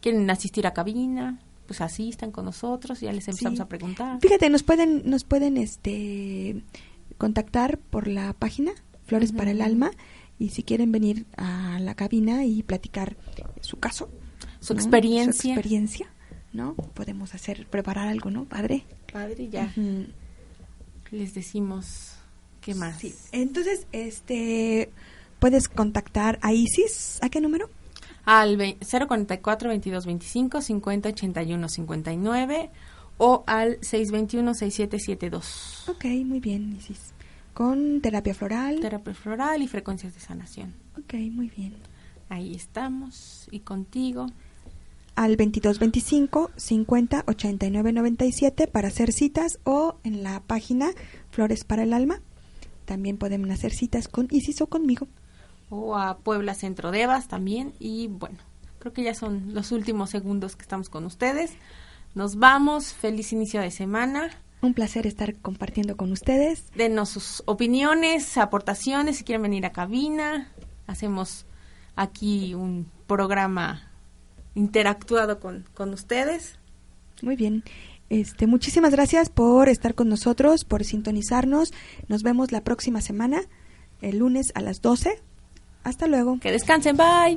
¿Quieren 0.00 0.30
asistir 0.30 0.66
a 0.66 0.72
cabina? 0.74 1.38
Pues 1.66 1.80
asistan 1.80 2.30
con 2.30 2.44
nosotros, 2.44 3.00
ya 3.00 3.12
les 3.12 3.26
empezamos 3.28 3.58
Sí. 3.58 3.62
a 3.62 3.66
preguntar. 3.68 4.18
Fíjate, 4.20 4.48
nos 4.48 4.62
pueden, 4.62 5.02
nos 5.04 5.24
pueden 5.24 5.56
este 5.56 6.62
contactar 7.18 7.78
por 7.78 8.06
la 8.06 8.32
página 8.32 8.72
Flores 9.06 9.32
para 9.32 9.50
el 9.50 9.60
Alma 9.60 9.90
y 10.38 10.50
si 10.50 10.62
quieren 10.62 10.92
venir 10.92 11.26
a 11.36 11.78
la 11.80 11.94
cabina 11.94 12.44
y 12.44 12.62
platicar 12.62 13.16
su 13.60 13.78
caso, 13.78 14.08
Su 14.60 14.74
¿no? 14.74 14.80
experiencia. 14.80 15.42
su 15.54 15.58
experiencia, 15.60 16.06
¿no? 16.52 16.74
Podemos 16.74 17.34
hacer 17.34 17.66
preparar 17.66 18.06
algo, 18.08 18.30
¿no, 18.30 18.44
padre? 18.44 18.84
Padre, 19.12 19.48
ya 19.48 19.72
Ujú. 19.76 20.06
les 21.10 21.34
decimos 21.34 22.14
qué 22.60 22.74
más. 22.74 22.98
Sí. 23.00 23.14
Entonces, 23.32 23.86
este 23.92 24.90
puedes 25.38 25.68
contactar 25.68 26.38
a 26.42 26.52
Isis, 26.52 27.18
¿a 27.22 27.28
qué 27.28 27.40
número? 27.40 27.70
Al 28.24 28.56
ve- 28.56 28.76
044 28.80 29.68
22 29.70 30.04
25 30.06 30.60
50 30.60 31.08
81 31.10 31.68
59 31.68 32.70
o 33.16 33.44
al 33.46 33.78
621 33.80 34.54
6772. 34.54 35.84
Ok, 35.88 36.04
muy 36.26 36.40
bien, 36.40 36.76
Isis. 36.76 37.12
Con 37.54 38.00
terapia 38.02 38.34
floral. 38.34 38.80
Terapia 38.80 39.14
floral 39.14 39.62
y 39.62 39.68
frecuencias 39.68 40.14
de 40.14 40.20
sanación. 40.20 40.74
ok, 40.98 41.14
muy 41.32 41.48
bien. 41.48 41.74
Ahí 42.28 42.54
estamos 42.54 43.48
y 43.50 43.60
contigo. 43.60 44.26
Al 45.18 45.36
2225 45.36 46.52
50 46.54 47.24
89 47.26 47.92
97 47.92 48.68
para 48.68 48.86
hacer 48.86 49.12
citas 49.12 49.58
o 49.64 49.96
en 50.04 50.22
la 50.22 50.44
página 50.46 50.90
Flores 51.32 51.64
para 51.64 51.82
el 51.82 51.92
Alma. 51.92 52.20
También 52.84 53.16
pueden 53.18 53.50
hacer 53.50 53.72
citas 53.72 54.06
con 54.06 54.28
Isis 54.30 54.60
o 54.60 54.68
conmigo. 54.68 55.08
o 55.70 55.96
a 55.96 56.18
Puebla 56.18 56.54
Centro 56.54 56.92
Devas 56.92 57.26
también. 57.26 57.72
Y 57.80 58.06
bueno, 58.06 58.38
creo 58.78 58.92
que 58.92 59.02
ya 59.02 59.12
son 59.12 59.54
los 59.54 59.72
últimos 59.72 60.10
segundos 60.10 60.54
que 60.54 60.62
estamos 60.62 60.88
con 60.88 61.04
ustedes. 61.04 61.50
Nos 62.14 62.36
vamos, 62.36 62.94
feliz 62.94 63.32
inicio 63.32 63.60
de 63.60 63.72
semana. 63.72 64.30
Un 64.62 64.72
placer 64.72 65.04
estar 65.08 65.34
compartiendo 65.34 65.96
con 65.96 66.12
ustedes. 66.12 66.62
Denos 66.76 67.08
sus 67.08 67.42
opiniones, 67.46 68.38
aportaciones, 68.38 69.16
si 69.16 69.24
quieren 69.24 69.42
venir 69.42 69.66
a 69.66 69.72
cabina. 69.72 70.52
Hacemos 70.86 71.44
aquí 71.96 72.54
un 72.54 72.86
programa 73.08 73.87
interactuado 74.58 75.38
con, 75.40 75.64
con 75.74 75.94
ustedes. 75.94 76.58
Muy 77.22 77.36
bien. 77.36 77.62
Este, 78.10 78.46
muchísimas 78.46 78.90
gracias 78.90 79.28
por 79.28 79.68
estar 79.68 79.94
con 79.94 80.08
nosotros, 80.08 80.64
por 80.64 80.84
sintonizarnos. 80.84 81.72
Nos 82.08 82.22
vemos 82.22 82.52
la 82.52 82.62
próxima 82.62 83.00
semana, 83.00 83.42
el 84.02 84.18
lunes 84.18 84.52
a 84.54 84.60
las 84.60 84.80
12. 84.82 85.22
Hasta 85.84 86.06
luego. 86.06 86.38
Que 86.40 86.50
descansen, 86.50 86.96
bye. 86.96 87.36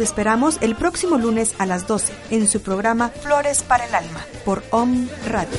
Esperamos 0.00 0.56
el 0.62 0.76
próximo 0.76 1.18
lunes 1.18 1.54
a 1.58 1.66
las 1.66 1.86
12 1.86 2.12
en 2.30 2.48
su 2.48 2.62
programa 2.62 3.10
Flores 3.10 3.62
para 3.62 3.84
el 3.84 3.94
Alma 3.94 4.24
por 4.44 4.62
OM 4.70 5.08
Radio. 5.28 5.58